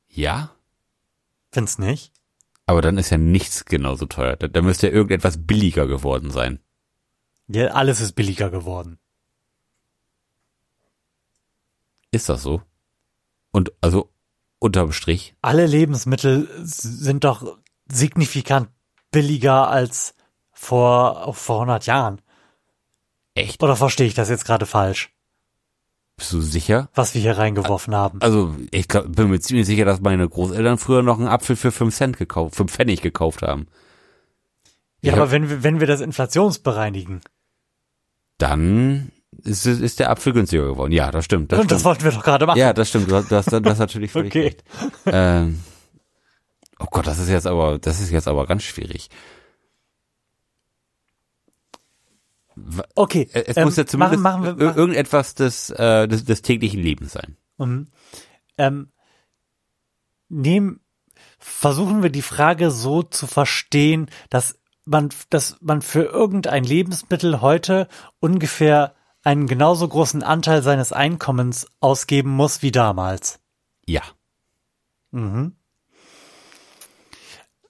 Ja? 0.08 0.50
Find's 1.52 1.78
nicht? 1.78 2.12
Aber 2.66 2.82
dann 2.82 2.98
ist 2.98 3.10
ja 3.10 3.18
nichts 3.18 3.66
genauso 3.66 4.06
teuer. 4.06 4.34
Da, 4.34 4.48
da 4.48 4.62
müsste 4.62 4.88
ja 4.88 4.92
irgendetwas 4.92 5.46
billiger 5.46 5.86
geworden 5.86 6.32
sein. 6.32 6.58
Ja, 7.46 7.68
alles 7.68 8.00
ist 8.00 8.14
billiger 8.14 8.50
geworden. 8.50 8.98
Ist 12.10 12.28
das 12.28 12.42
so? 12.42 12.62
Und 13.52 13.72
also 13.80 14.10
unterm 14.58 14.90
Strich? 14.90 15.36
Alle 15.40 15.66
Lebensmittel 15.66 16.48
sind 16.64 17.22
doch 17.22 17.58
signifikant 17.86 18.70
billiger 19.12 19.68
als 19.68 20.16
vor, 20.50 21.32
vor 21.32 21.60
100 21.60 21.86
Jahren. 21.86 22.20
Echt? 23.34 23.62
Oder 23.62 23.76
verstehe 23.76 24.06
ich 24.06 24.14
das 24.14 24.28
jetzt 24.28 24.44
gerade 24.44 24.66
falsch, 24.66 25.10
Bist 26.16 26.32
du 26.32 26.40
sicher? 26.40 26.88
was 26.94 27.14
wir 27.14 27.20
hier 27.22 27.38
reingeworfen 27.38 27.94
haben? 27.94 28.20
Also 28.22 28.54
ich 28.70 28.88
glaub, 28.88 29.14
bin 29.14 29.30
mir 29.30 29.40
ziemlich 29.40 29.66
sicher, 29.66 29.84
dass 29.84 30.00
meine 30.00 30.28
Großeltern 30.28 30.78
früher 30.78 31.02
noch 31.02 31.18
einen 31.18 31.28
Apfel 31.28 31.56
für 31.56 31.72
fünf 31.72 31.94
Cent 31.94 32.16
gekauft, 32.18 32.56
fünf 32.56 32.72
Pfennig 32.72 33.02
gekauft 33.02 33.42
haben. 33.42 33.66
Ja, 35.02 35.12
Ich 35.12 35.12
aber 35.12 35.22
hab- 35.26 35.30
wenn 35.30 35.48
wir, 35.48 35.62
wenn 35.62 35.80
wir 35.80 35.86
das 35.86 36.00
inflationsbereinigen, 36.00 37.20
Dann 38.38 39.12
ist, 39.44 39.64
ist 39.66 40.00
der 40.00 40.10
Apfel 40.10 40.32
günstiger 40.32 40.66
geworden. 40.66 40.92
Ja, 40.92 41.10
das 41.10 41.24
stimmt. 41.24 41.52
Das 41.52 41.60
und 41.60 41.70
das 41.70 41.80
stimmt. 41.80 41.84
wollten 41.86 42.04
wir 42.04 42.10
doch 42.12 42.24
gerade 42.24 42.46
machen. 42.46 42.58
Ja, 42.58 42.72
das 42.72 42.88
stimmt. 42.88 43.10
Du 43.10 43.16
hast, 43.16 43.30
du 43.30 43.36
hast, 43.36 43.50
du 43.52 43.64
hast 43.64 43.78
natürlich 43.78 44.10
völlig 44.10 44.32
Okay. 44.32 44.42
recht. 44.42 44.64
Ähm, 45.06 45.60
oh 46.78 46.86
Gott, 46.90 47.06
das 47.06 47.18
ist 47.18 47.28
jetzt 47.28 47.46
aber, 47.46 47.78
das 47.78 48.00
ist 48.00 48.10
jetzt 48.10 48.28
aber 48.28 48.46
ganz 48.46 48.62
schwierig. 48.64 49.08
Okay, 52.94 53.28
Äh, 53.32 53.44
Es 53.46 53.56
ähm, 53.56 53.64
muss 53.64 53.76
ja 53.76 53.86
zumindest 53.86 54.22
machen, 54.22 54.42
machen 54.42 54.58
wir, 54.58 54.68
ir- 54.70 54.76
irgendetwas 54.76 55.34
des, 55.34 55.70
äh, 55.70 56.06
des, 56.08 56.24
des 56.24 56.42
täglichen 56.42 56.80
Lebens 56.80 57.12
sein. 57.12 57.36
Mhm. 57.58 57.88
Ähm, 58.58 58.92
nehmen, 60.28 60.80
versuchen 61.38 62.02
wir 62.02 62.10
die 62.10 62.22
Frage 62.22 62.70
so 62.70 63.02
zu 63.02 63.26
verstehen, 63.26 64.10
dass 64.28 64.58
man, 64.84 65.10
dass 65.30 65.56
man 65.60 65.82
für 65.82 66.02
irgendein 66.04 66.64
Lebensmittel 66.64 67.40
heute 67.40 67.88
ungefähr 68.18 68.94
einen 69.22 69.46
genauso 69.46 69.86
großen 69.86 70.22
Anteil 70.22 70.62
seines 70.62 70.92
Einkommens 70.92 71.66
ausgeben 71.80 72.30
muss 72.30 72.62
wie 72.62 72.70
damals. 72.72 73.40
Ja. 73.86 74.02
Mhm. 75.10 75.56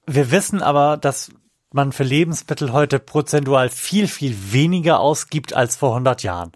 Wir 0.06 0.30
wissen 0.30 0.62
aber, 0.62 0.96
dass 0.96 1.30
man 1.74 1.92
für 1.92 2.02
Lebensmittel 2.04 2.72
heute 2.72 2.98
prozentual 2.98 3.68
viel, 3.70 4.08
viel 4.08 4.52
weniger 4.52 5.00
ausgibt 5.00 5.52
als 5.54 5.76
vor 5.76 5.90
100 5.90 6.22
Jahren. 6.22 6.52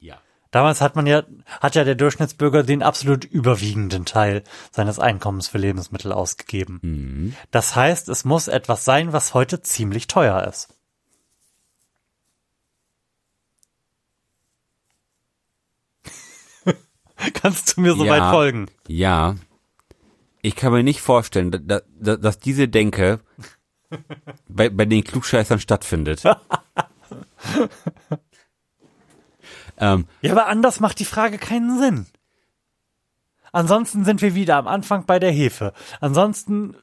Ja. 0.00 0.20
Damals 0.50 0.80
hat 0.80 0.96
man 0.96 1.06
ja, 1.06 1.22
hat 1.60 1.74
ja 1.74 1.84
der 1.84 1.94
Durchschnittsbürger 1.94 2.62
den 2.62 2.82
absolut 2.82 3.24
überwiegenden 3.24 4.04
Teil 4.04 4.42
seines 4.70 4.98
Einkommens 4.98 5.48
für 5.48 5.58
Lebensmittel 5.58 6.12
ausgegeben. 6.12 6.78
Mhm. 6.82 7.36
Das 7.50 7.76
heißt, 7.76 8.08
es 8.08 8.24
muss 8.24 8.48
etwas 8.48 8.84
sein, 8.84 9.12
was 9.12 9.34
heute 9.34 9.60
ziemlich 9.62 10.06
teuer 10.06 10.44
ist. 10.44 10.68
Kannst 17.34 17.76
du 17.76 17.80
mir 17.80 17.94
soweit 17.94 18.18
Ja. 18.18 18.30
folgen? 18.30 18.66
Ja. 18.86 19.36
Ich 20.40 20.54
kann 20.56 20.72
mir 20.72 20.82
nicht 20.84 21.00
vorstellen, 21.00 21.50
da, 21.50 21.80
da, 22.00 22.16
dass 22.16 22.38
diese 22.38 22.68
Denke 22.68 23.20
bei, 24.48 24.68
bei 24.70 24.84
den 24.84 25.04
Klugscheißern 25.04 25.60
stattfindet. 25.60 26.22
ähm, 29.78 30.06
Ja, 30.20 30.32
aber 30.32 30.46
anders 30.48 30.80
macht 30.80 30.98
die 30.98 31.04
Frage 31.04 31.38
keinen 31.38 31.78
Sinn. 31.78 32.06
Ansonsten 33.52 34.04
sind 34.04 34.20
wir 34.20 34.34
wieder 34.34 34.56
am 34.56 34.68
Anfang 34.68 35.06
bei 35.06 35.18
der 35.18 35.30
Hefe. 35.32 35.72
Ansonsten, 36.00 36.76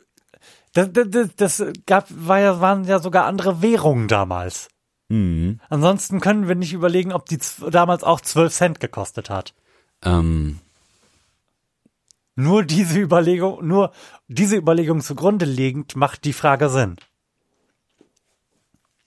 das, 0.73 0.89
das, 0.91 1.29
das 1.35 1.63
gab, 1.85 2.07
war 2.09 2.39
ja, 2.39 2.59
waren 2.59 2.85
ja 2.85 2.99
sogar 2.99 3.25
andere 3.25 3.61
Währungen 3.61 4.07
damals. 4.07 4.69
mh, 5.09 5.57
Ansonsten 5.69 6.19
können 6.21 6.47
wir 6.47 6.55
nicht 6.55 6.73
überlegen, 6.73 7.13
ob 7.13 7.27
die 7.27 7.37
damals 7.69 8.03
auch 8.03 8.19
12 8.21 8.53
Cent 8.53 8.79
gekostet 8.79 9.29
hat. 9.29 9.53
ähm, 10.03 10.59
Nur 12.35 12.63
diese 12.63 12.99
Überlegung, 12.99 13.65
nur 13.65 13.91
diese 14.27 14.57
Überlegung 14.57 15.01
zugrunde 15.01 15.45
legend 15.45 15.95
macht 15.95 16.25
die 16.25 16.33
Frage 16.33 16.69
Sinn. 16.69 16.97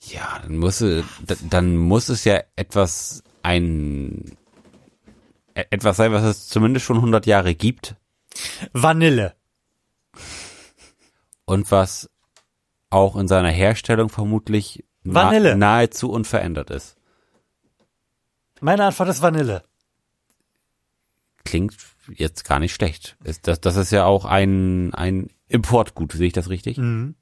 ja, 0.00 0.38
dann 0.42 0.56
muss, 0.56 0.80
es- 0.80 1.04
da- 1.26 1.34
dann 1.50 1.76
muss 1.76 2.08
es 2.08 2.24
ja 2.24 2.40
etwas 2.56 3.22
ein 3.42 4.36
e- 5.54 5.64
etwas 5.70 5.96
sein, 5.98 6.12
was 6.12 6.22
es 6.24 6.48
zumindest 6.48 6.86
schon 6.86 6.96
100 6.98 7.26
Jahre 7.26 7.54
gibt. 7.54 7.96
Vanille. 8.72 9.34
und 11.44 11.70
was 11.70 12.08
auch 12.90 13.16
in 13.16 13.26
seiner 13.26 13.50
Herstellung 13.50 14.08
vermutlich 14.10 14.84
Vanille. 15.02 15.56
nahezu 15.56 16.10
unverändert 16.10 16.70
ist. 16.70 16.96
Meine 18.60 18.84
Antwort 18.84 19.08
ist 19.08 19.22
Vanille. 19.22 19.62
Klingt 21.44 21.74
jetzt 22.14 22.44
gar 22.44 22.58
nicht 22.58 22.74
schlecht. 22.74 23.16
Das, 23.42 23.60
das 23.60 23.76
ist 23.76 23.90
ja 23.92 24.04
auch 24.04 24.24
ein, 24.24 24.94
ein 24.94 25.30
Importgut, 25.48 26.12
sehe 26.12 26.26
ich 26.28 26.32
das 26.32 26.48
richtig? 26.48 26.76
Mhm. 26.78 27.14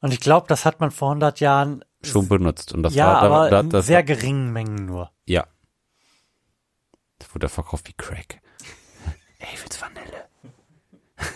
Und 0.00 0.12
ich 0.12 0.20
glaube, 0.20 0.46
das 0.48 0.64
hat 0.64 0.80
man 0.80 0.90
vor 0.90 1.08
100 1.10 1.40
Jahren 1.40 1.84
Schon 2.02 2.28
benutzt. 2.28 2.72
Und 2.74 2.82
das 2.82 2.94
ja, 2.94 3.06
war, 3.06 3.20
da, 3.20 3.26
aber 3.26 3.50
da, 3.50 3.78
in 3.78 3.82
sehr 3.82 4.02
geringen 4.02 4.52
Mengen 4.52 4.86
nur. 4.86 5.10
ja. 5.26 5.46
Das 7.18 7.34
wurde 7.34 7.48
verkauft 7.48 7.88
wie 7.88 7.94
Crack. 7.94 8.40
Ey, 9.38 9.48
willst 9.62 9.80
Vanille? 9.80 10.24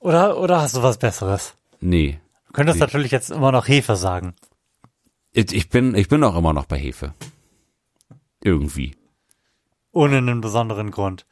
Oder, 0.00 0.38
oder 0.38 0.60
hast 0.60 0.76
du 0.76 0.82
was 0.82 0.98
Besseres? 0.98 1.54
Nee. 1.80 2.18
Du 2.46 2.52
könntest 2.52 2.78
Nee. 2.78 2.84
natürlich 2.84 3.10
jetzt 3.12 3.30
immer 3.30 3.52
noch 3.52 3.68
Hefe 3.68 3.94
sagen. 3.94 4.34
Ich 5.32 5.68
bin, 5.68 5.94
ich 5.94 6.08
bin 6.08 6.22
auch 6.24 6.36
immer 6.36 6.52
noch 6.52 6.66
bei 6.66 6.78
Hefe. 6.78 7.14
Irgendwie. 8.42 8.96
Ohne 9.94 10.18
einen 10.18 10.40
besonderen 10.40 10.90
Grund. 10.90 11.26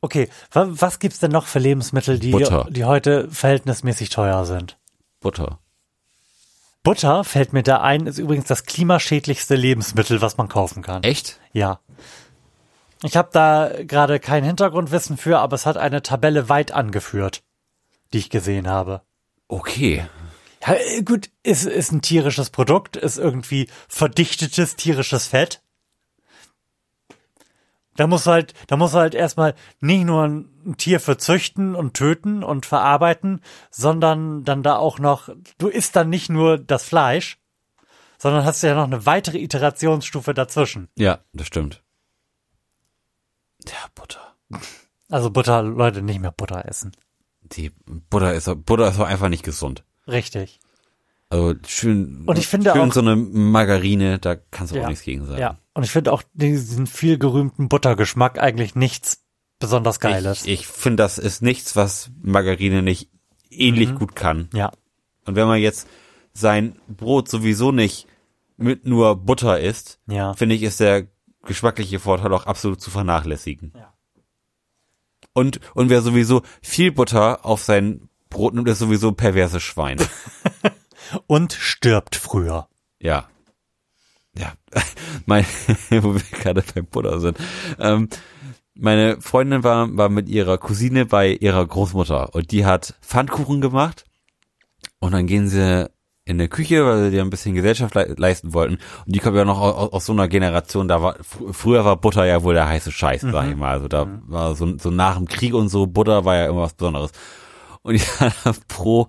Okay, 0.00 0.28
wa 0.50 0.66
was 0.68 0.98
gibt's 0.98 1.18
denn 1.20 1.30
noch 1.30 1.46
für 1.46 1.58
Lebensmittel, 1.58 2.18
die, 2.18 2.32
Butter. 2.32 2.66
die 2.70 2.84
heute 2.84 3.30
verhältnismäßig 3.30 4.10
teuer 4.10 4.44
sind? 4.44 4.78
Butter. 5.20 5.58
Butter 6.82 7.22
fällt 7.22 7.52
mir 7.52 7.62
da 7.62 7.80
ein, 7.80 8.06
ist 8.06 8.18
übrigens 8.18 8.46
das 8.46 8.64
klimaschädlichste 8.64 9.54
Lebensmittel, 9.54 10.20
was 10.20 10.36
man 10.36 10.48
kaufen 10.48 10.82
kann. 10.82 11.04
Echt? 11.04 11.38
Ja. 11.52 11.78
Ich 13.04 13.16
habe 13.16 13.30
da 13.32 13.70
gerade 13.84 14.20
kein 14.20 14.44
Hintergrundwissen 14.44 15.16
für, 15.16 15.38
aber 15.38 15.54
es 15.54 15.66
hat 15.66 15.76
eine 15.76 16.02
Tabelle 16.02 16.48
weit 16.48 16.72
angeführt, 16.72 17.42
die 18.12 18.18
ich 18.18 18.30
gesehen 18.30 18.68
habe. 18.68 19.02
Okay. 19.46 20.06
Ja, 20.66 20.74
gut, 21.04 21.30
ist, 21.42 21.64
ist 21.64 21.92
ein 21.92 22.02
tierisches 22.02 22.50
Produkt, 22.50 22.96
ist 22.96 23.18
irgendwie 23.18 23.68
verdichtetes 23.88 24.76
tierisches 24.76 25.26
Fett. 25.26 25.61
Da 28.02 28.08
muss 28.08 28.26
halt, 28.26 28.52
da 28.66 28.76
muss 28.76 28.94
halt 28.94 29.14
erstmal 29.14 29.54
nicht 29.78 30.02
nur 30.04 30.24
ein 30.24 30.74
Tier 30.76 30.98
für 30.98 31.18
züchten 31.18 31.76
und 31.76 31.94
töten 31.94 32.42
und 32.42 32.66
verarbeiten, 32.66 33.40
sondern 33.70 34.42
dann 34.42 34.64
da 34.64 34.74
auch 34.74 34.98
noch, 34.98 35.28
du 35.58 35.68
isst 35.68 35.94
dann 35.94 36.10
nicht 36.10 36.28
nur 36.28 36.58
das 36.58 36.82
Fleisch, 36.82 37.38
sondern 38.18 38.44
hast 38.44 38.60
ja 38.62 38.74
noch 38.74 38.82
eine 38.88 39.06
weitere 39.06 39.38
Iterationsstufe 39.38 40.34
dazwischen. 40.34 40.88
Ja, 40.96 41.20
das 41.32 41.46
stimmt. 41.46 41.84
Ja, 43.68 43.76
Butter. 43.94 44.34
Also 45.08 45.30
Butter, 45.30 45.62
Leute, 45.62 46.02
nicht 46.02 46.18
mehr 46.20 46.32
Butter 46.32 46.64
essen. 46.66 46.90
Die 47.42 47.70
Butter 48.10 48.34
ist, 48.34 48.50
Butter 48.66 48.88
ist 48.88 48.98
auch 48.98 49.06
einfach 49.06 49.28
nicht 49.28 49.44
gesund. 49.44 49.84
Richtig. 50.08 50.58
Also 51.28 51.54
schön, 51.68 52.24
Und 52.26 52.36
ich 52.36 52.48
finde 52.48 52.72
schön 52.72 52.90
auch- 52.90 52.92
so 52.92 52.98
eine 53.00 53.14
Margarine, 53.14 54.18
da 54.18 54.34
kannst 54.50 54.72
du 54.72 54.78
Ja. 54.78 54.82
auch 54.84 54.88
nichts 54.88 55.04
gegen 55.04 55.24
sagen. 55.24 55.38
Ja. 55.40 55.58
Und 55.74 55.84
ich 55.84 55.90
finde 55.90 56.12
auch 56.12 56.22
diesen 56.34 56.86
viel 56.86 57.18
gerühmten 57.18 57.68
Buttergeschmack 57.68 58.38
eigentlich 58.38 58.74
nichts 58.74 59.22
besonders 59.58 60.00
Geiles. 60.00 60.42
Ich, 60.44 60.60
ich 60.60 60.66
finde, 60.66 61.02
das 61.02 61.18
ist 61.18 61.40
nichts, 61.42 61.76
was 61.76 62.10
Margarine 62.20 62.82
nicht 62.82 63.08
ähnlich 63.50 63.90
Mhm. 63.90 63.98
gut 63.98 64.14
kann. 64.16 64.48
ja. 64.52 64.70
Und 65.24 65.36
wenn 65.36 65.46
man 65.46 65.60
jetzt 65.60 65.86
sein 66.32 66.80
Brot 66.88 67.28
sowieso 67.28 67.70
nicht 67.70 68.06
mit 68.56 68.86
nur 68.86 69.14
Butter 69.16 69.60
isst, 69.60 70.00
Ja. 70.08 70.34
finde 70.34 70.56
ich, 70.56 70.62
ist 70.64 70.80
der 70.80 71.06
geschmackliche 71.44 72.00
Vorteil 72.00 72.32
auch 72.34 72.46
absolut 72.46 72.80
zu 72.80 72.90
vernachlässigen. 72.90 73.72
Ja. 73.76 73.92
Und, 75.32 75.60
und 75.74 75.90
wer 75.90 76.02
sowieso 76.02 76.42
viel 76.60 76.90
Butter 76.92 77.44
auf 77.46 77.62
sein 77.62 78.08
Brot 78.30 78.54
nimmt, 78.54 78.68
ist 78.68 78.78
sowieso 78.80 79.08
ein 79.08 79.16
perverses 79.16 79.62
Schwein. 79.62 79.98
Und 81.26 81.52
stirbt 81.52 82.16
früher. 82.16 82.68
ja. 82.98 83.28
Ja. 84.36 84.52
Mein, 85.26 85.44
wo 85.90 86.14
wir 86.14 86.22
gerade 86.32 86.64
beim 86.74 86.86
Butter 86.86 87.20
sind. 87.20 87.38
Ähm, 87.78 88.08
meine 88.74 89.20
Freundin 89.20 89.64
war, 89.64 89.94
war 89.96 90.08
mit 90.08 90.28
ihrer 90.28 90.56
Cousine 90.58 91.04
bei 91.04 91.32
ihrer 91.32 91.66
Großmutter 91.66 92.34
und 92.34 92.50
die 92.52 92.64
hat 92.64 92.94
Pfannkuchen 93.02 93.60
gemacht 93.60 94.04
und 94.98 95.12
dann 95.12 95.26
gehen 95.26 95.48
sie 95.48 95.90
in 96.24 96.38
der 96.38 96.48
Küche, 96.48 96.86
weil 96.86 97.04
sie 97.04 97.10
dir 97.10 97.22
ein 97.22 97.30
bisschen 97.30 97.54
Gesellschaft 97.54 97.94
le 97.94 98.14
leisten 98.16 98.54
wollten. 98.54 98.78
Und 99.06 99.14
die 99.14 99.18
kommen 99.18 99.36
ja 99.36 99.44
noch 99.44 99.60
aus, 99.60 99.92
aus 99.92 100.06
so 100.06 100.12
einer 100.12 100.28
Generation, 100.28 100.88
da 100.88 101.02
war, 101.02 101.16
fr 101.22 101.52
früher 101.52 101.84
war 101.84 101.96
Butter 101.96 102.24
ja 102.24 102.42
wohl 102.42 102.54
der 102.54 102.68
heiße 102.68 102.92
Scheiß, 102.92 103.22
sag 103.22 103.50
ich 103.50 103.56
mal. 103.56 103.72
Also 103.72 103.88
da 103.88 104.06
war 104.26 104.54
so, 104.54 104.78
so 104.78 104.90
nach 104.90 105.16
dem 105.16 105.26
Krieg 105.26 105.54
und 105.54 105.68
so, 105.68 105.86
Butter 105.86 106.24
war 106.24 106.36
ja 106.36 106.46
immer 106.46 106.62
was 106.62 106.74
Besonderes. 106.74 107.10
Und 107.82 107.94
die 108.00 108.00
hat 108.00 108.68
pro, 108.68 109.08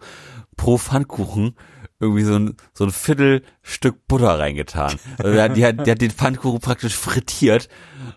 pro 0.58 0.78
Pfannkuchen 0.78 1.56
irgendwie 2.04 2.24
so 2.24 2.36
ein, 2.36 2.56
so 2.74 2.84
ein 2.86 2.92
Viertelstück 2.92 4.08
Butter 4.08 4.38
reingetan. 4.40 4.98
Also 5.18 5.34
die, 5.34 5.42
hat, 5.42 5.58
die, 5.58 5.66
hat, 5.66 5.88
die 5.88 5.92
hat 5.92 6.02
den 6.02 6.12
Pfannkuchen 6.12 6.60
praktisch 6.60 6.96
frittiert. 6.96 7.70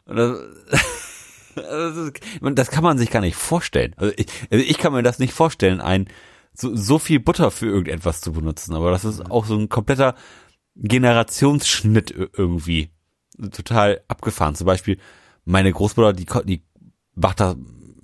Und 0.04 0.16
das, 0.16 0.38
das, 1.54 1.96
ist, 1.96 2.20
das 2.42 2.70
kann 2.70 2.84
man 2.84 2.98
sich 2.98 3.10
gar 3.10 3.20
nicht 3.20 3.36
vorstellen. 3.36 3.94
Also 3.96 4.12
ich, 4.16 4.26
also 4.50 4.64
ich 4.64 4.78
kann 4.78 4.92
mir 4.92 5.02
das 5.02 5.18
nicht 5.18 5.32
vorstellen, 5.32 5.80
ein 5.80 6.08
so, 6.52 6.74
so 6.74 6.98
viel 6.98 7.20
Butter 7.20 7.50
für 7.50 7.66
irgendetwas 7.66 8.20
zu 8.20 8.32
benutzen. 8.32 8.74
Aber 8.74 8.90
das 8.90 9.04
ist 9.04 9.30
auch 9.30 9.44
so 9.46 9.56
ein 9.56 9.68
kompletter 9.68 10.14
Generationsschnitt 10.74 12.10
ir- 12.12 12.30
irgendwie. 12.36 12.90
Total 13.52 14.00
abgefahren. 14.08 14.54
Zum 14.54 14.66
Beispiel 14.66 14.98
meine 15.44 15.70
Großmutter, 15.70 16.14
die, 16.14 16.26
die 16.44 16.62
macht 17.14 17.40
da, 17.40 17.54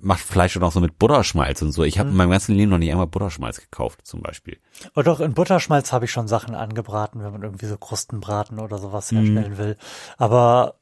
macht 0.03 0.21
Fleisch 0.21 0.57
auch 0.57 0.61
noch 0.61 0.71
so 0.71 0.79
mit 0.79 0.99
Butterschmalz 0.99 1.61
und 1.61 1.71
so. 1.71 1.83
Ich 1.83 1.97
habe 1.97 2.09
in 2.09 2.15
meinem 2.15 2.31
ganzen 2.31 2.55
Leben 2.55 2.71
noch 2.71 2.77
nicht 2.77 2.91
einmal 2.91 3.07
Butterschmalz 3.07 3.61
gekauft, 3.61 4.05
zum 4.05 4.21
Beispiel. 4.21 4.57
Und 4.93 5.07
doch 5.07 5.19
in 5.19 5.33
Butterschmalz 5.33 5.93
habe 5.93 6.05
ich 6.05 6.11
schon 6.11 6.27
Sachen 6.27 6.55
angebraten, 6.55 7.23
wenn 7.23 7.31
man 7.31 7.43
irgendwie 7.43 7.65
so 7.65 7.77
Krustenbraten 7.77 8.59
oder 8.59 8.77
sowas 8.77 9.11
herstellen 9.11 9.57
will. 9.57 9.77
Aber 10.17 10.75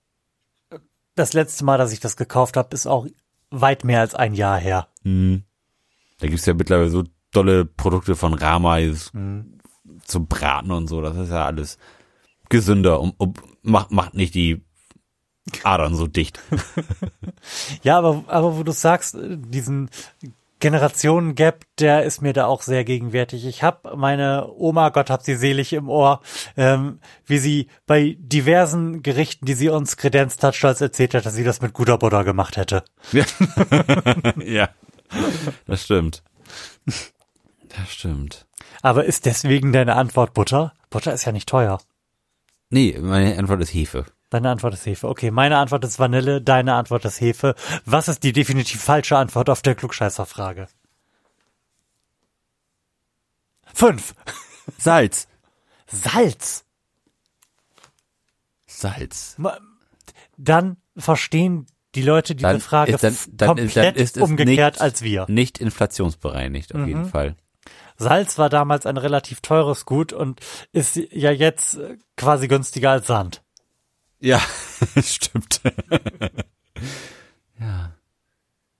das 1.15 1.33
letzte 1.33 1.63
Mal, 1.63 1.77
dass 1.77 1.93
ich 1.93 1.99
das 1.99 2.17
gekauft 2.17 2.57
habe, 2.57 2.73
ist 2.73 2.87
auch 2.87 3.05
weit 3.51 3.83
mehr 3.83 3.99
als 3.99 4.15
ein 4.15 4.33
Jahr 4.33 4.57
her. 4.57 4.87
Mhm. 5.03 5.43
Da 6.19 6.27
gibt's 6.27 6.45
ja 6.45 6.53
mittlerweile 6.53 6.89
so 6.89 7.03
tolle 7.31 7.65
Produkte 7.65 8.15
von 8.15 8.33
Rama 8.33 8.79
ist 8.79 9.11
zum 9.11 10.27
Braten 10.27 10.71
und 10.71 10.87
so. 10.87 11.01
Das 11.01 11.15
ist 11.15 11.29
ja 11.29 11.45
alles 11.45 11.77
gesünder 12.49 12.99
und, 12.99 13.13
und 13.17 13.39
macht, 13.61 13.91
macht 13.91 14.13
nicht 14.13 14.33
die 14.35 14.63
Adern 15.63 15.95
so 15.95 16.07
dicht. 16.07 16.39
Ja, 17.81 17.97
aber, 17.97 18.23
aber 18.27 18.57
wo 18.57 18.63
du 18.63 18.71
sagst, 18.71 19.15
äh, 19.15 19.35
diesen 19.35 19.89
Generationen-Gap, 20.61 21.65
der 21.79 22.03
ist 22.03 22.21
mir 22.21 22.33
da 22.33 22.45
auch 22.45 22.61
sehr 22.61 22.85
gegenwärtig. 22.85 23.45
Ich 23.45 23.63
habe 23.63 23.97
meine 23.97 24.47
Oma, 24.55 24.89
Gott 24.89 25.09
hab 25.09 25.23
sie 25.23 25.35
selig 25.35 25.73
im 25.73 25.89
Ohr, 25.89 26.21
ähm, 26.55 26.99
wie 27.25 27.39
sie 27.39 27.67
bei 27.87 28.15
diversen 28.19 29.03
Gerichten, 29.03 29.45
die 29.45 29.55
sie 29.55 29.69
uns 29.69 29.97
kredenzt 29.97 30.43
hat, 30.43 30.55
stolz 30.55 30.79
erzählt 30.79 31.15
hat, 31.15 31.25
dass 31.25 31.33
sie 31.33 31.43
das 31.43 31.61
mit 31.61 31.73
guter 31.73 31.97
Butter 31.97 32.23
gemacht 32.23 32.57
hätte. 32.57 32.83
Ja. 33.11 33.25
ja, 34.45 34.69
das 35.65 35.83
stimmt. 35.83 36.23
Das 36.85 37.89
stimmt. 37.89 38.45
Aber 38.81 39.05
ist 39.05 39.25
deswegen 39.25 39.73
deine 39.73 39.95
Antwort 39.95 40.33
Butter? 40.33 40.73
Butter 40.89 41.13
ist 41.13 41.25
ja 41.25 41.31
nicht 41.31 41.49
teuer. 41.49 41.79
Nee, 42.69 42.97
meine 43.01 43.37
Antwort 43.37 43.61
ist 43.61 43.73
Hefe. 43.73 44.05
Deine 44.31 44.49
Antwort 44.49 44.73
ist 44.73 44.85
Hefe. 44.85 45.07
Okay, 45.09 45.29
meine 45.29 45.57
Antwort 45.57 45.83
ist 45.83 45.99
Vanille, 45.99 46.41
deine 46.41 46.73
Antwort 46.75 47.03
ist 47.05 47.19
Hefe. 47.21 47.53
Was 47.85 48.07
ist 48.07 48.23
die 48.23 48.31
definitiv 48.31 48.81
falsche 48.81 49.17
Antwort 49.17 49.49
auf 49.49 49.61
der 49.61 49.75
Klugscheißer-Frage? 49.75 50.67
Fünf. 53.73 54.15
Salz. 54.77 55.27
Salz. 55.87 56.63
Salz. 58.67 59.35
Dann 60.37 60.77
verstehen 60.95 61.67
die 61.95 62.01
Leute 62.01 62.33
diese 62.33 62.47
Dann 62.47 62.61
Frage 62.61 62.93
ist- 62.93 63.03
dann- 63.03 63.11
dann 63.13 63.17
ist- 63.17 63.41
dann 63.41 63.47
komplett 63.57 63.97
ist 63.97 64.17
umgekehrt 64.17 64.75
nicht- 64.75 64.81
als 64.81 65.01
wir. 65.01 65.25
Nicht 65.27 65.57
inflationsbereinigt, 65.59 66.73
auf 66.73 66.87
jeden 66.87 67.05
Fall. 67.05 67.35
Salz 67.97 68.37
war 68.37 68.49
damals 68.49 68.85
ein 68.85 68.95
relativ 68.97 69.41
teures 69.41 69.85
Gut 69.85 70.13
und 70.13 70.39
ist 70.71 70.95
ja 70.95 71.31
jetzt 71.31 71.77
quasi 72.15 72.47
günstiger 72.47 72.91
als 72.91 73.07
Sand. 73.07 73.43
Ja, 74.21 74.41
stimmt. 75.03 75.61
ja. 77.59 77.91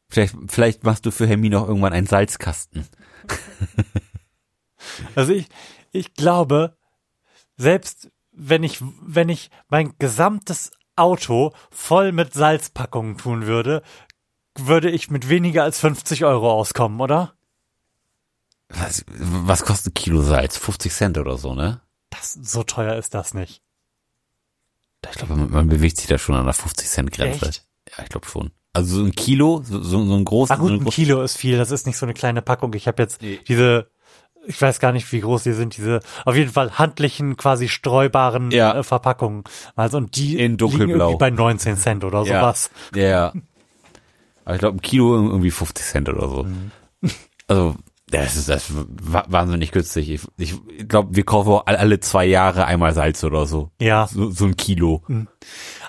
Vielleicht, 0.08 0.36
vielleicht 0.48 0.84
machst 0.84 1.06
du 1.06 1.12
für 1.12 1.28
Hermine 1.28 1.60
auch 1.60 1.68
irgendwann 1.68 1.94
einen 1.94 2.08
Salzkasten. 2.08 2.88
Also 5.16 5.34
ich, 5.34 5.48
ich 5.92 6.16
glaube, 6.16 6.76
selbst 7.56 8.10
wenn 8.32 8.64
ich, 8.64 8.80
wenn 9.02 9.30
ich 9.30 9.52
mein 9.70 9.94
gesamtes 10.00 10.72
Auto 10.96 11.54
voll 11.70 12.12
mit 12.12 12.34
Salzpackungen 12.34 13.18
tun 13.18 13.46
würde, 13.46 13.84
würde 14.58 14.90
ich 14.90 15.10
mit 15.10 15.30
weniger 15.30 15.64
als 15.64 15.80
50 15.80 16.26
Euro 16.26 16.52
auskommen, 16.52 17.00
oder? 17.00 17.34
Was, 18.70 19.06
was 19.08 19.64
kostet 19.64 19.92
ein 19.92 19.94
Kilo 19.94 20.22
Salz? 20.22 20.58
50 20.58 20.94
Cent 20.94 21.18
oder 21.18 21.38
so, 21.38 21.56
ne? 21.56 21.82
Das, 22.10 22.34
so 22.34 22.64
teuer 22.64 22.96
ist 22.96 23.14
das 23.14 23.34
nicht. 23.34 23.62
Ich 25.10 25.18
glaube, 25.18 25.36
man, 25.36 25.68
bewegt 25.68 25.98
sich 25.98 26.08
da 26.08 26.18
schon 26.18 26.36
an 26.36 26.46
der 26.46 26.54
50 26.54 26.88
Cent 26.88 27.12
Grenze. 27.12 27.48
Echt? 27.48 27.66
Ja, 27.98 28.04
ich 28.04 28.10
glaube 28.10 28.28
schon. 28.28 28.52
Also 28.74 28.98
so 29.00 29.04
ein 29.04 29.12
Kilo, 29.12 29.62
so, 29.66 29.82
so, 29.82 29.98
ein 30.00 30.24
großes. 30.24 30.52
Ah 30.52 30.60
gut, 30.60 30.70
so 30.70 30.76
ein 30.76 30.86
Kilo 30.86 31.22
ist 31.24 31.38
viel, 31.38 31.58
das 31.58 31.72
ist 31.72 31.86
nicht 31.88 31.98
so 31.98 32.06
eine 32.06 32.14
kleine 32.14 32.42
Packung. 32.42 32.74
Ich 32.76 32.88
habe 32.88 33.02
jetzt 33.02 33.22
Nee. 33.22 33.40
diese, 33.48 33.90
ich 34.48 34.62
weiß 34.62 34.80
gar 34.80 34.92
nicht, 34.94 35.12
wie 35.12 35.20
groß 35.20 35.44
die 35.44 35.52
sind, 35.54 35.76
diese 35.76 36.00
auf 36.26 36.36
jeden 36.36 36.52
Fall 36.52 36.78
handlichen, 36.78 37.36
quasi 37.36 37.68
streubaren 37.68 38.52
Ja. 38.52 38.78
äh, 38.78 38.84
Verpackungen. 38.84 39.44
Also 39.76 39.98
und 39.98 40.16
die 40.16 40.34
In 40.34 40.38
liegen 40.40 40.58
dunkelblau. 40.58 41.10
irgendwie 41.10 41.20
bei 41.20 41.30
19 41.32 41.76
Cent 41.78 42.04
oder 42.06 42.24
sowas. 42.26 42.70
Ja, 42.96 43.04
ja. 43.04 43.34
Aber 44.46 44.56
ich 44.56 44.60
glaube, 44.60 44.78
ein 44.78 44.82
Kilo 44.82 45.16
irgendwie 45.16 45.52
50 45.52 45.86
Cent 45.86 46.10
oder 46.10 46.30
so. 46.30 46.44
Mhm. 46.44 46.72
Also, 47.48 47.76
das 48.12 48.36
ist 48.36 48.50
das 48.50 48.72
wahnsinnig 48.72 49.72
günstig. 49.72 50.10
Ich, 50.10 50.22
ich 50.38 50.88
glaube, 50.88 51.16
wir 51.16 51.24
kaufen 51.24 51.62
alle 51.66 52.00
zwei 52.00 52.26
Jahre 52.26 52.66
einmal 52.66 52.94
Salz 52.94 53.24
oder 53.24 53.46
so. 53.46 53.72
Ja. 53.80 54.08
So, 54.08 54.30
so 54.30 54.46
ein 54.46 54.56
Kilo. 54.56 55.02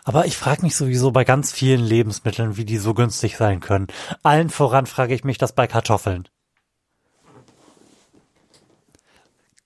Aber 0.05 0.27
ich 0.27 0.37
frage 0.37 0.63
mich 0.63 0.77
sowieso 0.77 1.11
bei 1.11 1.25
ganz 1.25 1.53
vielen 1.53 1.85
Lebensmitteln, 1.85 2.57
wie 2.57 2.65
die 2.65 2.79
so 2.79 2.95
günstig 2.95 3.37
sein 3.37 3.61
können. 3.61 3.89
Allen 4.23 4.51
voran 4.51 4.87
frage 4.87 5.15
ich 5.15 5.25
mich 5.25 5.39
das 5.39 5.53
bei 5.55 5.67
Kartoffeln. 5.67 6.29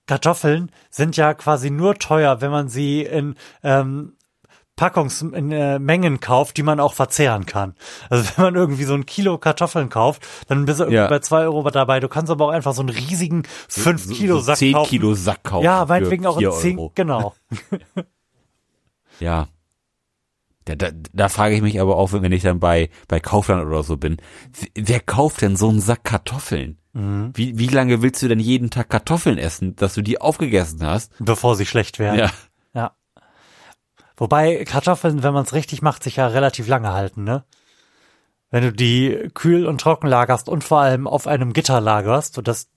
Kartoffeln 0.07 0.71
sind 0.89 1.17
ja 1.17 1.33
quasi 1.33 1.69
nur 1.69 1.95
teuer, 1.95 2.41
wenn 2.41 2.51
man 2.51 2.69
sie 2.69 3.03
in 3.03 3.35
ähm, 3.61 4.16
Packungs 4.77 5.21
in 5.21 5.51
äh, 5.51 6.17
kauft, 6.19 6.55
die 6.55 6.63
man 6.63 6.79
auch 6.79 6.93
verzehren 6.93 7.45
kann. 7.45 7.75
Also 8.09 8.29
wenn 8.37 8.45
man 8.45 8.55
irgendwie 8.55 8.85
so 8.85 8.93
ein 8.93 9.05
Kilo 9.05 9.37
Kartoffeln 9.37 9.89
kauft, 9.89 10.25
dann 10.47 10.63
bist 10.65 10.79
du 10.79 10.83
irgendwie 10.85 10.95
Ja. 10.95 11.07
bei 11.07 11.19
zwei 11.19 11.41
Euro 11.41 11.69
dabei. 11.69 11.99
Du 11.99 12.07
kannst 12.07 12.31
aber 12.31 12.45
auch 12.45 12.51
einfach 12.51 12.73
so 12.73 12.81
einen 12.81 12.89
riesigen 12.89 13.43
fünf 13.67 14.05
So- 14.05 14.13
Kilo 14.13 14.35
so 14.35 14.41
Sack 14.43 14.57
10 14.57 14.73
kaufen. 14.73 14.89
Kilo 14.89 15.13
Sack 15.15 15.43
kaufen. 15.43 15.65
Ja, 15.65 15.83
meinetwegen 15.85 16.25
auch 16.25 16.37
4 16.37 16.49
ein 16.51 16.55
10, 16.59 16.77
Euro. 16.79 16.91
genau. 16.95 17.33
Ja. 19.19 19.47
Da, 20.65 20.75
da, 20.75 20.89
da 21.13 21.29
frage 21.29 21.55
ich 21.55 21.61
mich 21.61 21.79
aber 21.79 21.95
auch, 21.95 22.11
wenn 22.11 22.31
ich 22.31 22.43
dann 22.43 22.59
bei, 22.59 22.89
bei 23.07 23.19
Kaufland 23.19 23.65
oder 23.65 23.83
so 23.83 23.97
bin, 23.97 24.17
wer 24.75 24.99
kauft 24.99 25.41
denn 25.41 25.55
so 25.55 25.69
einen 25.69 25.79
Sack 25.79 26.03
Kartoffeln? 26.03 26.77
Mhm. 26.93 27.31
Wie, 27.33 27.57
wie 27.57 27.67
lange 27.67 28.01
willst 28.01 28.21
du 28.21 28.27
denn 28.27 28.39
jeden 28.39 28.69
Tag 28.69 28.89
Kartoffeln 28.89 29.37
essen, 29.37 29.75
dass 29.75 29.93
du 29.93 30.01
die 30.01 30.19
aufgegessen 30.19 30.85
hast? 30.85 31.13
Bevor 31.19 31.55
sie 31.55 31.65
schlecht 31.65 31.99
werden. 31.99 32.19
Ja. 32.19 32.31
Wobei 34.17 34.65
Kartoffeln, 34.65 35.23
wenn 35.23 35.33
man 35.33 35.43
es 35.45 35.53
richtig 35.53 35.81
macht, 35.81 36.03
sich 36.03 36.15
ja 36.17 36.27
relativ 36.27 36.67
lange 36.67 36.91
halten, 36.93 37.23
ne? 37.23 37.43
Wenn 38.49 38.63
du 38.63 38.71
die 38.71 39.29
kühl 39.33 39.65
und 39.65 39.79
trocken 39.81 40.07
lagerst 40.07 40.49
und 40.49 40.63
vor 40.63 40.79
allem 40.79 41.05
auf 41.07 41.27
einem 41.27 41.53
Gitter 41.53 41.81
lagerst, 41.81 42.33
sodass 42.33 42.69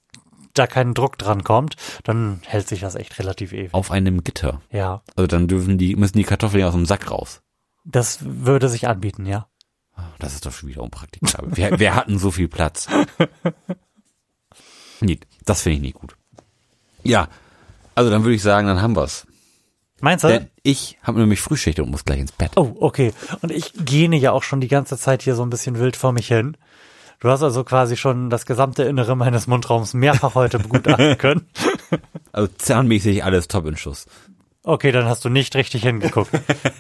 da 0.55 0.66
kein 0.66 0.95
Druck 0.95 1.16
dran 1.16 1.45
kommt, 1.45 1.76
dann 2.03 2.41
hält 2.45 2.68
sich 2.68 2.80
das 2.80 2.97
echt 2.97 3.18
relativ 3.20 3.53
ewig. 3.53 3.72
Auf 3.72 3.91
einem 3.93 4.24
Gitter. 4.24 4.61
Ja, 4.70 5.03
Also 5.16 5.28
dann 5.28 5.47
dürfen 5.47 5.78
die, 5.78 5.95
müssen 5.95 6.18
die 6.18 6.24
Kartoffeln 6.24 6.61
ja 6.61 6.66
aus 6.68 6.74
dem 6.74 6.86
Sack 6.86 7.11
raus. 7.11 7.41
das 7.84 8.18
würde 8.22 8.68
sich 8.68 8.88
anbieten, 8.88 9.26
ja. 9.26 9.47
Das 10.18 10.34
ist 10.34 10.45
doch 10.47 10.53
schon 10.53 10.68
wieder 10.70 10.82
unpraktikabel. 10.82 11.53
wer, 11.57 11.78
wer 11.78 11.95
hat 11.95 12.09
denn 12.09 12.18
so 12.18 12.30
viel 12.30 12.49
Platz? 12.49 12.88
Nee, 15.01 15.18
das 15.47 15.62
finde 15.62 15.76
ich 15.76 15.82
nicht 15.82 15.95
gut. 15.95 16.14
Ja, 17.03 17.28
also 17.95 18.11
dann 18.11 18.22
würde 18.22 18.34
ich 18.34 18.43
sagen, 18.43 18.66
dann 18.66 18.82
haben 18.82 18.97
wir's. 18.97 19.26
Meinst 20.01 20.25
du? 20.25 20.29
Denn 20.29 20.49
ich 20.63 20.99
habe 21.03 21.21
nämlich 21.21 21.41
Frühschicht 21.41 21.81
und 21.81 21.91
muss 21.91 22.05
gleich 22.05 22.21
ins 22.21 22.33
Bett. 22.33 22.53
Oh, 22.57 22.77
okay. 22.81 23.13
Und 23.43 23.51
ich 23.53 23.73
gähne 23.75 24.17
ja 24.17 24.33
auch 24.33 24.43
schon 24.43 24.61
die 24.61 24.69
ganze 24.69 24.97
Zeit 24.99 25.23
hier 25.23 25.35
so 25.35 25.43
ein 25.43 25.51
bisschen 25.51 25.79
wild 25.79 25.97
vor 25.97 26.13
mich 26.13 26.29
hin. 26.29 26.57
Du 27.21 27.29
hast 27.29 27.43
also 27.43 27.65
quasi 27.65 27.97
schon 27.97 28.31
das 28.31 28.47
gesamte 28.47 28.83
Innere 28.85 29.15
meines 29.15 29.47
Mundraums 29.47 29.93
mehrfach 29.93 30.35
heute 30.35 30.59
begutachten 30.59 31.19
können. 31.19 31.47
Also 32.33 32.51
zahnmäßig 32.57 33.25
alles 33.25 33.49
top 33.49 33.67
in 33.67 33.77
Schuss. 33.77 34.07
Okay, 34.63 34.93
dann 34.93 35.07
hast 35.07 35.25
du 35.25 35.29
nicht 35.29 35.55
richtig 35.57 35.83
hingeguckt. 35.83 36.31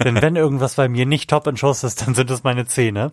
Denn 0.04 0.20
wenn 0.20 0.36
irgendwas 0.36 0.74
bei 0.74 0.88
mir 0.88 1.06
nicht 1.06 1.30
top 1.30 1.46
in 1.46 1.56
Schuss 1.56 1.82
ist, 1.84 2.02
dann 2.06 2.14
sind 2.14 2.30
es 2.30 2.42
meine 2.42 2.66
Zähne. 2.66 3.10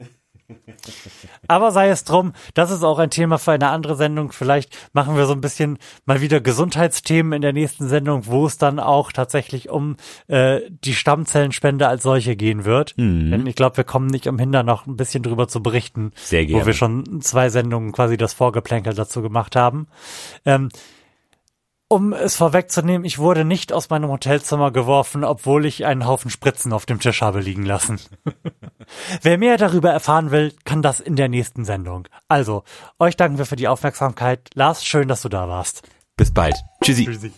Aber 1.48 1.72
sei 1.72 1.90
es 1.90 2.04
drum, 2.04 2.34
das 2.54 2.72
ist 2.72 2.84
auch 2.84 3.00
ein 3.00 3.10
Thema 3.10 3.38
für 3.38 3.52
eine 3.52 3.70
andere 3.70 3.96
Sendung. 3.96 4.32
Vielleicht 4.32 4.76
machen 4.94 5.18
wir 5.18 5.26
so 5.26 5.34
ein 5.34 5.42
bisschen 5.42 5.78
mal 6.06 6.22
wieder 6.22 6.40
Gesundheitsthemen 6.40 7.34
in 7.34 7.42
der 7.42 7.54
nächsten 7.54 7.88
Sendung, 7.88 8.26
wo 8.28 8.46
es 8.46 8.58
dann 8.58 8.80
auch 8.80 9.12
tatsächlich 9.12 9.70
um 9.70 9.98
äh, 10.28 10.62
die 10.70 10.94
Stammzellenspende 10.94 11.88
als 11.88 12.04
solche 12.04 12.36
gehen 12.36 12.66
wird. 12.66 12.96
Denn 12.98 13.46
ich 13.46 13.56
glaube, 13.56 13.78
wir 13.78 13.84
kommen 13.84 14.08
nicht 14.08 14.28
umhin, 14.28 14.52
da 14.52 14.64
noch 14.64 14.88
ein 14.88 14.96
bisschen 14.96 15.24
drüber 15.24 15.48
zu 15.48 15.62
berichten, 15.62 16.12
Sehr 16.16 16.44
wo 16.44 16.48
gerne. 16.48 16.66
wir 16.66 16.74
schon 16.74 17.22
zwei 17.22 17.50
Sendungen 17.50 17.92
quasi 17.92 18.18
das 18.18 18.34
Vorgeplänkel 18.34 18.94
dazu 18.94 19.22
gemacht 19.22 19.56
haben. 19.56 19.88
Ähm, 20.46 20.70
um 21.90 22.14
es 22.14 22.36
vorwegzunehmen, 22.36 23.06
ich 23.06 23.18
wurde 23.18 23.46
nicht 23.46 23.72
aus 23.72 23.90
meinem 23.90 24.10
Hotelzimmer 24.10 24.72
geworfen, 24.72 25.24
obwohl 25.24 25.66
ich 25.66 25.86
einen 25.86 26.06
Haufen 26.06 26.30
Spritzen 26.30 26.74
auf 26.74 26.86
dem 26.86 27.00
Tisch 27.00 27.22
habe 27.22 27.40
liegen 27.40 27.66
lassen. 27.66 28.00
Wer 29.22 29.38
mehr 29.38 29.58
darüber 29.58 29.92
erfahren 29.92 30.32
will, 30.32 30.54
kann 30.66 30.82
das 30.82 31.00
in 31.00 31.16
der 31.16 31.30
nächsten 31.30 31.66
Sendung. 31.66 32.08
Also, 32.28 32.64
euch 33.00 33.16
danken 33.16 33.38
wir 33.38 33.46
für 33.46 33.56
die 33.56 33.68
Aufmerksamkeit. 33.68 34.50
Lars, 34.54 34.86
schön, 34.86 35.08
dass 35.08 35.22
du 35.22 35.30
da 35.30 35.48
warst. 35.48 35.84
Bis 36.18 36.34
bald. 36.34 36.56
Tschüssi. 36.84 37.06
Tschüssi. 37.06 37.32